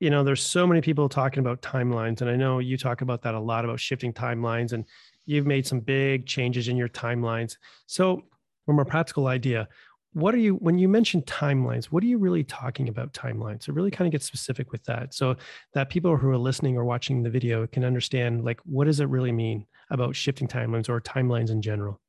you 0.00 0.10
know, 0.10 0.24
there's 0.24 0.42
so 0.42 0.66
many 0.66 0.80
people 0.80 1.08
talking 1.08 1.38
about 1.38 1.62
timelines, 1.62 2.20
and 2.20 2.28
I 2.28 2.36
know 2.36 2.58
you 2.58 2.76
talk 2.76 3.00
about 3.00 3.22
that 3.22 3.34
a 3.34 3.40
lot 3.40 3.64
about 3.64 3.78
shifting 3.78 4.12
timelines, 4.12 4.72
and 4.72 4.84
you've 5.24 5.46
made 5.46 5.66
some 5.66 5.80
big 5.80 6.26
changes 6.26 6.66
in 6.66 6.76
your 6.76 6.88
timelines. 6.88 7.58
So, 7.86 8.22
from 8.66 8.80
a 8.80 8.84
practical 8.84 9.28
idea, 9.28 9.68
what 10.14 10.32
are 10.34 10.38
you 10.38 10.54
when 10.54 10.78
you 10.78 10.88
mention 10.88 11.20
timelines 11.22 11.86
what 11.86 12.02
are 12.02 12.06
you 12.06 12.18
really 12.18 12.44
talking 12.44 12.88
about 12.88 13.12
timelines? 13.12 13.64
So 13.64 13.72
really 13.72 13.90
kind 13.90 14.06
of 14.06 14.12
get 14.12 14.22
specific 14.22 14.72
with 14.72 14.82
that. 14.84 15.12
So 15.12 15.36
that 15.74 15.90
people 15.90 16.16
who 16.16 16.30
are 16.30 16.38
listening 16.38 16.76
or 16.76 16.84
watching 16.84 17.22
the 17.22 17.30
video 17.30 17.66
can 17.66 17.84
understand 17.84 18.44
like 18.44 18.60
what 18.64 18.84
does 18.86 19.00
it 19.00 19.08
really 19.08 19.32
mean 19.32 19.66
about 19.90 20.16
shifting 20.16 20.48
timelines 20.48 20.88
or 20.88 21.00
timelines 21.00 21.50
in 21.50 21.60
general? 21.60 22.00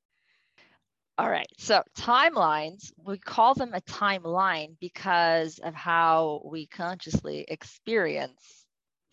All 1.17 1.29
right. 1.29 1.47
So 1.57 1.81
timelines 1.97 2.91
we 3.03 3.17
call 3.17 3.55
them 3.55 3.73
a 3.73 3.81
timeline 3.81 4.75
because 4.79 5.59
of 5.59 5.73
how 5.73 6.41
we 6.45 6.67
consciously 6.67 7.45
experience 7.47 8.65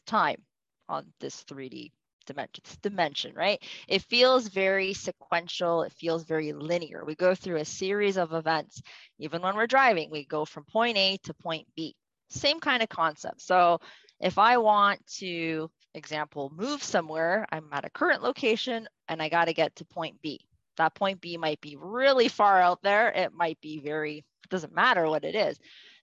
time 0.07 0.43
on 0.89 1.07
this 1.21 1.45
3d 1.45 1.93
dimension, 2.25 2.65
dimension, 2.83 3.35
right? 3.35 3.63
It 3.89 4.03
feels 4.03 4.49
very 4.49 4.95
sequential. 4.95 5.83
It 5.83 5.93
feels 5.93 6.25
very 6.25 6.53
linear. 6.53 7.05
We 7.05 7.15
go 7.15 7.35
through 7.35 7.57
a 7.57 7.65
series 7.65 8.17
of 8.17 8.33
events. 8.33 8.83
Even 9.19 9.43
when 9.43 9.57
we're 9.57 9.67
driving, 9.67 10.11
we 10.11 10.25
go 10.25 10.45
from 10.45 10.65
point 10.65 10.97
A 10.97 11.19
to 11.25 11.35
point 11.35 11.67
B. 11.77 11.95
Same 12.31 12.61
kind 12.61 12.83
of 12.83 12.89
concept. 12.89 13.43
So 13.43 13.81
if 14.21 14.39
I 14.39 14.57
want 14.57 15.05
to, 15.19 15.71
example, 15.95 16.53
move 16.57 16.83
somewhere, 16.83 17.47
I'm 17.51 17.69
at 17.73 17.85
a 17.85 17.91
current 17.91 18.23
location 18.23 18.89
and 19.09 19.21
I 19.21 19.29
got 19.29 19.47
to 19.47 19.53
get 19.53 19.77
to 19.77 19.85
point 19.85 20.21
B. 20.23 20.41
That 20.77 20.95
point 20.95 21.21
B 21.21 21.37
might 21.37 21.61
be 21.61 21.77
really 21.79 22.29
far 22.29 22.61
out 22.61 22.83
there. 22.83 23.11
It 23.11 23.35
might 23.35 23.61
be 23.61 23.81
very, 23.81 24.19
it 24.19 24.51
doesn't 24.51 24.75
matter 24.75 25.09
what 25.09 25.25
it 25.25 25.35
is. 25.35 25.59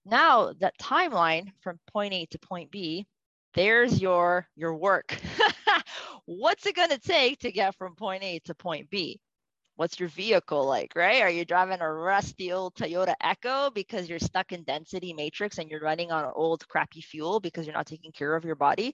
Now 0.06 0.54
that 0.60 0.78
timeline 0.78 1.52
from 1.62 1.80
point 1.92 2.14
A 2.14 2.26
to 2.28 2.40
point 2.40 2.72
B, 2.72 3.08
there's 3.54 4.02
your 4.02 4.48
your 4.56 4.76
work 4.76 5.18
what's 6.30 6.66
it 6.68 6.76
going 6.76 6.90
to 6.90 7.00
take 7.00 7.40
to 7.40 7.52
get 7.52 7.76
from 7.76 7.96
point 7.96 8.24
A 8.24 8.40
to 8.46 8.54
point 8.54 8.90
B? 8.90 9.20
What's 9.78 10.00
your 10.00 10.10
vehicle 10.10 10.66
like, 10.66 10.92
right? 10.96 11.22
Are 11.22 11.30
you 11.30 11.46
driving 11.46 11.82
a 11.82 11.92
rusty 11.92 12.52
old 12.52 12.76
Toyota 12.76 13.16
Echo 13.22 13.72
because 13.72 14.10
you're 14.10 14.20
stuck 14.20 14.52
in 14.52 14.64
density 14.64 15.14
matrix 15.14 15.58
and 15.58 15.72
you're 15.72 15.80
running 15.80 16.12
on 16.12 16.32
old 16.36 16.68
crappy 16.68 17.02
fuel 17.02 17.40
because 17.40 17.66
you're 17.66 17.76
not 17.76 17.88
taking 17.88 18.12
care 18.12 18.36
of 18.36 18.46
your 18.46 18.56
body? 18.56 18.94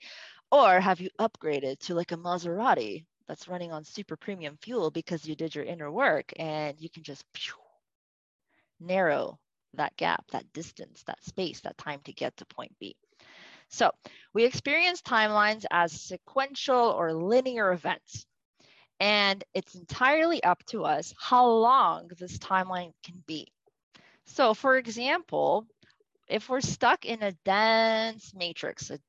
Or 0.51 0.79
have 0.79 1.01
you 1.01 1.09
upgraded 1.19 1.79
to 1.79 1.95
like 1.95 2.11
a 2.13 2.17
Maserati 2.17 3.05
that's 3.27 3.47
running 3.49 3.73
on 3.73 3.83
super 3.83 4.15
premium 4.15 4.57
fuel 4.61 4.91
because 4.91 5.25
you 5.27 5.35
did 5.35 5.55
your 5.55 5.65
inner 5.65 5.91
work 5.91 6.31
and 6.37 6.79
you 6.79 6.89
can 6.89 7.03
just 7.03 7.25
pew, 7.33 7.53
narrow 8.79 9.39
that 9.73 9.97
gap, 9.97 10.23
that 10.31 10.53
distance, 10.53 11.03
that 11.07 11.23
space, 11.25 11.61
that 11.61 11.77
time 11.77 11.99
to 12.05 12.13
get 12.13 12.37
to 12.37 12.45
point 12.45 12.73
B? 12.79 12.95
So 13.69 13.91
we 14.33 14.45
experience 14.45 15.01
timelines 15.01 15.65
as 15.71 15.91
sequential 15.91 16.91
or 16.97 17.13
linear 17.13 17.71
events. 17.71 18.25
And 18.99 19.43
it's 19.53 19.75
entirely 19.75 20.43
up 20.43 20.63
to 20.67 20.85
us 20.85 21.13
how 21.19 21.47
long 21.47 22.09
this 22.17 22.37
timeline 22.37 22.93
can 23.03 23.23
be. 23.27 23.47
So 24.25 24.53
for 24.53 24.77
example, 24.77 25.67
if 26.27 26.49
we're 26.49 26.61
stuck 26.61 27.05
in 27.05 27.21
a 27.21 27.33
dense 27.43 28.33
matrix, 28.33 28.89
an 28.89 28.99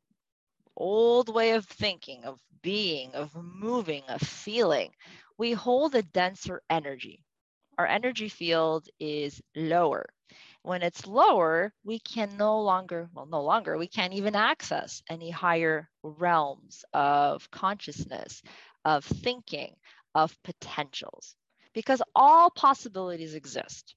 old 0.76 1.32
way 1.32 1.52
of 1.52 1.64
thinking, 1.64 2.24
of 2.24 2.40
being, 2.62 3.12
of 3.14 3.34
moving, 3.34 4.02
of 4.08 4.20
feeling, 4.20 4.90
we 5.38 5.52
hold 5.52 5.94
a 5.94 6.02
denser 6.02 6.62
energy. 6.68 7.22
Our 7.78 7.86
energy 7.86 8.28
field 8.28 8.88
is 8.98 9.40
lower. 9.54 10.06
When 10.66 10.82
it's 10.82 11.06
lower, 11.06 11.72
we 11.84 12.00
can 12.00 12.36
no 12.36 12.60
longer, 12.60 13.08
well, 13.14 13.26
no 13.26 13.42
longer, 13.42 13.78
we 13.78 13.86
can't 13.88 14.14
even 14.14 14.34
access 14.34 15.00
any 15.08 15.30
higher 15.30 15.88
realms 16.02 16.84
of 16.92 17.48
consciousness, 17.52 18.42
of 18.84 19.04
thinking, 19.04 19.76
of 20.14 20.36
potentials, 20.42 21.36
because 21.72 22.02
all 22.16 22.50
possibilities 22.50 23.34
exist. 23.34 23.94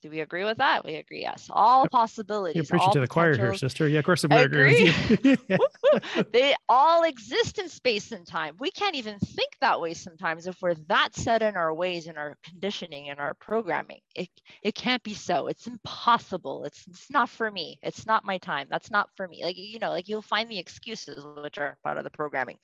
Do 0.00 0.10
we 0.10 0.20
agree 0.20 0.44
with 0.44 0.58
that? 0.58 0.84
We 0.84 0.94
agree. 0.94 1.22
Yes. 1.22 1.48
All 1.50 1.88
possibilities. 1.88 2.54
You're 2.54 2.64
preaching 2.64 2.92
to 2.92 3.00
the 3.00 3.08
choir 3.08 3.36
here, 3.36 3.54
sister. 3.54 3.88
Yeah, 3.88 3.98
of 3.98 4.04
course, 4.04 4.24
I 4.30 4.40
agree. 4.40 4.92
agree 5.10 5.36
they 6.32 6.54
all 6.68 7.02
exist 7.02 7.58
in 7.58 7.68
space 7.68 8.12
and 8.12 8.24
time. 8.24 8.54
We 8.60 8.70
can't 8.70 8.94
even 8.94 9.18
think 9.18 9.56
that 9.60 9.80
way 9.80 9.94
sometimes 9.94 10.46
if 10.46 10.56
we're 10.62 10.74
that 10.88 11.16
set 11.16 11.42
in 11.42 11.56
our 11.56 11.74
ways, 11.74 12.06
and 12.06 12.16
our 12.16 12.36
conditioning, 12.44 13.10
and 13.10 13.18
our 13.18 13.34
programming. 13.34 14.00
It 14.14 14.28
it 14.62 14.76
can't 14.76 15.02
be 15.02 15.14
so. 15.14 15.48
It's 15.48 15.66
impossible. 15.66 16.64
It's 16.64 16.86
it's 16.86 17.10
not 17.10 17.28
for 17.28 17.50
me. 17.50 17.78
It's 17.82 18.06
not 18.06 18.24
my 18.24 18.38
time. 18.38 18.68
That's 18.70 18.92
not 18.92 19.08
for 19.16 19.26
me. 19.26 19.44
Like 19.44 19.56
you 19.58 19.80
know, 19.80 19.90
like 19.90 20.08
you'll 20.08 20.22
find 20.22 20.48
the 20.48 20.58
excuses 20.58 21.24
which 21.42 21.58
are 21.58 21.76
part 21.82 21.98
of 21.98 22.04
the 22.04 22.10
programming. 22.10 22.58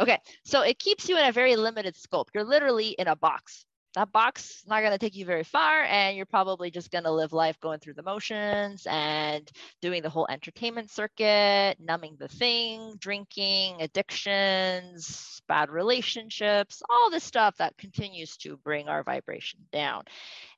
Okay, 0.00 0.18
so 0.44 0.62
it 0.62 0.80
keeps 0.80 1.08
you 1.08 1.16
in 1.16 1.28
a 1.28 1.32
very 1.32 1.54
limited 1.54 1.94
scope. 1.94 2.30
You're 2.34 2.44
literally 2.44 2.88
in 2.88 3.06
a 3.06 3.14
box 3.14 3.64
that 3.94 4.12
box 4.12 4.50
is 4.50 4.64
not 4.66 4.80
going 4.80 4.92
to 4.92 4.98
take 4.98 5.16
you 5.16 5.24
very 5.24 5.44
far 5.44 5.82
and 5.82 6.16
you're 6.16 6.26
probably 6.26 6.70
just 6.70 6.90
going 6.90 7.04
to 7.04 7.10
live 7.10 7.32
life 7.32 7.58
going 7.60 7.78
through 7.78 7.94
the 7.94 8.02
motions 8.02 8.86
and 8.90 9.50
doing 9.80 10.02
the 10.02 10.10
whole 10.10 10.26
entertainment 10.30 10.90
circuit 10.90 11.76
numbing 11.78 12.16
the 12.18 12.28
thing 12.28 12.94
drinking 12.98 13.80
addictions 13.80 15.42
bad 15.48 15.70
relationships 15.70 16.82
all 16.88 17.10
the 17.10 17.20
stuff 17.20 17.56
that 17.58 17.76
continues 17.76 18.36
to 18.36 18.56
bring 18.58 18.88
our 18.88 19.02
vibration 19.02 19.60
down 19.72 20.02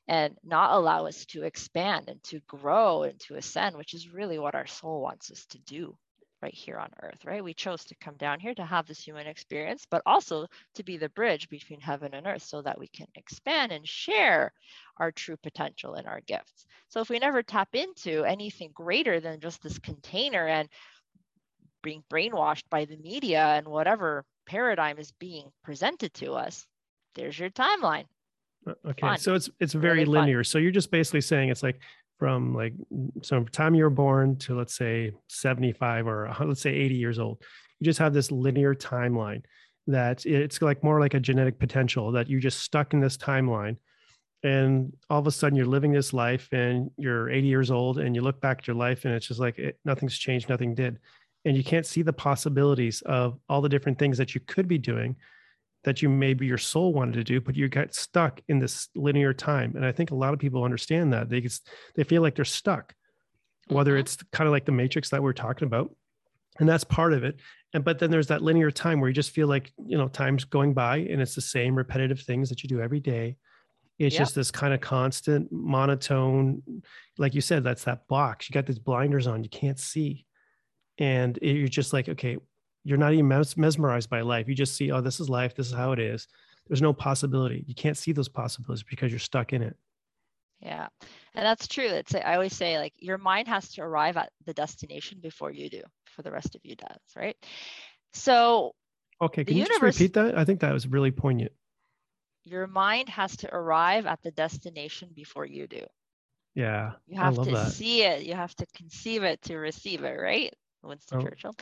and 0.07 0.37
not 0.45 0.73
allow 0.73 1.07
us 1.07 1.25
to 1.25 1.45
expand 1.45 2.09
and 2.09 2.23
to 2.23 2.41
grow 2.47 3.03
and 3.05 3.19
to 3.19 3.35
ascend 3.35 3.77
which 3.77 3.95
is 3.95 4.13
really 4.13 4.39
what 4.39 4.55
our 4.55 4.67
soul 4.67 5.01
wants 5.01 5.31
us 5.31 5.47
to 5.47 5.59
do 5.61 5.97
right 6.45 6.55
here 6.55 6.77
on 6.77 6.91
earth, 7.03 7.25
right? 7.25 7.43
We 7.43 7.55
chose 7.55 7.87
to 7.87 7.95
come 7.95 8.17
down 8.17 8.39
here 8.39 8.55
to 8.55 8.65
have 8.67 8.87
this 8.87 9.01
human 9.01 9.27
experience, 9.27 9.87
but 9.91 10.03
also 10.05 10.47
to 10.75 10.83
be 10.83 10.99
the 10.99 11.09
bridge 11.09 11.49
between 11.49 11.81
heaven 11.81 12.13
and 12.13 12.27
earth 12.27 12.43
so 12.43 12.61
that 12.61 12.79
we 12.79 12.87
can 12.87 13.07
expand 13.15 13.73
and 13.73 13.89
share 13.89 14.53
our 14.99 15.11
true 15.11 15.39
potential 15.39 15.95
and 15.95 16.07
our 16.07 16.21
gifts. 16.27 16.67
So 16.89 17.01
if 17.01 17.09
we 17.09 17.19
never 17.19 17.43
tap 17.43 17.71
into 17.73 18.25
anything 18.25 18.73
greater 18.75 19.21
than 19.21 19.41
just 19.41 19.63
this 19.63 19.79
container 19.79 20.47
and 20.47 20.69
being 21.83 22.05
brainwashed 22.13 22.69
by 22.69 22.85
the 22.85 22.99
media 22.99 23.43
and 23.43 23.67
whatever 23.67 24.27
paradigm 24.45 24.99
is 24.99 25.13
being 25.13 25.51
presented 25.63 26.13
to 26.15 26.35
us, 26.35 26.67
there's 27.15 27.39
your 27.39 27.49
timeline. 27.51 28.05
Uh, 28.67 28.75
okay, 28.91 29.01
fun. 29.01 29.19
so 29.19 29.35
it's 29.35 29.49
it's 29.61 29.73
very 29.73 30.01
really 30.01 30.19
linear. 30.19 30.39
Fun. 30.39 30.45
So 30.45 30.59
you're 30.59 30.71
just 30.71 30.91
basically 30.91 31.23
saying 31.23 31.49
it's 31.49 31.63
like 31.63 31.81
from 32.19 32.55
like 32.55 32.73
so 33.23 33.37
from 33.37 33.49
time 33.49 33.75
you 33.75 33.85
were 33.85 33.91
born 33.91 34.37
to 34.37 34.57
let's 34.57 34.77
say 34.77 35.13
75 35.29 36.07
or 36.07 36.29
uh, 36.29 36.45
let's 36.45 36.61
say 36.61 36.71
80 36.71 36.95
years 36.95 37.19
old 37.19 37.43
you 37.81 37.85
just 37.85 37.99
have 37.99 38.15
this 38.15 38.31
linear 38.31 38.75
timeline 38.75 39.43
that 39.87 40.25
it's 40.25 40.63
like 40.63 40.83
more 40.83 41.01
like 41.01 41.15
a 41.15 41.21
genetic 41.21 41.59
potential 41.59 42.13
that 42.13 42.29
you're 42.29 42.41
just 42.41 42.61
stuck 42.61 42.95
in 42.95 43.01
this 43.01 43.17
timeline 43.17 43.77
and 44.43 44.95
all 45.11 45.19
of 45.19 45.27
a 45.27 45.31
sudden 45.31 45.57
you're 45.57 45.67
living 45.67 45.93
this 45.93 46.13
life 46.13 46.49
and 46.53 46.91
you're 46.97 47.31
80 47.31 47.47
years 47.47 47.71
old 47.71 47.99
and 47.99 48.15
you 48.15 48.23
look 48.23 48.41
back 48.41 48.59
at 48.61 48.67
your 48.67 48.77
life 48.77 49.05
and 49.05 49.15
it's 49.15 49.27
just 49.27 49.41
like 49.41 49.59
it, 49.59 49.79
nothing's 49.85 50.17
changed 50.17 50.49
nothing 50.49 50.75
did 50.75 50.99
and 51.45 51.57
you 51.57 51.65
can't 51.65 51.87
see 51.87 52.03
the 52.03 52.13
possibilities 52.13 53.03
of 53.03 53.39
all 53.49 53.61
the 53.61 53.69
different 53.69 53.99
things 53.99 54.17
that 54.19 54.35
you 54.35 54.41
could 54.47 54.69
be 54.69 54.79
doing 54.79 55.17
that 55.85 56.03
you 56.03 56.09
maybe 56.09 56.47
your 56.47 56.59
soul 56.59 56.93
wanted 56.93 57.15
to 57.15 57.25
do, 57.25 57.41
but 57.41 57.55
you 57.55 57.69
got 57.69 57.95
stuck 57.95 58.41
in 58.49 58.59
this 58.59 58.89
linear 58.95 59.33
time. 59.33 59.75
And 59.77 59.85
I 59.85 59.93
think 59.93 60.11
a 60.11 60.15
lot 60.15 60.33
of 60.33 60.39
people 60.39 60.65
understand 60.65 61.13
that 61.13 61.29
they 61.29 61.47
they 61.95 62.05
feel 62.05 62.23
like 62.23 62.35
they're 62.35 62.45
stuck, 62.45 62.95
whether 63.69 63.93
mm-hmm. 63.93 64.01
it's 64.01 64.17
kind 64.33 64.47
of 64.49 64.53
like 64.53 64.65
the 64.65 64.73
matrix 64.73 65.11
that 65.11 65.23
we're 65.23 65.33
talking 65.33 65.67
about, 65.67 65.95
and 66.59 66.69
that's 66.69 66.85
part 66.85 67.13
of 67.13 67.23
it. 67.23 67.37
And 67.75 67.85
but 67.85 67.99
then 67.99 68.11
there's 68.11 68.29
that 68.29 68.43
linear 68.43 68.71
time 68.71 69.01
where 69.01 69.09
you 69.09 69.15
just 69.15 69.31
feel 69.31 69.47
like 69.47 69.73
you 69.87 69.99
know 69.99 70.09
time's 70.09 70.45
going 70.45 70.75
by 70.75 70.99
and 70.99 71.21
it's 71.21 71.35
the 71.35 71.41
same 71.41 71.75
repetitive 71.75 72.21
things 72.21 72.49
that 72.49 72.63
you 72.63 72.69
do 72.69 72.81
every 72.81 73.01
day. 73.01 73.37
It's 73.97 74.17
just 74.17 74.35
this 74.35 74.51
kind 74.51 74.75
of 74.75 74.81
constant 74.81 75.53
monotone, 75.53 76.63
like 77.17 77.33
you 77.33 77.41
said, 77.41 77.63
that's 77.63 77.85
that 77.85 78.09
box. 78.09 78.49
You 78.49 78.53
got 78.53 78.67
these 78.67 78.81
blinders 78.81 79.29
on, 79.29 79.45
you 79.45 79.51
can't 79.51 79.79
see, 79.79 80.27
and 80.99 81.39
you're 81.41 81.69
just 81.69 81.93
like, 81.93 82.09
okay, 82.09 82.39
you're 82.85 82.99
not 82.99 83.13
even 83.15 83.27
mes- 83.27 83.57
mesmerized 83.57 84.11
by 84.11 84.21
life. 84.21 84.49
You 84.49 84.55
just 84.55 84.77
see, 84.77 84.93
oh, 84.93 85.01
this 85.01 85.19
is 85.19 85.29
life. 85.29 85.55
This 85.55 85.67
is 85.67 85.73
how 85.73 85.93
it 85.93 85.99
is. 85.99 86.29
There's 86.69 86.83
no 86.83 86.93
possibility. 86.93 87.65
You 87.67 87.75
can't 87.75 87.97
see 87.97 88.13
those 88.13 88.29
possibilities 88.29 88.85
because 88.85 89.11
you're 89.11 89.19
stuck 89.19 89.53
in 89.53 89.63
it. 89.63 89.77
Yeah. 90.61 90.89
And 91.35 91.45
that's 91.45 91.67
true. 91.67 91.87
It's 91.87 92.15
I 92.15 92.35
always 92.35 92.55
say 92.55 92.79
like 92.79 92.95
your 92.99 93.19
mind 93.19 93.49
has 93.49 93.71
to 93.73 93.83
arrive 93.83 94.17
at 94.17 94.31
the 94.47 94.55
destination 94.55 95.19
before 95.21 95.51
you 95.51 95.69
do, 95.69 95.83
for 96.07 96.23
the 96.23 96.31
rest 96.31 96.55
of 96.55 96.61
you 96.65 96.77
does, 96.77 97.01
right? 97.17 97.37
So 98.13 98.73
Okay, 99.21 99.45
can 99.45 99.57
you 99.57 99.63
universe, 99.63 99.97
just 99.97 100.01
repeat 100.01 100.15
that? 100.15 100.39
I 100.39 100.45
think 100.45 100.61
that 100.61 100.73
was 100.73 100.87
really 100.87 101.11
poignant. 101.11 101.53
Your 102.45 102.67
mind 102.67 103.09
has 103.09 103.37
to 103.39 103.55
arrive 103.55 104.07
at 104.07 104.23
the 104.23 104.31
destination 104.31 105.11
before 105.15 105.47
you 105.47 105.67
do. 105.67 105.83
Yeah. 106.55 106.93
You 107.07 107.19
have 107.19 107.35
to 107.43 107.51
that. 107.51 107.73
see 107.73 108.03
it, 108.03 108.25
you 108.25 108.35
have 108.35 108.55
to 108.57 108.67
conceive 108.75 109.23
it 109.23 109.43
to 109.43 109.57
receive 109.57 110.05
it, 110.05 110.19
right? 110.21 110.53
Winston 110.87 111.19
oh. 111.19 111.23
Churchill. 111.23 111.55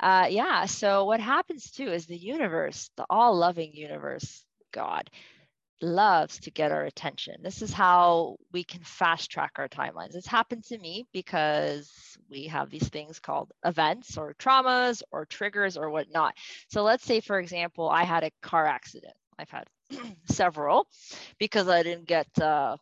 Uh, 0.00 0.26
yeah. 0.30 0.66
So 0.66 1.04
what 1.04 1.20
happens 1.20 1.70
too 1.70 1.88
is 1.88 2.06
the 2.06 2.16
universe, 2.16 2.90
the 2.96 3.06
all-loving 3.08 3.72
universe, 3.74 4.44
God, 4.72 5.10
loves 5.82 6.38
to 6.40 6.50
get 6.50 6.72
our 6.72 6.84
attention. 6.84 7.34
This 7.42 7.60
is 7.60 7.72
how 7.72 8.36
we 8.52 8.64
can 8.64 8.82
fast 8.84 9.30
track 9.30 9.52
our 9.56 9.68
timelines. 9.68 10.14
It's 10.14 10.26
happened 10.26 10.64
to 10.64 10.78
me 10.78 11.06
because 11.12 11.90
we 12.30 12.46
have 12.46 12.70
these 12.70 12.88
things 12.88 13.18
called 13.18 13.52
events 13.64 14.16
or 14.16 14.34
traumas 14.34 15.02
or 15.10 15.26
triggers 15.26 15.76
or 15.76 15.90
whatnot. 15.90 16.34
So 16.68 16.82
let's 16.82 17.04
say, 17.04 17.20
for 17.20 17.38
example, 17.38 17.88
I 17.88 18.04
had 18.04 18.22
a 18.22 18.30
car 18.40 18.66
accident. 18.66 19.14
I've 19.38 19.50
had 19.50 19.66
several 20.26 20.86
because 21.38 21.68
I 21.68 21.82
didn't 21.82 22.06
get 22.06 22.28
uh, 22.40 22.76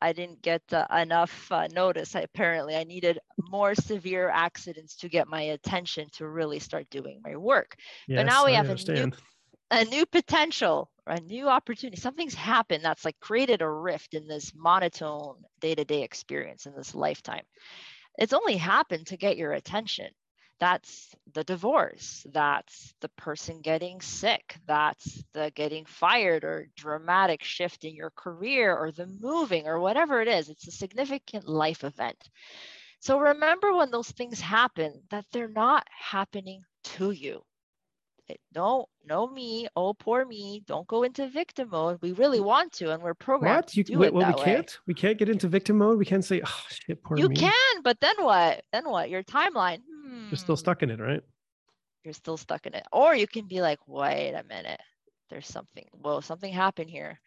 I 0.00 0.12
didn't 0.12 0.42
get 0.42 0.62
uh, 0.72 0.86
enough 0.96 1.50
uh, 1.50 1.68
notice. 1.72 2.14
I, 2.16 2.20
apparently, 2.20 2.76
I 2.76 2.84
needed 2.84 3.18
more 3.50 3.74
severe 3.74 4.28
accidents 4.28 4.96
to 4.96 5.08
get 5.08 5.28
my 5.28 5.40
attention 5.42 6.08
to 6.12 6.28
really 6.28 6.58
start 6.58 6.88
doing 6.90 7.20
my 7.24 7.36
work. 7.36 7.76
Yes, 8.06 8.18
but 8.18 8.26
now 8.26 8.44
we 8.44 8.52
I 8.52 8.56
have 8.56 8.70
a 8.70 8.74
new, 8.74 9.10
a 9.70 9.84
new 9.84 10.06
potential, 10.06 10.90
a 11.06 11.20
new 11.20 11.48
opportunity. 11.48 12.00
Something's 12.00 12.34
happened 12.34 12.84
that's 12.84 13.04
like 13.04 13.18
created 13.20 13.62
a 13.62 13.70
rift 13.70 14.14
in 14.14 14.26
this 14.26 14.52
monotone 14.54 15.36
day 15.60 15.74
to 15.74 15.84
day 15.84 16.02
experience 16.02 16.66
in 16.66 16.74
this 16.74 16.94
lifetime. 16.94 17.44
It's 18.18 18.32
only 18.32 18.56
happened 18.56 19.06
to 19.08 19.16
get 19.16 19.36
your 19.36 19.52
attention 19.52 20.08
that's 20.60 21.14
the 21.32 21.44
divorce 21.44 22.26
that's 22.32 22.94
the 23.00 23.08
person 23.10 23.60
getting 23.60 24.00
sick 24.00 24.56
that's 24.66 25.24
the 25.32 25.50
getting 25.54 25.84
fired 25.84 26.44
or 26.44 26.68
dramatic 26.76 27.42
shift 27.42 27.84
in 27.84 27.94
your 27.94 28.10
career 28.10 28.76
or 28.76 28.90
the 28.92 29.06
moving 29.20 29.66
or 29.66 29.80
whatever 29.80 30.20
it 30.20 30.28
is. 30.28 30.48
It's 30.48 30.66
a 30.66 30.72
significant 30.72 31.48
life 31.48 31.84
event. 31.84 32.28
So 33.00 33.18
remember 33.18 33.74
when 33.74 33.90
those 33.90 34.10
things 34.10 34.40
happen 34.40 35.02
that 35.10 35.24
they're 35.32 35.48
not 35.48 35.86
happening 35.90 36.62
to 36.84 37.10
you. 37.10 37.42
No 38.54 38.86
no 39.04 39.26
me 39.26 39.66
oh 39.74 39.92
poor 39.92 40.24
me 40.24 40.62
don't 40.64 40.86
go 40.86 41.02
into 41.02 41.26
victim 41.28 41.70
mode. 41.70 41.98
We 42.00 42.12
really 42.12 42.38
mm. 42.38 42.44
want 42.44 42.72
to 42.74 42.92
and 42.92 43.02
we're 43.02 43.14
programmed 43.14 43.64
what? 43.64 43.76
you, 43.76 43.82
to 43.84 43.92
do 43.92 43.98
wait, 43.98 44.06
it 44.08 44.14
well, 44.14 44.26
that 44.26 44.36
we 44.36 44.44
can't? 44.44 44.78
We 44.86 44.94
can't 44.94 45.18
get 45.18 45.28
into 45.28 45.48
victim 45.48 45.78
mode? 45.78 45.98
We 45.98 46.04
can't 46.04 46.24
say 46.24 46.40
oh 46.44 46.62
shit 46.68 47.02
poor 47.02 47.18
you 47.18 47.28
me. 47.28 47.34
You 47.34 47.40
can 47.40 47.82
but 47.82 47.98
then 48.00 48.14
what? 48.18 48.62
Then 48.72 48.88
what? 48.88 49.10
Your 49.10 49.24
timeline 49.24 49.80
you're 50.30 50.38
still 50.38 50.56
hmm. 50.56 50.60
stuck 50.60 50.82
in 50.82 50.90
it, 50.90 51.00
right? 51.00 51.22
You're 52.04 52.14
still 52.14 52.36
stuck 52.36 52.66
in 52.66 52.74
it. 52.74 52.86
Or 52.92 53.14
you 53.14 53.26
can 53.26 53.46
be 53.46 53.60
like, 53.60 53.78
wait 53.86 54.32
a 54.32 54.44
minute, 54.44 54.80
there's 55.28 55.46
something, 55.46 55.86
whoa, 55.92 56.20
something 56.20 56.52
happened 56.52 56.90
here. 56.90 57.20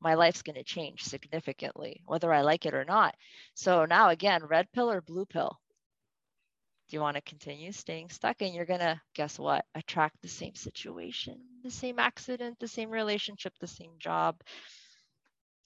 My 0.00 0.14
life's 0.14 0.42
going 0.42 0.56
to 0.56 0.64
change 0.64 1.02
significantly, 1.02 2.02
whether 2.06 2.32
I 2.32 2.42
like 2.42 2.66
it 2.66 2.74
or 2.74 2.84
not. 2.84 3.16
So 3.54 3.84
now, 3.84 4.10
again, 4.10 4.44
red 4.44 4.70
pill 4.72 4.90
or 4.90 5.00
blue 5.00 5.26
pill? 5.26 5.58
Do 6.88 6.96
you 6.96 7.00
want 7.00 7.16
to 7.16 7.22
continue 7.22 7.72
staying 7.72 8.08
stuck? 8.10 8.40
And 8.40 8.54
you're 8.54 8.64
going 8.64 8.80
to, 8.80 9.00
guess 9.14 9.38
what? 9.38 9.64
Attract 9.74 10.16
the 10.22 10.28
same 10.28 10.54
situation, 10.54 11.38
the 11.62 11.70
same 11.70 11.98
accident, 11.98 12.58
the 12.60 12.68
same 12.68 12.90
relationship, 12.90 13.52
the 13.60 13.66
same 13.66 13.90
job. 13.98 14.40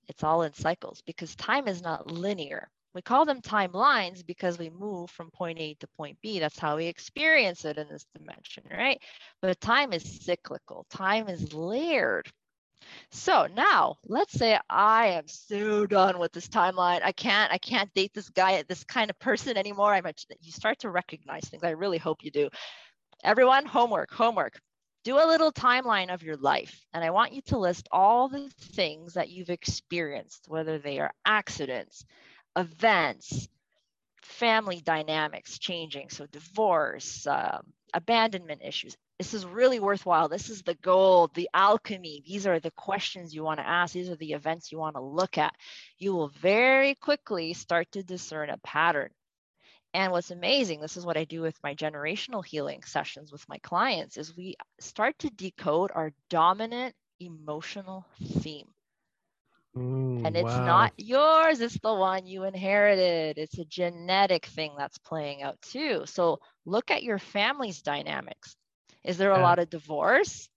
It's 0.08 0.24
all 0.24 0.42
in 0.42 0.54
cycles 0.54 1.02
because 1.06 1.36
time 1.36 1.68
is 1.68 1.82
not 1.82 2.10
linear. 2.10 2.70
We 2.94 3.02
call 3.02 3.24
them 3.24 3.40
timelines 3.40 4.24
because 4.24 4.58
we 4.58 4.70
move 4.70 5.10
from 5.10 5.30
point 5.30 5.58
A 5.58 5.74
to 5.74 5.86
point 5.96 6.18
B. 6.22 6.38
That's 6.38 6.58
how 6.58 6.76
we 6.76 6.86
experience 6.86 7.64
it 7.64 7.78
in 7.78 7.88
this 7.88 8.06
dimension, 8.16 8.64
right? 8.70 9.00
But 9.40 9.60
time 9.60 9.92
is 9.92 10.02
cyclical, 10.02 10.86
time 10.90 11.28
is 11.28 11.52
layered. 11.52 12.28
So 13.10 13.46
now 13.46 13.96
let's 14.06 14.32
say 14.32 14.58
I 14.68 15.08
am 15.08 15.28
so 15.28 15.86
done 15.86 16.18
with 16.18 16.32
this 16.32 16.48
timeline. 16.48 17.00
I 17.02 17.12
can't, 17.12 17.52
I 17.52 17.58
can't 17.58 17.92
date 17.94 18.12
this 18.14 18.28
guy, 18.28 18.62
this 18.68 18.84
kind 18.84 19.10
of 19.10 19.18
person 19.18 19.56
anymore. 19.56 19.94
I 19.94 20.00
mentioned 20.00 20.30
that 20.30 20.44
you 20.44 20.52
start 20.52 20.80
to 20.80 20.90
recognize 20.90 21.44
things. 21.44 21.64
I 21.64 21.70
really 21.70 21.98
hope 21.98 22.24
you 22.24 22.30
do. 22.30 22.50
Everyone, 23.24 23.64
homework, 23.66 24.10
homework. 24.10 24.60
Do 25.04 25.16
a 25.16 25.26
little 25.26 25.52
timeline 25.52 26.12
of 26.14 26.22
your 26.22 26.36
life. 26.36 26.84
And 26.92 27.02
I 27.02 27.10
want 27.10 27.32
you 27.32 27.42
to 27.46 27.58
list 27.58 27.88
all 27.90 28.28
the 28.28 28.50
things 28.74 29.14
that 29.14 29.30
you've 29.30 29.50
experienced, 29.50 30.44
whether 30.46 30.78
they 30.78 31.00
are 31.00 31.12
accidents, 31.24 32.04
events, 32.56 33.48
family 34.22 34.80
dynamics 34.84 35.58
changing. 35.58 36.10
So, 36.10 36.26
divorce, 36.26 37.26
um, 37.26 37.72
abandonment 37.94 38.62
issues. 38.64 38.96
This 39.18 39.34
is 39.34 39.46
really 39.46 39.78
worthwhile. 39.78 40.28
This 40.28 40.50
is 40.50 40.62
the 40.62 40.74
gold, 40.74 41.34
the 41.34 41.48
alchemy. 41.54 42.22
These 42.26 42.46
are 42.46 42.58
the 42.58 42.72
questions 42.72 43.34
you 43.34 43.44
want 43.44 43.60
to 43.60 43.68
ask. 43.68 43.94
These 43.94 44.10
are 44.10 44.16
the 44.16 44.32
events 44.32 44.72
you 44.72 44.78
want 44.78 44.96
to 44.96 45.02
look 45.02 45.38
at. 45.38 45.54
You 45.98 46.14
will 46.14 46.28
very 46.28 46.94
quickly 46.96 47.52
start 47.52 47.92
to 47.92 48.02
discern 48.02 48.50
a 48.50 48.58
pattern. 48.58 49.10
And 49.94 50.10
what's 50.10 50.30
amazing, 50.30 50.80
this 50.80 50.96
is 50.96 51.04
what 51.04 51.18
I 51.18 51.24
do 51.24 51.42
with 51.42 51.56
my 51.62 51.74
generational 51.74 52.44
healing 52.44 52.82
sessions 52.82 53.30
with 53.30 53.46
my 53.48 53.58
clients, 53.58 54.16
is 54.16 54.36
we 54.36 54.56
start 54.80 55.18
to 55.18 55.30
decode 55.30 55.90
our 55.94 56.12
dominant 56.30 56.94
emotional 57.20 58.06
theme. 58.40 58.68
Mm, 59.76 60.24
and 60.24 60.36
it's 60.36 60.56
wow. 60.56 60.58
not 60.58 60.92
yours, 60.96 61.60
it's 61.60 61.78
the 61.80 61.94
one 61.94 62.26
you 62.26 62.44
inherited. 62.44 63.38
It's 63.38 63.58
a 63.58 63.64
genetic 63.64 64.46
thing 64.46 64.74
that's 64.76 64.98
playing 64.98 65.42
out 65.42 65.60
too. 65.62 66.02
So 66.06 66.40
look 66.64 66.90
at 66.90 67.02
your 67.02 67.18
family's 67.18 67.82
dynamics. 67.82 68.56
Is 69.04 69.18
there 69.18 69.32
a 69.32 69.38
yeah. 69.38 69.40
lot 69.40 69.58
of 69.58 69.70
divorce? 69.70 70.48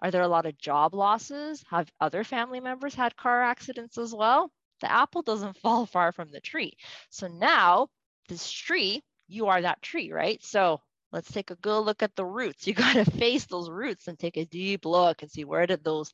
Are 0.00 0.10
there 0.10 0.22
a 0.22 0.28
lot 0.28 0.46
of 0.46 0.58
job 0.58 0.94
losses? 0.94 1.62
Have 1.70 1.90
other 2.00 2.24
family 2.24 2.60
members 2.60 2.94
had 2.94 3.16
car 3.16 3.42
accidents 3.42 3.98
as 3.98 4.14
well? 4.14 4.50
The 4.80 4.90
apple 4.90 5.22
doesn't 5.22 5.58
fall 5.62 5.86
far 5.86 6.12
from 6.12 6.30
the 6.30 6.40
tree. 6.40 6.74
So 7.10 7.28
now, 7.28 7.88
this 8.28 8.50
tree, 8.50 9.02
you 9.28 9.46
are 9.48 9.62
that 9.62 9.82
tree, 9.82 10.12
right? 10.12 10.42
So 10.42 10.80
let's 11.12 11.30
take 11.30 11.50
a 11.50 11.56
good 11.56 11.80
look 11.80 12.02
at 12.02 12.14
the 12.16 12.24
roots. 12.24 12.66
You 12.66 12.74
got 12.74 12.94
to 12.94 13.04
face 13.10 13.46
those 13.46 13.70
roots 13.70 14.08
and 14.08 14.18
take 14.18 14.36
a 14.36 14.44
deep 14.44 14.84
look 14.84 15.22
and 15.22 15.30
see 15.30 15.44
where 15.44 15.66
did 15.66 15.84
those 15.84 16.12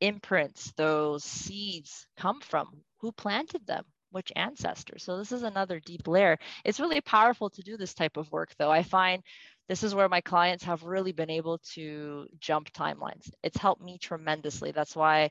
imprints, 0.00 0.72
those 0.76 1.24
seeds 1.24 2.06
come 2.16 2.40
from? 2.40 2.68
Who 3.00 3.12
planted 3.12 3.66
them? 3.66 3.84
Which 4.10 4.32
ancestors? 4.36 5.04
So 5.04 5.18
this 5.18 5.32
is 5.32 5.42
another 5.42 5.80
deep 5.80 6.08
layer. 6.08 6.38
It's 6.64 6.80
really 6.80 7.00
powerful 7.02 7.50
to 7.50 7.62
do 7.62 7.76
this 7.76 7.94
type 7.94 8.16
of 8.16 8.30
work 8.32 8.54
though. 8.58 8.70
I 8.70 8.82
find 8.82 9.22
this 9.68 9.82
is 9.82 9.94
where 9.94 10.08
my 10.08 10.22
clients 10.22 10.64
have 10.64 10.82
really 10.82 11.12
been 11.12 11.28
able 11.30 11.58
to 11.74 12.26
jump 12.40 12.72
timelines. 12.72 13.30
It's 13.42 13.58
helped 13.58 13.82
me 13.82 13.98
tremendously. 13.98 14.72
That's 14.72 14.96
why 14.96 15.30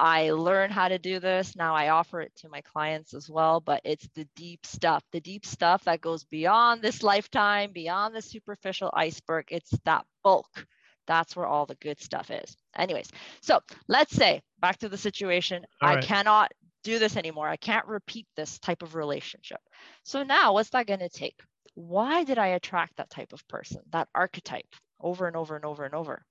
I 0.00 0.30
learn 0.30 0.70
how 0.70 0.88
to 0.88 0.98
do 0.98 1.18
this. 1.18 1.56
Now 1.56 1.74
I 1.74 1.88
offer 1.88 2.20
it 2.20 2.32
to 2.36 2.48
my 2.48 2.60
clients 2.60 3.14
as 3.14 3.28
well, 3.28 3.60
but 3.60 3.80
it's 3.84 4.08
the 4.14 4.28
deep 4.36 4.64
stuff, 4.64 5.02
the 5.12 5.20
deep 5.20 5.44
stuff 5.44 5.84
that 5.84 6.00
goes 6.00 6.24
beyond 6.24 6.82
this 6.82 7.02
lifetime, 7.02 7.72
beyond 7.72 8.14
the 8.14 8.22
superficial 8.22 8.90
iceberg. 8.94 9.46
It's 9.50 9.72
that 9.84 10.06
bulk. 10.22 10.66
That's 11.06 11.34
where 11.34 11.46
all 11.46 11.66
the 11.66 11.74
good 11.76 12.00
stuff 12.00 12.30
is. 12.30 12.56
Anyways, 12.76 13.10
so 13.40 13.60
let's 13.88 14.14
say 14.14 14.42
back 14.60 14.78
to 14.78 14.88
the 14.88 14.98
situation. 14.98 15.64
I 15.80 15.96
cannot 15.96 16.52
do 16.84 16.98
this 16.98 17.16
anymore. 17.16 17.48
I 17.48 17.56
can't 17.56 17.86
repeat 17.86 18.26
this 18.36 18.58
type 18.58 18.82
of 18.82 18.94
relationship. 18.94 19.60
So 20.04 20.22
now 20.22 20.52
what's 20.52 20.70
that 20.70 20.86
going 20.86 21.00
to 21.00 21.08
take? 21.08 21.40
Why 21.74 22.24
did 22.24 22.38
I 22.38 22.48
attract 22.48 22.96
that 22.96 23.10
type 23.10 23.32
of 23.32 23.46
person, 23.48 23.82
that 23.90 24.08
archetype 24.14 24.68
over 25.00 25.26
and 25.26 25.36
over 25.36 25.56
and 25.56 25.64
over 25.64 25.84
and 25.84 25.94
over? 25.94 26.22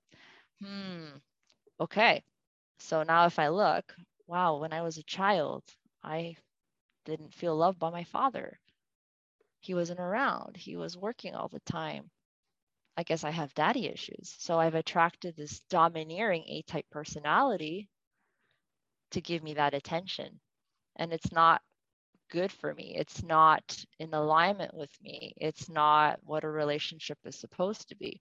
Hmm. 0.64 1.18
Okay. 1.80 2.22
So 2.80 3.02
now 3.02 3.26
if 3.26 3.38
I 3.38 3.48
look, 3.48 3.94
wow, 4.26 4.58
when 4.58 4.72
I 4.72 4.82
was 4.82 4.98
a 4.98 5.02
child, 5.04 5.64
I 6.02 6.36
didn't 7.04 7.34
feel 7.34 7.56
loved 7.56 7.78
by 7.78 7.90
my 7.90 8.04
father. 8.04 8.58
He 9.60 9.74
wasn't 9.74 10.00
around. 10.00 10.56
He 10.56 10.76
was 10.76 10.96
working 10.96 11.34
all 11.34 11.48
the 11.48 11.60
time. 11.60 12.10
I 12.96 13.04
guess 13.04 13.24
I 13.24 13.30
have 13.30 13.54
daddy 13.54 13.86
issues. 13.86 14.34
So 14.38 14.58
I've 14.58 14.74
attracted 14.74 15.36
this 15.36 15.60
domineering 15.70 16.44
A 16.48 16.62
type 16.62 16.86
personality 16.90 17.88
to 19.12 19.20
give 19.20 19.42
me 19.42 19.54
that 19.54 19.74
attention. 19.74 20.40
And 20.96 21.12
it's 21.12 21.32
not 21.32 21.62
good 22.30 22.52
for 22.52 22.74
me. 22.74 22.94
It's 22.96 23.22
not 23.22 23.62
in 23.98 24.12
alignment 24.14 24.74
with 24.74 24.90
me. 25.02 25.32
It's 25.36 25.68
not 25.68 26.18
what 26.22 26.44
a 26.44 26.48
relationship 26.48 27.18
is 27.24 27.36
supposed 27.36 27.88
to 27.88 27.96
be. 27.96 28.20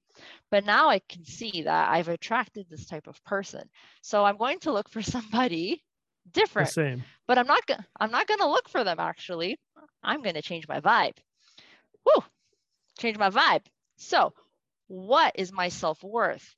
But 0.51 0.65
now 0.65 0.89
I 0.89 0.99
can 0.99 1.25
see 1.25 1.63
that 1.63 1.89
I've 1.91 2.09
attracted 2.09 2.67
this 2.69 2.85
type 2.85 3.07
of 3.07 3.23
person. 3.23 3.63
So 4.01 4.25
I'm 4.25 4.37
going 4.37 4.59
to 4.59 4.71
look 4.71 4.89
for 4.89 5.01
somebody 5.15 5.83
different. 6.31 6.69
The 6.69 6.73
same. 6.73 7.03
But 7.27 7.37
I'm 7.37 7.47
not 7.47 7.65
going 7.65 7.79
I'm 7.99 8.11
not 8.11 8.27
going 8.27 8.39
to 8.39 8.49
look 8.49 8.69
for 8.69 8.83
them 8.83 8.99
actually. 8.99 9.59
I'm 10.03 10.21
going 10.21 10.35
to 10.35 10.41
change 10.41 10.67
my 10.67 10.79
vibe. 10.79 11.17
Woo! 12.05 12.23
Change 12.99 13.17
my 13.17 13.29
vibe. 13.29 13.65
So, 13.97 14.33
what 14.87 15.33
is 15.35 15.51
my 15.51 15.69
self-worth? 15.69 16.55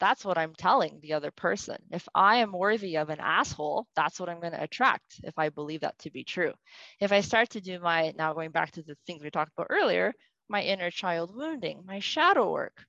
That's 0.00 0.24
what 0.24 0.38
I'm 0.38 0.54
telling 0.54 0.98
the 1.00 1.12
other 1.12 1.30
person. 1.30 1.76
If 1.90 2.08
I 2.14 2.36
am 2.36 2.52
worthy 2.52 2.96
of 2.96 3.10
an 3.10 3.20
asshole, 3.20 3.86
that's 3.94 4.18
what 4.18 4.28
I'm 4.28 4.40
going 4.40 4.52
to 4.52 4.62
attract 4.62 5.20
if 5.22 5.38
I 5.38 5.50
believe 5.50 5.82
that 5.82 5.98
to 6.00 6.10
be 6.10 6.24
true. 6.24 6.52
If 7.00 7.12
I 7.12 7.20
start 7.20 7.50
to 7.50 7.60
do 7.60 7.78
my, 7.78 8.12
now 8.16 8.32
going 8.32 8.50
back 8.50 8.72
to 8.72 8.82
the 8.82 8.96
things 9.06 9.22
we 9.22 9.30
talked 9.30 9.52
about 9.56 9.68
earlier, 9.70 10.12
my 10.48 10.62
inner 10.62 10.90
child 10.90 11.36
wounding, 11.36 11.82
my 11.86 12.00
shadow 12.00 12.50
work, 12.50 12.84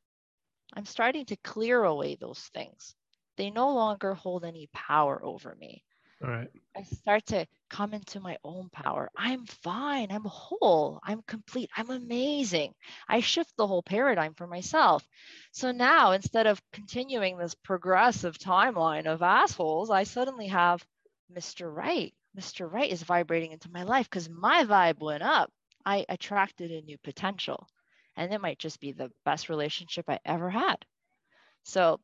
I'm 0.73 0.85
starting 0.85 1.25
to 1.25 1.35
clear 1.43 1.83
away 1.83 2.15
those 2.15 2.39
things. 2.53 2.95
They 3.37 3.51
no 3.51 3.73
longer 3.73 4.13
hold 4.13 4.45
any 4.45 4.69
power 4.73 5.23
over 5.23 5.55
me. 5.59 5.83
All 6.23 6.29
right. 6.29 6.49
I 6.75 6.83
start 6.83 7.25
to 7.27 7.45
come 7.71 7.93
into 7.93 8.19
my 8.19 8.37
own 8.43 8.69
power. 8.69 9.09
I'm 9.17 9.45
fine. 9.45 10.11
I'm 10.11 10.25
whole. 10.25 10.99
I'm 11.03 11.21
complete. 11.23 11.69
I'm 11.75 11.89
amazing. 11.89 12.73
I 13.07 13.21
shift 13.21 13.55
the 13.55 13.65
whole 13.65 13.81
paradigm 13.81 14.33
for 14.33 14.45
myself. 14.45 15.07
So 15.53 15.71
now 15.71 16.11
instead 16.11 16.47
of 16.47 16.61
continuing 16.73 17.37
this 17.37 17.55
progressive 17.55 18.37
timeline 18.37 19.07
of 19.07 19.21
assholes, 19.21 19.89
I 19.89 20.03
suddenly 20.03 20.47
have 20.47 20.85
Mr. 21.33 21.73
Right. 21.73 22.13
Mr. 22.37 22.71
Right 22.71 22.91
is 22.91 23.03
vibrating 23.03 23.53
into 23.53 23.71
my 23.71 23.83
life 23.83 24.09
because 24.09 24.29
my 24.29 24.65
vibe 24.65 24.99
went 24.99 25.23
up. 25.23 25.49
I 25.85 26.05
attracted 26.09 26.71
a 26.71 26.81
new 26.81 26.97
potential. 27.03 27.67
And 28.17 28.33
it 28.33 28.41
might 28.41 28.59
just 28.59 28.81
be 28.81 28.91
the 28.91 29.11
best 29.23 29.47
relationship 29.47 30.05
I 30.09 30.19
ever 30.25 30.49
had. 30.49 30.75
So 31.63 32.01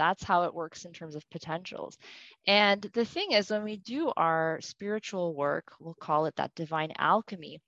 that's 0.00 0.24
how 0.24 0.44
it 0.44 0.54
works 0.54 0.86
in 0.86 0.94
terms 0.94 1.14
of 1.14 1.28
potentials. 1.28 1.98
And 2.46 2.80
the 2.94 3.04
thing 3.04 3.32
is, 3.32 3.50
when 3.50 3.64
we 3.64 3.76
do 3.76 4.10
our 4.16 4.58
spiritual 4.62 5.34
work, 5.34 5.74
we'll 5.78 5.92
call 5.92 6.24
it 6.24 6.34
that 6.36 6.54
divine 6.54 6.94
alchemy, 6.96 7.60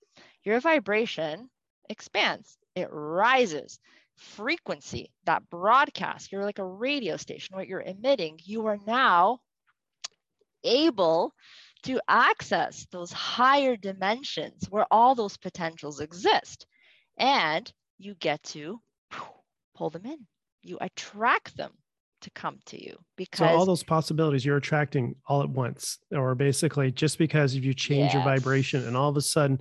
your 0.43 0.59
vibration 0.59 1.51
expands, 1.91 2.57
it 2.75 2.89
rises. 2.91 3.79
Frequency, 4.17 5.11
that 5.25 5.43
broadcast, 5.51 6.33
you're 6.33 6.45
like 6.45 6.59
a 6.59 6.65
radio 6.65 7.19
station, 7.19 7.55
what 7.55 7.69
you're 7.69 7.83
emitting, 7.83 8.39
you 8.45 8.67
are 8.67 8.79
now 8.87 9.41
able 10.65 11.35
to 11.83 12.01
access 12.09 12.87
those 12.93 13.13
higher 13.13 13.77
dimensions 13.77 14.69
where 14.71 14.87
all 14.91 15.15
those 15.15 15.37
potentials 15.37 16.01
exist. 16.01 16.67
And 17.19 17.71
you 17.99 18.15
get 18.15 18.43
to 18.45 18.81
pull 19.75 19.91
them 19.91 20.07
in, 20.07 20.27
you 20.63 20.79
attract 20.81 21.57
them 21.59 21.73
to 22.23 22.31
come 22.31 22.59
to 22.67 22.83
you 22.83 22.97
because 23.17 23.39
so 23.39 23.47
all 23.47 23.67
those 23.67 23.83
possibilities 23.83 24.45
you're 24.45 24.57
attracting 24.57 25.15
all 25.27 25.43
at 25.43 25.51
once 25.51 25.99
or 26.13 26.35
basically 26.35 26.91
just 26.91 27.19
because 27.19 27.55
if 27.55 27.65
you 27.65 27.75
change 27.75 28.07
yes. 28.07 28.15
your 28.15 28.23
vibration 28.23 28.87
and 28.87 28.97
all 28.97 29.09
of 29.09 29.17
a 29.17 29.21
sudden 29.21 29.61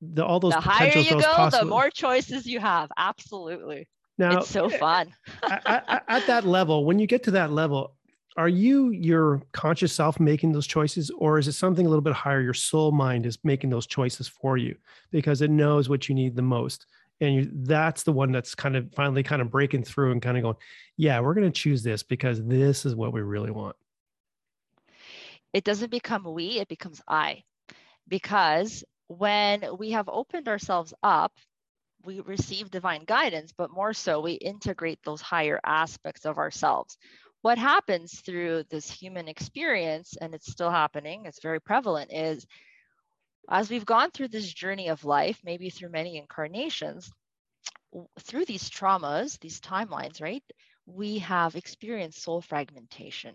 the, 0.00 0.24
all 0.24 0.40
those 0.40 0.52
the 0.52 0.60
higher 0.60 0.96
you 0.96 1.10
go 1.10 1.50
the 1.50 1.64
more 1.64 1.90
choices 1.90 2.46
you 2.46 2.60
have. 2.60 2.90
Absolutely. 2.96 3.88
Now 4.18 4.38
it's 4.38 4.50
so 4.50 4.66
eh, 4.66 4.78
fun. 4.78 5.14
At, 5.42 6.04
at 6.08 6.26
that 6.26 6.44
level 6.44 6.84
when 6.84 6.98
you 6.98 7.06
get 7.06 7.22
to 7.24 7.30
that 7.32 7.50
level 7.50 7.96
are 8.36 8.48
you 8.48 8.90
your 8.90 9.42
conscious 9.52 9.92
self 9.92 10.18
making 10.18 10.52
those 10.52 10.66
choices 10.66 11.10
or 11.18 11.38
is 11.38 11.48
it 11.48 11.52
something 11.52 11.86
a 11.86 11.88
little 11.88 12.02
bit 12.02 12.12
higher? 12.12 12.40
Your 12.40 12.54
soul 12.54 12.92
mind 12.92 13.26
is 13.26 13.38
making 13.44 13.70
those 13.70 13.86
choices 13.86 14.28
for 14.28 14.56
you 14.56 14.76
because 15.10 15.40
it 15.40 15.50
knows 15.50 15.88
what 15.88 16.08
you 16.08 16.14
need 16.14 16.34
the 16.36 16.42
most 16.42 16.86
and 17.20 17.34
you, 17.34 17.50
that's 17.52 18.02
the 18.02 18.12
one 18.12 18.32
that's 18.32 18.54
kind 18.54 18.76
of 18.76 18.92
finally 18.94 19.22
kind 19.22 19.40
of 19.40 19.50
breaking 19.50 19.84
through 19.84 20.12
and 20.12 20.22
kind 20.22 20.36
of 20.36 20.42
going 20.42 20.56
yeah 20.96 21.20
we're 21.20 21.34
going 21.34 21.50
to 21.50 21.60
choose 21.60 21.82
this 21.82 22.02
because 22.02 22.42
this 22.44 22.84
is 22.84 22.94
what 22.94 23.12
we 23.12 23.20
really 23.20 23.50
want. 23.50 23.76
It 25.52 25.64
doesn't 25.64 25.90
become 25.90 26.24
we 26.24 26.60
it 26.60 26.68
becomes 26.68 27.00
i. 27.08 27.42
Because 28.06 28.84
when 29.08 29.64
we 29.78 29.92
have 29.92 30.08
opened 30.08 30.48
ourselves 30.48 30.92
up 31.02 31.32
we 32.04 32.20
receive 32.20 32.70
divine 32.70 33.04
guidance 33.04 33.52
but 33.56 33.70
more 33.70 33.94
so 33.94 34.20
we 34.20 34.32
integrate 34.32 34.98
those 35.04 35.20
higher 35.20 35.60
aspects 35.64 36.26
of 36.26 36.38
ourselves. 36.38 36.98
What 37.42 37.58
happens 37.58 38.20
through 38.20 38.64
this 38.70 38.90
human 38.90 39.28
experience 39.28 40.16
and 40.20 40.34
it's 40.34 40.50
still 40.50 40.70
happening 40.70 41.26
it's 41.26 41.42
very 41.42 41.60
prevalent 41.60 42.12
is 42.12 42.46
as 43.48 43.70
we've 43.70 43.86
gone 43.86 44.10
through 44.10 44.28
this 44.28 44.52
journey 44.52 44.88
of 44.88 45.04
life, 45.04 45.40
maybe 45.44 45.70
through 45.70 45.90
many 45.90 46.16
incarnations, 46.16 47.10
through 48.20 48.44
these 48.44 48.70
traumas, 48.70 49.38
these 49.40 49.60
timelines, 49.60 50.20
right, 50.20 50.42
we 50.86 51.18
have 51.18 51.54
experienced 51.54 52.22
soul 52.22 52.40
fragmentation. 52.40 53.34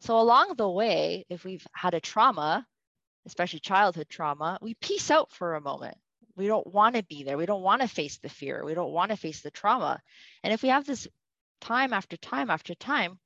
So 0.00 0.18
along 0.18 0.54
the 0.56 0.68
way, 0.68 1.24
if 1.28 1.44
we've 1.44 1.66
had 1.72 1.94
a 1.94 2.00
trauma, 2.00 2.66
especially 3.26 3.60
childhood 3.60 4.08
trauma, 4.08 4.58
we 4.60 4.74
peace 4.74 5.10
out 5.10 5.32
for 5.32 5.54
a 5.54 5.60
moment. 5.60 5.96
We 6.36 6.46
don't 6.46 6.66
want 6.66 6.96
to 6.96 7.02
be 7.04 7.22
there. 7.22 7.38
We 7.38 7.46
don't 7.46 7.62
want 7.62 7.82
to 7.82 7.88
face 7.88 8.18
the 8.18 8.28
fear. 8.28 8.64
We 8.64 8.74
don't 8.74 8.92
want 8.92 9.10
to 9.10 9.16
face 9.16 9.40
the 9.40 9.50
trauma. 9.50 10.00
And 10.42 10.52
if 10.52 10.62
we 10.62 10.68
have 10.68 10.84
this 10.84 11.08
time 11.60 11.92
after 11.92 12.16
time 12.16 12.50
after 12.50 12.74
time, 12.74 13.18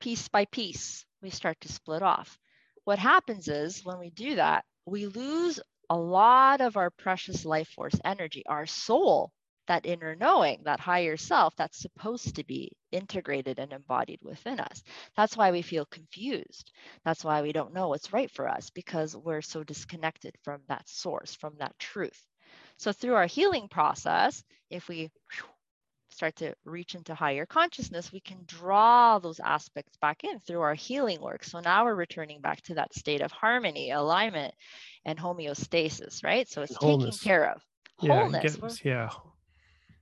piece 0.00 0.28
by 0.28 0.46
piece, 0.46 1.04
we 1.22 1.30
start 1.30 1.60
to 1.60 1.72
split 1.72 2.02
off. 2.02 2.38
What 2.84 2.98
happens 2.98 3.48
is 3.48 3.84
when 3.84 3.98
we 3.98 4.10
do 4.10 4.36
that, 4.36 4.64
we 4.86 5.06
lose 5.06 5.60
a 5.88 5.96
lot 5.96 6.60
of 6.60 6.76
our 6.76 6.90
precious 6.90 7.44
life 7.44 7.68
force 7.68 7.94
energy, 8.04 8.44
our 8.46 8.66
soul, 8.66 9.32
that 9.66 9.86
inner 9.86 10.16
knowing, 10.16 10.62
that 10.64 10.80
higher 10.80 11.16
self 11.16 11.54
that's 11.56 11.78
supposed 11.78 12.36
to 12.36 12.44
be 12.44 12.72
integrated 12.90 13.58
and 13.58 13.72
embodied 13.72 14.20
within 14.22 14.58
us. 14.60 14.82
That's 15.16 15.36
why 15.36 15.52
we 15.52 15.62
feel 15.62 15.84
confused. 15.86 16.72
That's 17.04 17.24
why 17.24 17.42
we 17.42 17.52
don't 17.52 17.74
know 17.74 17.88
what's 17.88 18.12
right 18.12 18.30
for 18.30 18.48
us 18.48 18.70
because 18.70 19.16
we're 19.16 19.42
so 19.42 19.62
disconnected 19.62 20.36
from 20.42 20.62
that 20.68 20.88
source, 20.88 21.34
from 21.34 21.56
that 21.58 21.78
truth. 21.78 22.20
So, 22.78 22.92
through 22.92 23.14
our 23.14 23.26
healing 23.26 23.68
process, 23.68 24.42
if 24.70 24.88
we 24.88 25.10
start 26.20 26.36
to 26.36 26.54
reach 26.66 26.94
into 26.94 27.14
higher 27.14 27.46
consciousness, 27.46 28.12
we 28.12 28.20
can 28.20 28.36
draw 28.46 29.18
those 29.18 29.40
aspects 29.40 29.96
back 30.02 30.22
in 30.22 30.38
through 30.38 30.60
our 30.60 30.74
healing 30.74 31.18
work. 31.18 31.42
So 31.42 31.60
now 31.60 31.86
we're 31.86 31.94
returning 31.94 32.42
back 32.42 32.60
to 32.64 32.74
that 32.74 32.94
state 32.94 33.22
of 33.22 33.32
harmony, 33.32 33.90
alignment, 33.90 34.52
and 35.06 35.18
homeostasis, 35.18 36.22
right? 36.22 36.46
So 36.46 36.60
it's 36.60 36.76
wholeness. 36.76 37.16
taking 37.16 37.26
care 37.26 37.50
of 37.50 37.62
wholeness. 37.96 38.58
Yeah. 38.84 38.92
yeah. 38.92 39.08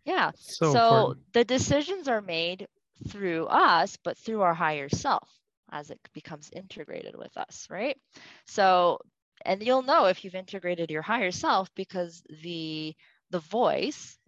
Yeah. 0.04 0.30
So, 0.34 0.72
so 0.72 1.14
the 1.34 1.44
decisions 1.44 2.08
are 2.08 2.20
made 2.20 2.66
through 3.08 3.46
us, 3.46 3.96
but 4.02 4.18
through 4.18 4.40
our 4.40 4.54
higher 4.54 4.88
self 4.88 5.28
as 5.70 5.90
it 5.90 6.00
becomes 6.14 6.50
integrated 6.52 7.14
with 7.16 7.36
us, 7.36 7.68
right? 7.70 7.96
So, 8.44 8.98
and 9.44 9.62
you'll 9.62 9.82
know 9.82 10.06
if 10.06 10.24
you've 10.24 10.34
integrated 10.34 10.90
your 10.90 11.02
higher 11.02 11.30
self 11.30 11.72
because 11.76 12.24
the 12.42 12.96
the 13.30 13.40
voice 13.40 14.18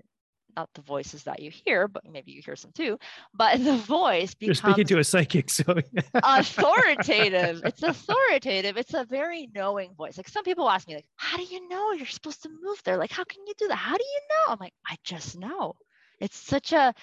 not 0.57 0.69
the 0.75 0.83
voices 0.83 1.25
that 1.25 1.41
you 1.41 1.51
hear, 1.51 1.89
but 1.89 2.03
maybe 2.11 2.33
you 2.33 2.43
hear 2.45 2.57
some 2.57 2.73
too. 2.73 2.99
But 3.35 3.59
the 3.65 3.77
voice 3.77 4.35
becomes 4.35 4.63
You're 4.63 4.73
speaking 4.73 4.87
to 4.87 4.99
a 4.99 5.05
psychic, 5.05 5.51
so 5.51 5.65
authoritative. 6.15 7.63
It's 7.65 7.83
authoritative. 7.83 8.77
It's 8.77 8.95
a 8.95 9.05
very 9.05 9.49
knowing 9.55 9.95
voice. 9.95 10.17
Like 10.17 10.29
some 10.29 10.45
people 10.45 10.69
ask 10.69 10.87
me, 10.89 10.97
like, 10.97 11.07
how 11.17 11.37
do 11.37 11.45
you 11.45 11.69
know 11.69 11.93
you're 11.93 12.07
supposed 12.07 12.43
to 12.43 12.49
move 12.49 12.81
there? 12.85 12.97
Like, 12.97 13.13
how 13.13 13.25
can 13.25 13.47
you 13.47 13.55
do 13.59 13.69
that? 13.69 13.77
How 13.77 13.97
do 13.97 14.05
you 14.05 14.21
know? 14.31 14.53
I'm 14.53 14.59
like, 14.61 14.75
I 14.87 14.97
just 15.05 15.39
know. 15.39 15.75
It's 16.21 16.37
such 16.37 16.73
a 16.73 16.95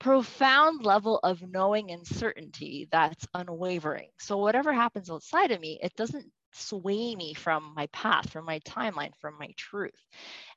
profound 0.00 0.84
level 0.84 1.20
of 1.22 1.42
knowing 1.42 1.92
and 1.92 2.06
certainty 2.06 2.88
that's 2.90 3.26
unwavering. 3.34 4.08
So 4.18 4.38
whatever 4.38 4.72
happens 4.72 5.10
outside 5.10 5.52
of 5.52 5.60
me, 5.60 5.78
it 5.82 5.94
doesn't 5.94 6.26
sway 6.52 7.14
me 7.14 7.34
from 7.34 7.72
my 7.74 7.86
path, 7.88 8.30
from 8.30 8.44
my 8.44 8.60
timeline, 8.60 9.12
from 9.20 9.34
my 9.38 9.48
truth. 9.56 9.90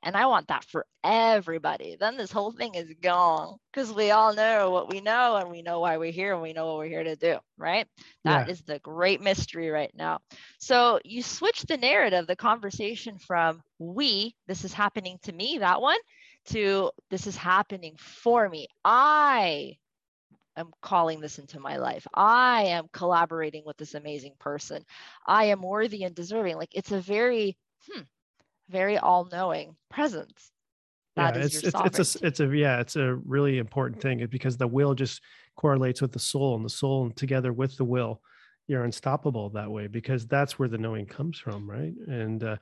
And 0.03 0.15
I 0.15 0.25
want 0.27 0.47
that 0.49 0.63
for 0.65 0.85
everybody. 1.03 1.95
Then 1.99 2.17
this 2.17 2.31
whole 2.31 2.51
thing 2.51 2.75
is 2.75 2.93
gone 3.01 3.57
because 3.71 3.91
we 3.93 4.11
all 4.11 4.33
know 4.33 4.69
what 4.71 4.91
we 4.91 5.01
know 5.01 5.35
and 5.37 5.49
we 5.49 5.61
know 5.61 5.79
why 5.79 5.97
we're 5.97 6.11
here 6.11 6.33
and 6.33 6.41
we 6.41 6.53
know 6.53 6.67
what 6.67 6.77
we're 6.77 6.89
here 6.89 7.03
to 7.03 7.15
do, 7.15 7.37
right? 7.57 7.87
That 8.23 8.47
yeah. 8.47 8.51
is 8.51 8.61
the 8.61 8.79
great 8.79 9.21
mystery 9.21 9.69
right 9.69 9.91
now. 9.95 10.19
So 10.59 10.99
you 11.03 11.21
switch 11.23 11.61
the 11.61 11.77
narrative, 11.77 12.27
the 12.27 12.35
conversation 12.35 13.17
from 13.17 13.61
we, 13.79 14.35
this 14.47 14.63
is 14.65 14.73
happening 14.73 15.17
to 15.23 15.33
me, 15.33 15.59
that 15.59 15.81
one, 15.81 15.99
to 16.47 16.91
this 17.09 17.27
is 17.27 17.35
happening 17.35 17.95
for 17.97 18.47
me. 18.47 18.67
I 18.83 19.77
am 20.57 20.71
calling 20.81 21.19
this 21.19 21.39
into 21.39 21.59
my 21.59 21.77
life. 21.77 22.05
I 22.13 22.63
am 22.63 22.87
collaborating 22.91 23.63
with 23.65 23.77
this 23.77 23.93
amazing 23.93 24.33
person. 24.39 24.83
I 25.25 25.45
am 25.45 25.61
worthy 25.61 26.03
and 26.03 26.15
deserving. 26.15 26.57
Like 26.57 26.73
it's 26.73 26.91
a 26.91 26.99
very, 26.99 27.57
hmm, 27.89 28.01
very 28.69 28.97
all-knowing 28.97 29.75
presence. 29.89 30.51
That 31.15 31.35
yeah, 31.35 31.43
it's 31.43 31.63
it's, 31.63 31.75
it's 31.85 32.15
a 32.15 32.27
it's 32.27 32.39
a 32.41 32.47
yeah, 32.47 32.81
it's 32.81 32.97
a 32.97 33.15
really 33.15 33.57
important 33.57 34.01
thing 34.01 34.25
because 34.29 34.57
the 34.57 34.67
will 34.67 34.93
just 34.93 35.21
correlates 35.55 36.01
with 36.01 36.11
the 36.11 36.19
soul, 36.19 36.55
and 36.55 36.65
the 36.65 36.69
soul 36.69 37.05
and 37.05 37.15
together 37.15 37.53
with 37.53 37.77
the 37.77 37.85
will, 37.85 38.21
you're 38.67 38.83
unstoppable 38.83 39.49
that 39.51 39.71
way 39.71 39.87
because 39.87 40.27
that's 40.27 40.59
where 40.59 40.67
the 40.67 40.77
knowing 40.77 41.05
comes 41.05 41.39
from, 41.39 41.69
right? 41.69 41.93
And 42.07 42.43
uh, 42.43 42.57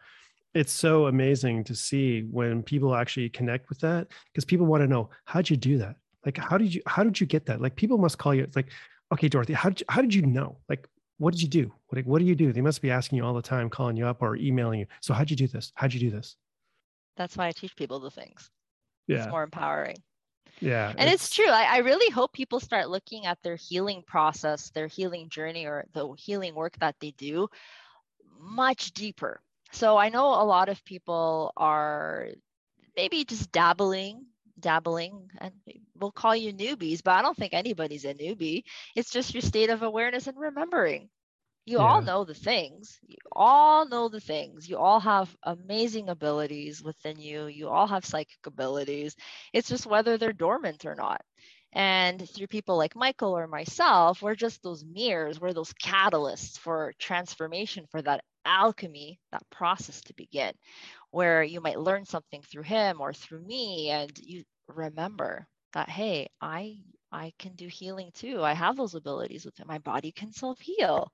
it's 0.54 0.72
so 0.72 1.08
amazing 1.08 1.64
to 1.64 1.76
see 1.76 2.22
when 2.22 2.62
people 2.62 2.94
actually 2.94 3.30
connect 3.30 3.70
with 3.70 3.80
that 3.80 4.08
because 4.32 4.46
people 4.46 4.66
want 4.66 4.82
to 4.82 4.88
know 4.88 5.10
how'd 5.26 5.50
you 5.50 5.58
do 5.58 5.80
that 5.80 5.96
like, 6.26 6.38
how 6.38 6.58
did 6.58 6.74
you 6.74 6.82
how 6.86 7.04
did 7.04 7.20
you 7.20 7.28
get 7.28 7.46
that? 7.48 7.62
Like, 7.62 7.76
people 7.76 7.98
must 7.98 8.18
call 8.18 8.34
you. 8.34 8.44
It's 8.44 8.56
like, 8.56 8.70
okay, 9.12 9.28
Dorothy, 9.30 9.54
how 9.54 9.70
did 9.70 9.82
you, 9.82 9.86
how 9.90 10.02
did 10.02 10.14
you 10.14 10.24
know? 10.24 10.58
Like, 10.70 10.88
what 11.18 11.34
did 11.34 11.42
you 11.42 11.48
do? 11.48 11.72
What, 11.88 12.06
what 12.06 12.20
do 12.20 12.26
you 12.26 12.36
do? 12.36 12.52
They 12.52 12.62
must 12.62 12.82
be 12.82 12.92
asking 12.92 13.18
you 13.18 13.26
all 13.26 13.34
the 13.34 13.42
time, 13.42 13.70
calling 13.70 13.96
you 13.96 14.08
up 14.08 14.22
or 14.22 14.36
emailing 14.36 14.80
you. 14.80 14.88
So 15.02 15.14
how'd 15.14 15.30
you 15.30 15.36
do 15.36 15.48
this? 15.48 15.72
How'd 15.76 15.94
you 15.94 16.00
do 16.00 16.10
this? 16.10 16.36
That's 17.16 17.38
why 17.38 17.48
I 17.48 17.52
teach 17.52 17.76
people 17.76 18.00
the 18.00 18.10
things. 18.10 18.50
Yeah. 19.08 19.24
It's 19.24 19.30
more 19.30 19.44
empowering. 19.44 19.98
Yeah. 20.60 20.94
And 20.98 21.10
it's, 21.10 21.26
it's 21.26 21.36
true. 21.36 21.48
I, 21.48 21.64
I 21.64 21.78
really 21.80 22.12
hope 22.12 22.34
people 22.34 22.60
start 22.60 22.90
looking 22.90 23.26
at 23.26 23.38
their 23.44 23.56
healing 23.56 24.04
process, 24.06 24.72
their 24.72 24.88
healing 24.88 25.30
journey, 25.30 25.66
or 25.66 25.86
the 25.94 26.14
healing 26.18 26.56
work 26.56 26.78
that 26.80 26.96
they 27.00 27.12
do 27.12 27.48
much 28.40 28.92
deeper. 28.94 29.42
So 29.72 29.98
I 29.98 30.10
know 30.10 30.28
a 30.28 30.44
lot 30.44 30.70
of 30.70 30.84
people 30.86 31.54
are 31.58 32.30
maybe 32.96 33.24
just 33.24 33.52
dabbling 33.52 34.26
dabbling 34.60 35.30
and 35.40 35.54
we'll 35.96 36.12
call 36.12 36.36
you 36.36 36.54
newbies 36.54 37.02
but 37.04 37.12
i 37.12 37.22
don't 37.22 37.38
think 37.38 37.54
anybody's 37.54 38.06
a 38.06 38.14
newbie. 38.14 38.64
It's 38.96 39.12
just 39.12 39.34
your 39.34 39.42
state 39.42 39.70
of 39.70 39.84
awareness 39.84 40.28
and 40.28 40.38
remembering. 40.38 41.10
You 41.66 41.78
yeah. 41.78 41.84
all 41.86 42.02
know 42.02 42.26
the 42.26 42.34
things. 42.34 43.00
You 43.08 43.18
all 43.32 43.88
know 43.88 44.10
the 44.10 44.20
things. 44.20 44.68
You 44.68 44.78
all 44.78 45.00
have 45.00 45.36
amazing 45.44 46.10
abilities 46.10 46.84
within 46.84 47.20
you. 47.20 47.48
You 47.48 47.70
all 47.70 47.88
have 47.88 48.06
psychic 48.06 48.46
abilities. 48.46 49.16
It's 49.54 49.70
just 49.70 49.86
whether 49.86 50.18
they're 50.18 50.34
dormant 50.34 50.86
or 50.86 50.96
not. 50.96 51.22
And 51.72 52.30
through 52.30 52.48
people 52.48 52.78
like 52.78 52.96
michael 52.96 53.36
or 53.36 53.48
myself 53.48 54.22
we're 54.22 54.36
just 54.36 54.62
those 54.62 54.84
mirrors. 54.86 55.40
We're 55.40 55.54
those 55.54 55.74
catalysts 55.74 56.60
for 56.60 56.94
transformation 57.00 57.86
for 57.90 58.02
that 58.04 58.24
alchemy 58.46 59.20
that 59.32 59.50
process 59.50 60.02
to 60.02 60.14
begin 60.16 60.54
where 61.14 61.44
you 61.44 61.62
might 61.62 61.80
learn 61.80 62.04
something 62.06 62.42
through 62.42 62.64
him 62.64 63.00
or 63.00 63.14
through 63.14 63.42
me 63.46 63.92
and 63.92 64.12
you 64.18 64.44
remember 64.68 65.46
that 65.74 65.88
hey 65.88 66.28
i 66.42 66.76
i 67.12 67.32
can 67.38 67.54
do 67.54 67.68
healing 67.68 68.10
too 68.16 68.42
i 68.42 68.54
have 68.54 68.76
those 68.76 68.96
abilities 68.96 69.46
within 69.46 69.68
my 69.68 69.78
body 69.78 70.12
can 70.12 70.32
self 70.32 70.60
heal 70.60 71.12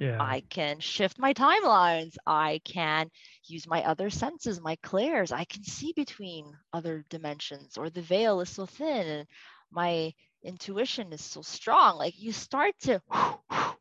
yeah. 0.00 0.20
I 0.20 0.42
can 0.50 0.80
shift 0.80 1.20
my 1.20 1.32
timelines. 1.34 2.16
I 2.26 2.60
can 2.64 3.08
use 3.44 3.64
my 3.64 3.84
other 3.84 4.10
senses, 4.10 4.60
my 4.60 4.74
clairs. 4.82 5.30
I 5.30 5.44
can 5.44 5.62
see 5.62 5.92
between 5.94 6.52
other 6.72 7.04
dimensions, 7.10 7.78
or 7.78 7.90
the 7.90 8.02
veil 8.02 8.40
is 8.40 8.48
so 8.48 8.66
thin 8.66 9.06
and 9.06 9.28
my 9.70 10.12
intuition 10.42 11.12
is 11.12 11.22
so 11.22 11.42
strong. 11.42 11.96
Like 11.96 12.20
you 12.20 12.32
start 12.32 12.74
to 12.80 13.00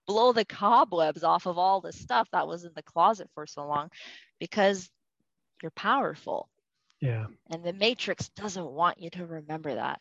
blow 0.07 0.33
the 0.33 0.45
cobwebs 0.45 1.23
off 1.23 1.47
of 1.47 1.57
all 1.57 1.81
the 1.81 1.91
stuff 1.91 2.27
that 2.31 2.47
was 2.47 2.63
in 2.63 2.73
the 2.75 2.83
closet 2.83 3.27
for 3.33 3.47
so 3.47 3.65
long 3.65 3.89
because 4.39 4.91
you're 5.63 5.71
powerful. 5.71 6.49
Yeah. 7.01 7.25
And 7.49 7.63
the 7.63 7.73
matrix 7.73 8.29
doesn't 8.29 8.65
want 8.65 8.99
you 9.01 9.09
to 9.11 9.25
remember 9.25 9.73
that. 9.73 9.99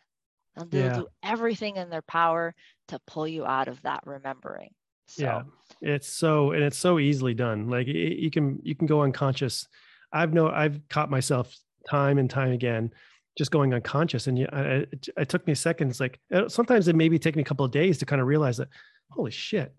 And 0.56 0.70
they'll 0.70 0.86
yeah. 0.86 0.96
do 0.96 1.08
everything 1.22 1.76
in 1.76 1.88
their 1.88 2.02
power 2.02 2.54
to 2.88 3.00
pull 3.06 3.26
you 3.26 3.46
out 3.46 3.68
of 3.68 3.80
that 3.82 4.02
remembering. 4.04 4.70
So. 5.06 5.22
Yeah. 5.22 5.42
It's 5.80 6.08
so 6.08 6.52
and 6.52 6.62
it's 6.62 6.76
so 6.76 6.98
easily 6.98 7.32
done. 7.32 7.68
Like 7.70 7.86
you 7.86 8.30
can 8.30 8.60
you 8.62 8.74
can 8.74 8.86
go 8.86 9.02
unconscious. 9.02 9.66
I've 10.12 10.34
no, 10.34 10.48
I've 10.48 10.80
caught 10.90 11.10
myself 11.10 11.56
time 11.88 12.18
and 12.18 12.28
time 12.28 12.52
again 12.52 12.92
just 13.36 13.50
going 13.50 13.72
unconscious 13.72 14.26
and 14.26 14.38
you, 14.38 14.46
I, 14.52 14.60
it, 14.60 15.08
it 15.16 15.28
took 15.28 15.46
me 15.46 15.54
seconds 15.54 16.00
like 16.00 16.20
uh, 16.32 16.48
sometimes 16.48 16.88
it 16.88 16.96
maybe 16.96 17.18
take 17.18 17.34
me 17.34 17.42
a 17.42 17.46
couple 17.46 17.64
of 17.64 17.72
days 17.72 17.98
to 17.98 18.06
kind 18.06 18.20
of 18.20 18.26
realize 18.26 18.58
that 18.58 18.68
holy 19.10 19.30
shit 19.30 19.74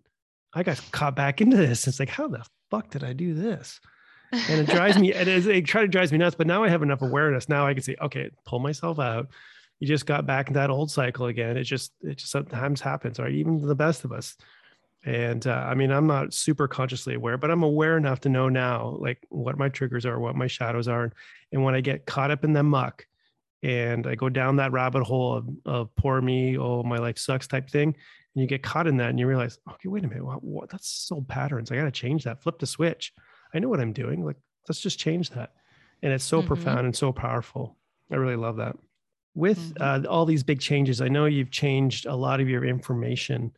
i 0.54 0.64
got 0.64 0.82
caught 0.92 1.16
back 1.16 1.40
into 1.40 1.56
this 1.56 1.88
it's 1.88 2.00
like 2.00 2.10
how 2.10 2.28
the 2.28 2.44
fuck 2.72 2.90
did 2.90 3.04
i 3.04 3.14
do 3.14 3.34
this 3.34 3.80
and 4.34 4.62
it 4.62 4.68
drives 4.68 4.98
me 4.98 5.14
it 5.14 5.28
is 5.28 5.48
it 5.48 5.68
kind 5.68 5.86
of 5.86 5.92
drives 5.92 6.12
me 6.12 6.18
nuts 6.18 6.36
but 6.36 6.48
now 6.48 6.64
i 6.64 6.70
have 6.70 6.84
enough 6.84 7.02
awareness. 7.02 7.50
Now 7.50 7.66
i 7.66 7.74
can 7.74 7.84
say 7.84 7.96
okay 8.02 8.30
pull 8.46 8.60
myself 8.60 9.00
out. 9.00 9.30
You 9.80 9.88
just 9.88 10.06
got 10.06 10.26
back 10.26 10.48
in 10.48 10.54
that 10.54 10.70
old 10.70 10.92
cycle 10.92 11.28
again. 11.28 11.58
It 11.58 11.64
just 11.64 11.92
it 12.02 12.18
just 12.18 12.32
sometimes 12.32 12.82
happens 12.82 13.20
right? 13.20 13.32
Even 13.32 13.62
the 13.62 13.76
best 13.76 14.06
of 14.06 14.12
us. 14.12 14.36
And 15.06 15.46
uh, 15.48 15.66
i 15.68 15.74
mean 15.76 15.92
i'm 15.92 16.08
not 16.08 16.34
super 16.34 16.66
consciously 16.66 17.16
aware 17.16 17.38
but 17.38 17.52
i'm 17.52 17.64
aware 17.64 17.98
enough 17.98 18.22
to 18.22 18.30
know 18.30 18.48
now 18.48 18.96
like 19.00 19.26
what 19.28 19.58
my 19.58 19.68
triggers 19.68 20.06
are 20.06 20.20
what 20.20 20.36
my 20.36 20.48
shadows 20.48 20.88
are. 20.88 21.12
And 21.52 21.64
when 21.64 21.76
i 21.76 21.82
get 21.82 22.06
caught 22.06 22.32
up 22.32 22.44
in 22.44 22.54
the 22.54 22.64
muck 22.64 23.06
and 23.64 24.08
i 24.08 24.16
go 24.16 24.30
down 24.30 24.56
that 24.58 24.72
rabbit 24.72 25.04
hole 25.04 25.34
of, 25.34 25.50
of 25.66 25.96
poor 25.96 26.22
me 26.22 26.58
oh 26.58 26.84
my 26.84 26.98
life 26.98 27.18
sucks 27.18 27.48
type 27.48 27.70
thing 27.70 27.96
and 28.36 28.42
you 28.42 28.48
get 28.48 28.64
caught 28.64 28.88
in 28.88 28.98
that 28.98 29.10
and 29.10 29.20
you 29.20 29.28
realize 29.28 29.60
okay 29.70 29.90
wait 29.90 30.04
a 30.04 30.08
minute. 30.08 30.26
What, 30.26 30.44
what? 30.44 30.70
That's 30.70 30.90
so 30.90 31.22
patterns. 31.28 31.72
I 31.72 31.76
got 31.76 31.86
to 31.86 31.92
change 31.92 32.24
that. 32.24 32.42
Flip 32.42 32.58
the 32.60 32.66
switch 32.66 33.14
I 33.54 33.60
know 33.60 33.70
what 33.70 33.80
I'm 33.80 33.94
doing. 33.94 34.26
Like, 34.26 34.38
let's 34.68 34.82
just 34.82 35.00
change 35.00 35.30
that. 35.32 35.52
And 36.02 36.12
it's 36.12 36.24
so 36.24 36.40
mm-hmm. 36.40 36.48
profound 36.48 36.86
and 36.86 36.96
so 36.96 37.12
powerful. 37.12 37.78
I 38.12 38.16
really 38.16 38.36
love 38.36 38.58
that. 38.58 38.76
With 39.36 39.74
mm-hmm. 39.76 40.06
uh, 40.06 40.10
all 40.10 40.26
these 40.26 40.44
big 40.44 40.60
changes, 40.60 41.02
I 41.02 41.08
know 41.08 41.26
you've 41.26 41.52
changed 41.52 42.06
a 42.06 42.16
lot 42.16 42.40
of 42.40 42.50
your 42.50 42.66
information. 42.66 43.52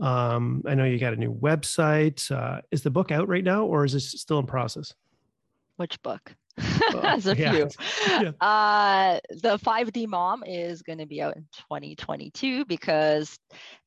Um, 0.00 0.62
I 0.66 0.74
know 0.74 0.84
you 0.84 0.98
got 0.98 1.12
a 1.12 1.16
new 1.16 1.32
website. 1.32 2.30
Uh, 2.30 2.60
is 2.70 2.82
the 2.82 2.90
book 2.90 3.10
out 3.10 3.28
right 3.28 3.44
now 3.44 3.64
or 3.64 3.84
is 3.84 3.94
it 3.94 4.00
still 4.00 4.38
in 4.38 4.46
process? 4.46 4.94
Which 5.76 6.02
book? 6.02 6.34
As 7.02 7.26
a 7.26 7.36
yeah. 7.36 7.52
few. 7.52 7.68
Yeah. 8.08 8.32
Uh, 8.40 9.20
the 9.30 9.58
5D 9.58 10.06
Mom 10.06 10.44
is 10.44 10.82
going 10.82 10.98
to 10.98 11.06
be 11.06 11.22
out 11.22 11.36
in 11.36 11.46
2022 11.52 12.64
because 12.66 13.38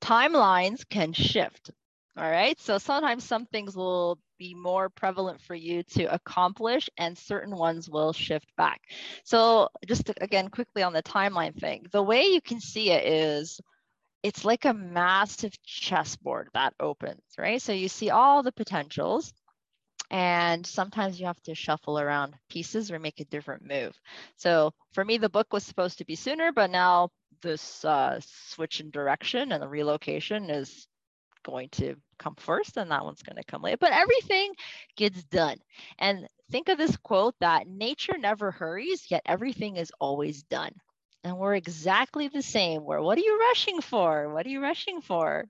timelines 0.02 0.88
can 0.90 1.14
shift. 1.14 1.72
All 2.18 2.30
right. 2.30 2.60
So 2.60 2.78
sometimes 2.78 3.24
some 3.24 3.46
things 3.46 3.76
will 3.76 4.20
be 4.38 4.54
more 4.54 4.90
prevalent 4.90 5.42
for 5.42 5.56
you 5.56 5.84
to 5.84 6.14
accomplish 6.14 6.90
and 6.98 7.18
certain 7.18 7.56
ones 7.56 7.90
will 7.90 8.14
shift 8.14 8.48
back. 8.58 8.82
So 9.24 9.70
just 9.86 10.08
to, 10.08 10.24
again, 10.24 10.50
quickly 10.50 10.84
on 10.84 10.94
the 10.94 11.04
timeline 11.04 11.60
thing, 11.60 11.86
the 11.92 12.04
way 12.04 12.26
you 12.26 12.42
can 12.42 12.60
see 12.60 12.92
it 12.92 13.06
is 13.06 13.60
it's 14.24 14.44
like 14.44 14.66
a 14.66 14.74
massive 14.74 15.54
chessboard 15.64 16.50
that 16.54 16.74
opens, 16.80 17.22
right? 17.38 17.62
So 17.62 17.74
you 17.74 17.88
see 17.88 18.10
all 18.10 18.42
the 18.42 18.52
potentials 18.52 19.34
and 20.12 20.66
sometimes 20.66 21.20
you 21.20 21.26
have 21.26 21.42
to 21.44 21.56
shuffle 21.56 22.00
around 22.00 22.36
pieces 22.50 22.92
or 22.92 23.00
make 23.00 23.20
a 23.20 23.26
different 23.26 23.68
move. 23.68 24.00
So 24.36 24.72
for 24.94 25.04
me, 25.04 25.18
the 25.18 25.30
book 25.30 25.52
was 25.52 25.64
supposed 25.64 25.98
to 26.00 26.06
be 26.06 26.16
sooner, 26.16 26.52
but 26.52 26.70
now 26.70 27.10
this 27.42 27.84
uh, 27.86 28.20
switch 28.50 28.80
in 28.80 28.90
direction 28.92 29.52
and 29.52 29.62
the 29.62 29.68
relocation 29.68 30.50
is 30.50 30.88
going 31.46 31.70
to 31.70 31.96
come 32.20 32.36
first 32.36 32.76
and 32.76 32.92
that 32.92 33.06
one's 33.06 33.24
going 33.24 33.38
to 33.38 33.44
come 33.46 33.62
later. 33.62 33.78
But 33.80 33.94
everything 33.94 34.54
gets 34.98 35.24
done. 35.24 35.58
And 35.98 36.28
think 36.52 36.68
of 36.70 36.78
this 36.78 36.98
quote 36.98 37.36
that 37.40 37.68
nature 37.68 38.18
never 38.18 38.52
hurries, 38.52 39.06
yet 39.10 39.22
everything 39.26 39.78
is 39.78 39.92
always 40.00 40.44
done. 40.44 40.74
and 41.26 41.38
we're 41.40 41.56
exactly 41.56 42.28
the 42.28 42.44
same. 42.44 42.84
Where 42.86 43.02
what 43.02 43.18
are 43.18 43.22
you 43.22 43.40
rushing 43.50 43.82
for? 43.82 44.32
What 44.32 44.46
are 44.46 44.50
you 44.50 44.62
rushing 44.62 45.02
for? 45.02 45.46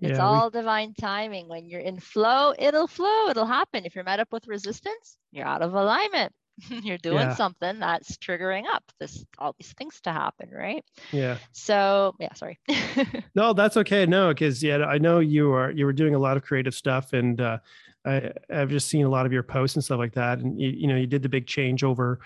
It's 0.00 0.18
yeah, 0.18 0.24
all 0.26 0.50
we... 0.50 0.58
divine 0.58 0.92
timing. 1.00 1.48
When 1.48 1.66
you're 1.66 1.80
in 1.80 2.00
flow, 2.00 2.52
it'll 2.58 2.88
flow, 2.88 3.28
it'll 3.28 3.46
happen. 3.46 3.86
If 3.86 3.94
you're 3.94 4.04
met 4.04 4.18
up 4.18 4.32
with 4.32 4.48
resistance, 4.48 5.16
you're 5.30 5.46
out 5.46 5.62
of 5.62 5.72
alignment. 5.72 6.32
you're 6.68 6.98
doing 6.98 7.18
yeah. 7.18 7.34
something 7.34 7.78
that's 7.78 8.16
triggering 8.16 8.64
up 8.72 8.84
this 9.00 9.24
all 9.38 9.54
these 9.58 9.72
things 9.76 10.00
to 10.02 10.12
happen 10.12 10.48
right? 10.50 10.84
Yeah. 11.12 11.38
So 11.52 12.14
yeah 12.18 12.32
sorry. 12.34 12.58
No 13.34 13.52
that's 13.52 13.76
okay. 13.78 14.06
No 14.06 14.28
because 14.28 14.62
yeah 14.62 14.84
i 14.84 14.98
know 14.98 15.20
you 15.20 15.52
are 15.52 15.70
you 15.70 15.84
were 15.84 15.92
doing 15.92 16.14
a 16.14 16.18
lot 16.18 16.36
of 16.36 16.42
creative 16.42 16.74
stuff 16.74 17.12
and 17.12 17.40
uh, 17.40 17.58
I, 18.04 18.32
i've 18.52 18.68
just 18.68 18.88
seen 18.88 19.04
a 19.04 19.08
lot 19.08 19.26
of 19.26 19.32
your 19.32 19.42
posts 19.42 19.76
and 19.76 19.84
stuff 19.84 19.98
like 19.98 20.12
that 20.14 20.38
and 20.40 20.60
you, 20.60 20.68
you 20.68 20.86
know 20.86 20.96
you 20.96 21.06
did 21.06 21.22
the 21.22 21.28
big 21.28 21.46
changeover 21.46 22.18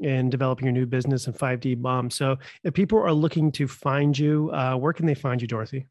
in 0.00 0.28
developing 0.28 0.66
your 0.66 0.72
new 0.72 0.86
business 0.86 1.26
and 1.26 1.36
5d 1.36 1.78
mom 1.78 2.10
so 2.10 2.36
if 2.62 2.74
people 2.74 2.98
are 2.98 3.12
looking 3.12 3.50
to 3.52 3.66
find 3.66 4.18
you 4.18 4.50
uh, 4.52 4.74
where 4.76 4.92
can 4.92 5.06
they 5.06 5.14
find 5.14 5.40
you 5.40 5.48
dorothy 5.48 5.86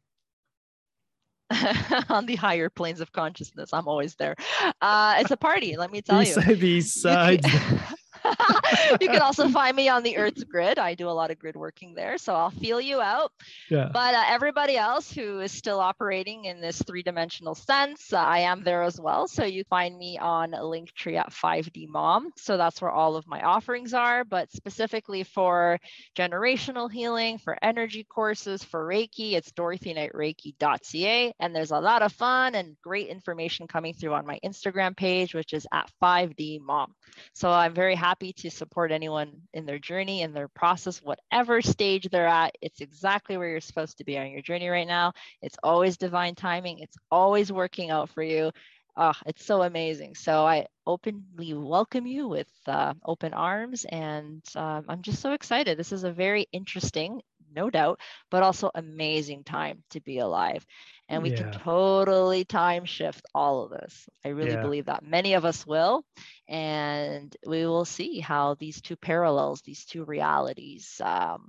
on 2.08 2.26
the 2.26 2.36
higher 2.36 2.68
planes 2.70 3.00
of 3.00 3.12
consciousness. 3.12 3.72
I'm 3.72 3.88
always 3.88 4.14
there. 4.16 4.36
Uh, 4.80 5.16
it's 5.18 5.30
a 5.30 5.36
party, 5.36 5.76
let 5.76 5.90
me 5.90 6.02
tell 6.02 6.22
you. 6.22 6.56
Besides, 6.56 7.46
you 9.00 9.08
can 9.08 9.22
also 9.22 9.48
find 9.48 9.76
me 9.76 9.88
on 9.88 10.02
the 10.02 10.16
Earth's 10.16 10.44
grid. 10.44 10.78
I 10.78 10.94
do 10.94 11.08
a 11.08 11.10
lot 11.10 11.30
of 11.30 11.38
grid 11.38 11.56
working 11.56 11.94
there, 11.94 12.18
so 12.18 12.34
I'll 12.34 12.50
feel 12.50 12.80
you 12.80 13.00
out. 13.00 13.32
Yeah. 13.70 13.90
But 13.92 14.14
uh, 14.14 14.24
everybody 14.28 14.76
else 14.76 15.12
who 15.12 15.40
is 15.40 15.52
still 15.52 15.80
operating 15.80 16.44
in 16.44 16.60
this 16.60 16.80
three-dimensional 16.82 17.54
sense, 17.54 18.12
uh, 18.12 18.18
I 18.18 18.40
am 18.40 18.62
there 18.62 18.82
as 18.82 19.00
well. 19.00 19.28
So 19.28 19.44
you 19.44 19.64
find 19.64 19.96
me 19.96 20.18
on 20.18 20.52
Linktree 20.52 21.18
at 21.18 21.32
5D 21.32 21.88
Mom. 21.88 22.30
So 22.36 22.56
that's 22.56 22.80
where 22.80 22.90
all 22.90 23.16
of 23.16 23.26
my 23.26 23.42
offerings 23.42 23.94
are. 23.94 24.24
But 24.24 24.52
specifically 24.52 25.24
for 25.24 25.78
generational 26.16 26.90
healing, 26.90 27.38
for 27.38 27.56
energy 27.62 28.04
courses, 28.04 28.62
for 28.64 28.86
Reiki, 28.86 29.32
it's 29.32 29.52
DorothyKnightReiki.ca, 29.52 31.32
and 31.40 31.54
there's 31.54 31.70
a 31.70 31.80
lot 31.80 32.02
of 32.02 32.12
fun 32.12 32.54
and 32.54 32.76
great 32.82 33.08
information 33.08 33.66
coming 33.66 33.94
through 33.94 34.14
on 34.14 34.26
my 34.26 34.38
Instagram 34.44 34.96
page, 34.96 35.34
which 35.34 35.52
is 35.52 35.66
at 35.72 35.90
5D 36.02 36.60
Mom. 36.60 36.94
So 37.32 37.50
I'm 37.50 37.74
very 37.74 37.94
happy 38.24 38.32
to 38.32 38.50
support 38.50 38.90
anyone 38.90 39.32
in 39.52 39.66
their 39.66 39.78
journey 39.78 40.22
in 40.22 40.32
their 40.32 40.48
process, 40.48 41.02
whatever 41.02 41.60
stage 41.60 42.08
they're 42.10 42.26
at. 42.26 42.56
It's 42.62 42.80
exactly 42.80 43.36
where 43.36 43.48
you're 43.50 43.60
supposed 43.60 43.98
to 43.98 44.04
be 44.04 44.16
on 44.16 44.30
your 44.30 44.40
journey 44.40 44.68
right 44.68 44.86
now. 44.86 45.12
It's 45.42 45.58
always 45.62 45.98
divine 45.98 46.34
timing. 46.34 46.78
It's 46.78 46.96
always 47.10 47.52
working 47.52 47.90
out 47.90 48.08
for 48.10 48.22
you. 48.22 48.50
Oh, 48.96 49.12
it's 49.26 49.44
so 49.44 49.62
amazing. 49.62 50.14
So 50.14 50.46
I 50.46 50.66
openly 50.86 51.52
welcome 51.52 52.06
you 52.06 52.28
with 52.28 52.48
uh, 52.66 52.94
open 53.04 53.34
arms, 53.34 53.84
and 53.84 54.42
um, 54.54 54.84
I'm 54.88 55.02
just 55.02 55.20
so 55.20 55.32
excited. 55.32 55.76
This 55.76 55.92
is 55.92 56.04
a 56.04 56.12
very 56.12 56.46
interesting, 56.52 57.20
no 57.54 57.70
doubt, 57.70 58.00
but 58.30 58.42
also 58.42 58.70
amazing 58.74 59.44
time 59.44 59.82
to 59.90 60.00
be 60.00 60.18
alive 60.18 60.64
and 61.08 61.22
we 61.22 61.30
yeah. 61.30 61.36
can 61.36 61.52
totally 61.52 62.44
time 62.44 62.84
shift 62.84 63.24
all 63.34 63.64
of 63.64 63.70
this. 63.70 64.08
I 64.24 64.28
really 64.28 64.52
yeah. 64.52 64.62
believe 64.62 64.86
that 64.86 65.04
many 65.04 65.34
of 65.34 65.44
us 65.44 65.66
will, 65.66 66.04
and 66.48 67.34
we 67.46 67.66
will 67.66 67.84
see 67.84 68.20
how 68.20 68.54
these 68.54 68.80
two 68.80 68.96
parallels, 68.96 69.60
these 69.62 69.84
two 69.84 70.04
realities, 70.04 71.00
um, 71.04 71.48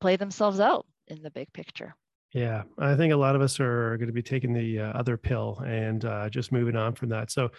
play 0.00 0.16
themselves 0.16 0.60
out 0.60 0.86
in 1.08 1.22
the 1.22 1.30
big 1.30 1.52
picture. 1.52 1.94
Yeah, 2.32 2.62
I 2.78 2.94
think 2.94 3.12
a 3.12 3.16
lot 3.16 3.34
of 3.34 3.42
us 3.42 3.58
are 3.60 3.96
going 3.96 4.06
to 4.06 4.12
be 4.12 4.22
taking 4.22 4.52
the 4.52 4.80
uh, 4.80 4.92
other 4.92 5.16
pill 5.16 5.62
and 5.66 6.04
uh, 6.04 6.30
just 6.30 6.52
moving 6.52 6.76
on 6.76 6.94
from 6.94 7.08
that. 7.10 7.30
So, 7.30 7.50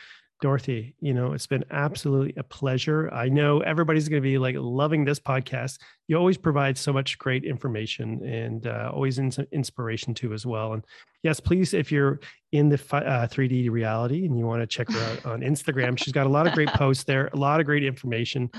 Dorothy, 0.42 0.96
you 1.00 1.14
know, 1.14 1.34
it's 1.34 1.46
been 1.46 1.64
absolutely 1.70 2.34
a 2.36 2.42
pleasure. 2.42 3.14
I 3.14 3.30
know 3.30 3.60
everybody's 3.60 4.10
going 4.10 4.22
to 4.22 4.28
be 4.28 4.40
like 4.40 4.56
loving 4.58 5.06
this 5.06 5.20
podcast. 5.20 5.78
You 6.08 6.18
always 6.18 6.38
provide 6.38 6.80
so 6.80 6.92
much 6.92 7.20
great 7.20 7.46
information 7.46 8.26
and 8.26 8.66
uh, 8.66 8.90
always 8.92 9.20
in 9.20 9.32
inspiration 9.52 10.16
too 10.16 10.34
as 10.34 10.44
well. 10.44 10.74
And 10.74 10.84
yes, 11.22 11.40
please, 11.40 11.76
if 11.76 11.92
you're 11.92 12.20
in 12.52 12.70
the 12.70 12.76
uh, 12.92 13.28
3D 13.28 13.70
reality 13.70 14.26
and 14.26 14.36
you 14.36 14.48
want 14.48 14.64
to 14.64 14.68
check 14.68 14.92
her 14.92 15.00
out 15.00 15.26
on 15.32 15.42
Instagram, 15.42 15.96
she's 15.96 16.12
got 16.12 16.26
a 16.26 16.30
lot 16.30 16.48
of 16.48 16.54
great 16.54 16.70
posts 16.70 17.04
there, 17.04 17.30
a 17.34 17.38
lot 17.38 17.60
of 17.60 17.68
great 17.68 17.84
information. 17.84 18.50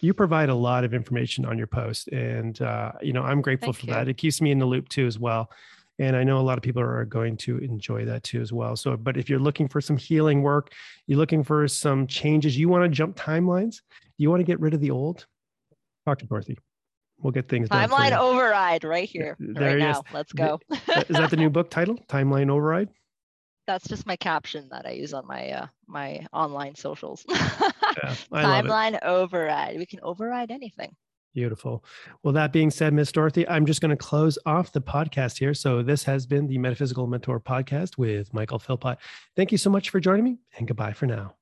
You 0.00 0.14
provide 0.14 0.48
a 0.48 0.54
lot 0.54 0.84
of 0.84 0.94
information 0.94 1.44
on 1.44 1.58
your 1.58 1.66
post, 1.66 2.08
and 2.08 2.60
uh, 2.60 2.92
you 3.02 3.12
know 3.12 3.22
I'm 3.22 3.40
grateful 3.42 3.72
Thank 3.72 3.80
for 3.80 3.86
you. 3.86 3.92
that. 3.92 4.08
It 4.08 4.18
keeps 4.18 4.40
me 4.40 4.50
in 4.50 4.58
the 4.58 4.66
loop 4.66 4.88
too 4.88 5.06
as 5.06 5.18
well 5.18 5.50
and 5.98 6.16
i 6.16 6.22
know 6.22 6.38
a 6.38 6.42
lot 6.42 6.58
of 6.58 6.62
people 6.62 6.82
are 6.82 7.04
going 7.04 7.36
to 7.36 7.58
enjoy 7.58 8.04
that 8.04 8.22
too 8.22 8.40
as 8.40 8.52
well 8.52 8.76
so 8.76 8.96
but 8.96 9.16
if 9.16 9.28
you're 9.28 9.38
looking 9.38 9.68
for 9.68 9.80
some 9.80 9.96
healing 9.96 10.42
work 10.42 10.72
you're 11.06 11.18
looking 11.18 11.42
for 11.42 11.66
some 11.68 12.06
changes 12.06 12.56
you 12.58 12.68
want 12.68 12.82
to 12.84 12.88
jump 12.88 13.16
timelines 13.16 13.80
you 14.18 14.30
want 14.30 14.40
to 14.40 14.44
get 14.44 14.60
rid 14.60 14.74
of 14.74 14.80
the 14.80 14.90
old 14.90 15.26
talk 16.04 16.18
to 16.18 16.26
dorothy 16.26 16.58
we'll 17.20 17.32
get 17.32 17.48
things 17.48 17.68
done 17.68 17.88
timeline 17.88 18.16
override 18.16 18.84
right 18.84 19.08
here 19.08 19.36
there 19.38 19.70
right 19.70 19.78
now 19.78 19.90
is. 19.90 20.02
let's 20.12 20.32
go 20.32 20.60
is 20.70 21.16
that 21.16 21.30
the 21.30 21.36
new 21.36 21.50
book 21.50 21.70
title 21.70 21.98
timeline 22.08 22.50
override 22.50 22.88
that's 23.66 23.88
just 23.88 24.06
my 24.06 24.16
caption 24.16 24.68
that 24.70 24.86
I 24.86 24.92
use 24.92 25.12
on 25.12 25.26
my 25.26 25.50
uh, 25.50 25.66
my 25.86 26.24
online 26.32 26.74
socials. 26.76 27.24
yeah, 27.28 28.14
Timeline 28.32 28.98
override. 29.02 29.76
We 29.76 29.86
can 29.86 30.00
override 30.02 30.50
anything. 30.50 30.94
Beautiful. 31.36 31.84
Well, 32.22 32.32
that 32.32 32.50
being 32.50 32.70
said, 32.70 32.94
Miss 32.94 33.12
Dorothy, 33.12 33.46
I'm 33.46 33.66
just 33.66 33.82
going 33.82 33.90
to 33.90 33.96
close 33.96 34.38
off 34.46 34.72
the 34.72 34.80
podcast 34.80 35.38
here. 35.38 35.52
So, 35.52 35.82
this 35.82 36.02
has 36.04 36.24
been 36.24 36.46
the 36.46 36.56
Metaphysical 36.56 37.06
Mentor 37.06 37.40
podcast 37.40 37.98
with 37.98 38.32
Michael 38.32 38.58
Philpott. 38.58 38.96
Thank 39.36 39.52
you 39.52 39.58
so 39.58 39.68
much 39.68 39.90
for 39.90 40.00
joining 40.00 40.24
me, 40.24 40.38
and 40.56 40.66
goodbye 40.66 40.94
for 40.94 41.04
now. 41.04 41.34